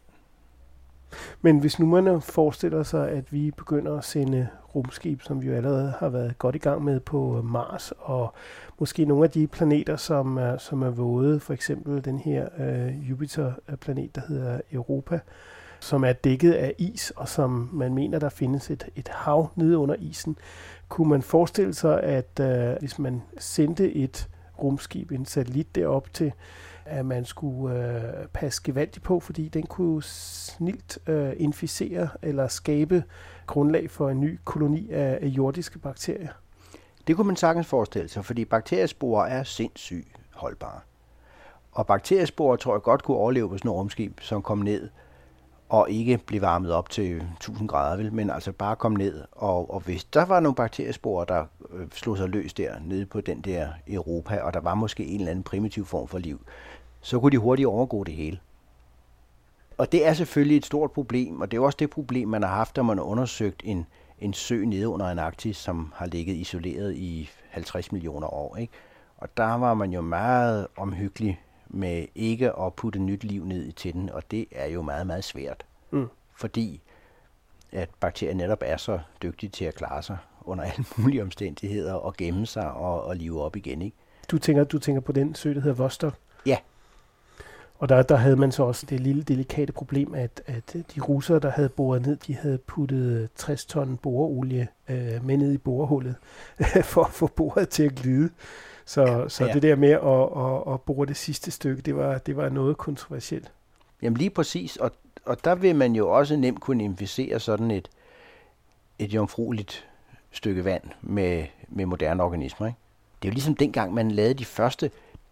Men 1.42 1.58
hvis 1.58 1.78
nu 1.78 1.86
man 1.86 2.22
forestiller 2.22 2.82
sig, 2.82 3.10
at 3.10 3.32
vi 3.32 3.50
begynder 3.50 3.98
at 3.98 4.04
sende 4.04 4.48
rumskib, 4.74 5.22
som 5.22 5.42
vi 5.42 5.46
jo 5.46 5.54
allerede 5.54 5.94
har 5.98 6.08
været 6.08 6.38
godt 6.38 6.54
i 6.54 6.58
gang 6.58 6.84
med 6.84 7.00
på 7.00 7.42
Mars, 7.44 7.92
og 7.98 8.34
måske 8.78 9.04
nogle 9.04 9.24
af 9.24 9.30
de 9.30 9.46
planeter, 9.46 9.96
som 9.96 10.36
er, 10.36 10.58
som 10.58 10.82
er 10.82 10.90
våde, 10.90 11.40
for 11.40 11.52
eksempel 11.52 12.04
den 12.04 12.18
her 12.18 12.48
øh, 12.58 13.10
Jupiter-planet, 13.10 14.14
der 14.14 14.20
hedder 14.28 14.60
Europa, 14.72 15.20
som 15.80 16.04
er 16.04 16.12
dækket 16.12 16.52
af 16.52 16.74
is, 16.78 17.10
og 17.10 17.28
som 17.28 17.70
man 17.72 17.94
mener, 17.94 18.18
der 18.18 18.28
findes 18.28 18.70
et, 18.70 18.88
et 18.96 19.08
hav 19.08 19.50
nede 19.56 19.78
under 19.78 19.94
isen. 19.98 20.36
Kunne 20.88 21.08
man 21.08 21.22
forestille 21.22 21.74
sig, 21.74 22.02
at 22.02 22.40
øh, 22.40 22.76
hvis 22.80 22.98
man 22.98 23.22
sendte 23.38 23.92
et 23.92 24.28
rumskib, 24.62 25.12
en 25.12 25.26
satellit 25.26 25.74
derop 25.74 26.12
til 26.12 26.32
at 26.84 27.06
man 27.06 27.24
skulle 27.24 27.76
øh, 27.76 28.26
passe 28.26 28.62
gevaldigt 28.64 29.04
på, 29.04 29.20
fordi 29.20 29.48
den 29.48 29.66
kunne 29.66 30.02
snilt 30.02 30.98
øh, 31.06 31.32
inficere 31.36 32.08
eller 32.22 32.48
skabe 32.48 33.04
grundlag 33.46 33.90
for 33.90 34.10
en 34.10 34.20
ny 34.20 34.38
koloni 34.44 34.90
af, 34.90 35.18
af 35.22 35.26
jordiske 35.26 35.78
bakterier. 35.78 36.32
Det 37.06 37.16
kunne 37.16 37.26
man 37.26 37.36
sagtens 37.36 37.66
forestille 37.66 38.08
sig, 38.08 38.24
fordi 38.24 38.44
bakteriesporer 38.44 39.26
er 39.26 39.42
sindssygt 39.42 40.08
holdbare. 40.32 40.80
Og 41.72 41.86
bakteriesporer 41.86 42.56
tror 42.56 42.74
jeg 42.74 42.82
godt 42.82 43.02
kunne 43.02 43.16
overleve 43.16 43.48
på 43.48 43.58
sådan 43.58 43.70
et 43.70 43.74
rumskib, 43.74 44.20
som 44.20 44.42
kom 44.42 44.58
ned 44.58 44.88
og 45.68 45.90
ikke 45.90 46.18
blev 46.26 46.40
varmet 46.40 46.72
op 46.72 46.90
til 46.90 47.16
1000 47.16 47.68
grader, 47.68 47.96
vel, 47.96 48.12
men 48.12 48.30
altså 48.30 48.52
bare 48.52 48.76
kom 48.76 48.92
ned. 48.92 49.24
Og, 49.32 49.74
og 49.74 49.80
hvis 49.80 50.04
der 50.04 50.24
var 50.24 50.40
nogle 50.40 50.54
bakteriesporer, 50.54 51.24
der 51.24 51.44
øh, 51.72 51.86
slog 51.92 52.16
sig 52.16 52.28
løs 52.28 52.52
der 52.52 52.74
nede 52.84 53.06
på 53.06 53.20
den 53.20 53.40
der 53.40 53.68
Europa, 53.86 54.40
og 54.40 54.54
der 54.54 54.60
var 54.60 54.74
måske 54.74 55.04
en 55.04 55.20
eller 55.20 55.30
anden 55.30 55.44
primitiv 55.44 55.86
form 55.86 56.08
for 56.08 56.18
liv, 56.18 56.40
så 57.04 57.20
kunne 57.20 57.32
de 57.32 57.38
hurtigt 57.38 57.66
overgå 57.66 58.04
det 58.04 58.14
hele. 58.14 58.38
Og 59.78 59.92
det 59.92 60.06
er 60.06 60.12
selvfølgelig 60.12 60.56
et 60.56 60.66
stort 60.66 60.92
problem, 60.92 61.40
og 61.40 61.50
det 61.50 61.56
er 61.56 61.60
også 61.60 61.76
det 61.76 61.90
problem, 61.90 62.28
man 62.28 62.42
har 62.42 62.48
haft, 62.48 62.76
når 62.76 62.82
man 62.82 62.98
har 62.98 63.04
undersøgt 63.04 63.62
en, 63.64 63.86
en 64.20 64.32
sø 64.32 64.64
nede 64.64 64.88
under 64.88 65.06
en 65.06 65.18
Arktis, 65.18 65.56
som 65.56 65.92
har 65.96 66.06
ligget 66.06 66.34
isoleret 66.36 66.94
i 66.94 67.30
50 67.50 67.92
millioner 67.92 68.34
år. 68.34 68.56
Ikke? 68.56 68.72
Og 69.16 69.28
der 69.36 69.54
var 69.54 69.74
man 69.74 69.92
jo 69.92 70.00
meget 70.00 70.66
omhyggelig 70.76 71.40
med 71.68 72.06
ikke 72.14 72.58
at 72.58 72.74
putte 72.74 72.98
nyt 72.98 73.24
liv 73.24 73.44
ned 73.44 73.72
til 73.72 73.92
den, 73.92 74.10
og 74.10 74.30
det 74.30 74.46
er 74.52 74.66
jo 74.66 74.82
meget, 74.82 75.06
meget 75.06 75.24
svært. 75.24 75.64
Mm. 75.90 76.08
Fordi 76.36 76.80
at 77.72 77.90
bakterier 78.00 78.34
netop 78.34 78.62
er 78.64 78.76
så 78.76 78.98
dygtige 79.22 79.50
til 79.50 79.64
at 79.64 79.74
klare 79.74 80.02
sig 80.02 80.16
under 80.44 80.64
alle 80.64 80.84
mulige 80.96 81.22
omstændigheder 81.22 81.94
og 81.94 82.14
gemme 82.16 82.46
sig 82.46 82.72
og, 82.72 83.04
og 83.04 83.16
live 83.16 83.42
op 83.42 83.56
igen. 83.56 83.82
Ikke? 83.82 83.96
Du 84.30 84.38
tænker, 84.38 84.64
du 84.64 84.78
tænker 84.78 85.00
på 85.00 85.12
den 85.12 85.34
sø, 85.34 85.54
der 85.54 85.60
hedder 85.60 85.76
Vostok? 85.76 86.14
Ja, 86.46 86.58
og 87.78 87.88
der, 87.88 88.02
der 88.02 88.16
havde 88.16 88.36
man 88.36 88.52
så 88.52 88.62
også 88.62 88.86
det 88.86 89.00
lille 89.00 89.22
delikate 89.22 89.72
problem, 89.72 90.14
at, 90.14 90.42
at 90.46 90.76
de 90.94 91.00
russere, 91.00 91.38
der 91.38 91.50
havde 91.50 91.68
boret 91.68 92.06
ned, 92.06 92.16
de 92.16 92.34
havde 92.34 92.58
puttet 92.58 93.28
60 93.36 93.64
ton 93.64 93.96
boreolie 93.96 94.68
øh, 94.88 95.24
med 95.24 95.36
ned 95.36 95.52
i 95.52 95.58
borehullet, 95.58 96.14
for 96.92 97.04
at 97.04 97.12
få 97.12 97.26
boret 97.26 97.68
til 97.68 97.82
at 97.82 97.94
glide. 97.94 98.30
Så, 98.84 99.02
ja, 99.02 99.28
så 99.28 99.46
ja. 99.46 99.52
det 99.52 99.62
der 99.62 99.76
med 99.76 99.90
at, 99.90 100.68
at, 100.68 100.74
at 100.74 100.80
bore 100.80 101.06
det 101.06 101.16
sidste 101.16 101.50
stykke, 101.50 101.82
det 101.82 101.96
var, 101.96 102.18
det 102.18 102.36
var 102.36 102.48
noget 102.48 102.76
kontroversielt. 102.76 103.52
Jamen 104.02 104.16
lige 104.16 104.30
præcis, 104.30 104.76
og, 104.76 104.90
og 105.24 105.44
der 105.44 105.54
vil 105.54 105.76
man 105.76 105.94
jo 105.94 106.10
også 106.10 106.36
nemt 106.36 106.60
kunne 106.60 106.84
inficere 106.84 107.40
sådan 107.40 107.70
et, 107.70 107.88
et 108.98 109.14
jomfrueligt 109.14 109.86
stykke 110.30 110.64
vand 110.64 110.82
med, 111.02 111.44
med 111.68 111.86
moderne 111.86 112.22
organismer. 112.22 112.66
Ikke? 112.66 112.78
Det 113.22 113.28
er 113.28 113.32
jo 113.32 113.34
ligesom 113.34 113.56
dengang, 113.56 113.94
man 113.94 114.10
lavede 114.10 114.34
de 114.34 114.44
første 114.44 114.90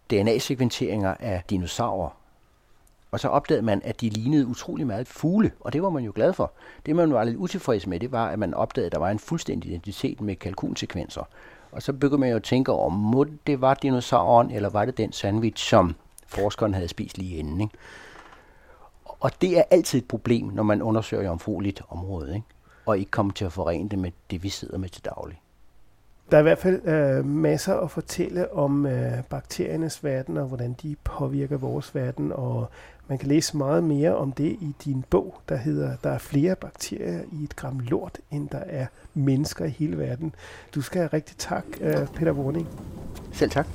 DNA-sekventeringer 0.09 1.15
af 1.19 1.43
dinosaurer. 1.49 2.09
Og 3.13 3.19
så 3.19 3.27
opdagede 3.27 3.65
man, 3.65 3.81
at 3.83 4.01
de 4.01 4.09
lignede 4.09 4.47
utrolig 4.47 4.87
meget 4.87 5.07
fugle, 5.07 5.51
og 5.59 5.73
det 5.73 5.83
var 5.83 5.89
man 5.89 6.03
jo 6.03 6.11
glad 6.15 6.33
for. 6.33 6.51
Det 6.85 6.95
man 6.95 7.13
var 7.13 7.23
lidt 7.23 7.35
utilfreds 7.35 7.87
med, 7.87 7.99
det 7.99 8.11
var, 8.11 8.27
at 8.27 8.39
man 8.39 8.53
opdagede, 8.53 8.85
at 8.85 8.91
der 8.91 8.99
var 8.99 9.09
en 9.09 9.19
fuldstændig 9.19 9.71
identitet 9.71 10.21
med 10.21 10.35
kalkunsekvenser. 10.35 11.23
Og 11.71 11.81
så 11.81 11.93
begyndte 11.93 12.17
man 12.17 12.29
jo 12.29 12.35
at 12.35 12.43
tænke 12.43 12.71
om, 12.71 12.93
må 12.93 13.25
det 13.47 13.61
var 13.61 13.73
dinosauren, 13.73 14.51
eller 14.51 14.69
var 14.69 14.85
det 14.85 14.97
den 14.97 15.11
sandwich, 15.11 15.69
som 15.69 15.95
forskeren 16.27 16.73
havde 16.73 16.87
spist 16.87 17.17
lige 17.17 17.37
inden. 17.37 17.61
Ikke? 17.61 17.73
Og 19.19 19.31
det 19.41 19.57
er 19.57 19.63
altid 19.71 19.99
et 19.99 20.07
problem, 20.07 20.45
når 20.45 20.63
man 20.63 20.81
undersøger 20.81 21.23
jomfrueligt 21.23 21.81
område, 21.89 22.35
ikke? 22.35 22.47
og 22.85 22.97
ikke 22.97 23.11
kommer 23.11 23.33
til 23.33 23.45
at 23.45 23.53
forene 23.53 23.89
det 23.89 23.99
med 23.99 24.11
det, 24.31 24.43
vi 24.43 24.49
sidder 24.49 24.77
med 24.77 24.89
til 24.89 25.05
daglig. 25.05 25.41
Der 26.31 26.37
er 26.37 26.41
i 26.41 26.43
hvert 26.43 26.57
fald 26.57 26.87
øh, 26.87 27.25
masser 27.25 27.75
at 27.75 27.91
fortælle 27.91 28.53
om 28.53 28.85
øh, 28.85 29.23
bakteriernes 29.29 30.03
verden 30.03 30.37
og 30.37 30.47
hvordan 30.47 30.75
de 30.83 30.95
påvirker 31.03 31.57
vores 31.57 31.95
verden, 31.95 32.31
og 32.31 32.69
man 33.13 33.17
kan 33.17 33.29
læse 33.29 33.57
meget 33.57 33.83
mere 33.83 34.15
om 34.15 34.31
det 34.31 34.45
i 34.45 34.75
din 34.85 35.05
bog, 35.09 35.35
der 35.49 35.55
hedder 35.55 35.95
Der 36.03 36.09
er 36.09 36.17
flere 36.17 36.55
bakterier 36.55 37.21
i 37.31 37.43
et 37.43 37.55
gram 37.55 37.79
lort, 37.79 38.19
end 38.31 38.49
der 38.49 38.57
er 38.57 38.85
mennesker 39.13 39.65
i 39.65 39.69
hele 39.69 39.97
verden. 39.97 40.35
Du 40.75 40.81
skal 40.81 40.99
have 40.99 41.09
rigtig 41.13 41.37
tak, 41.37 41.63
øh, 41.81 42.07
Peter 42.15 42.31
Warning. 42.31 42.67
Selv 43.31 43.51
tak. 43.51 43.67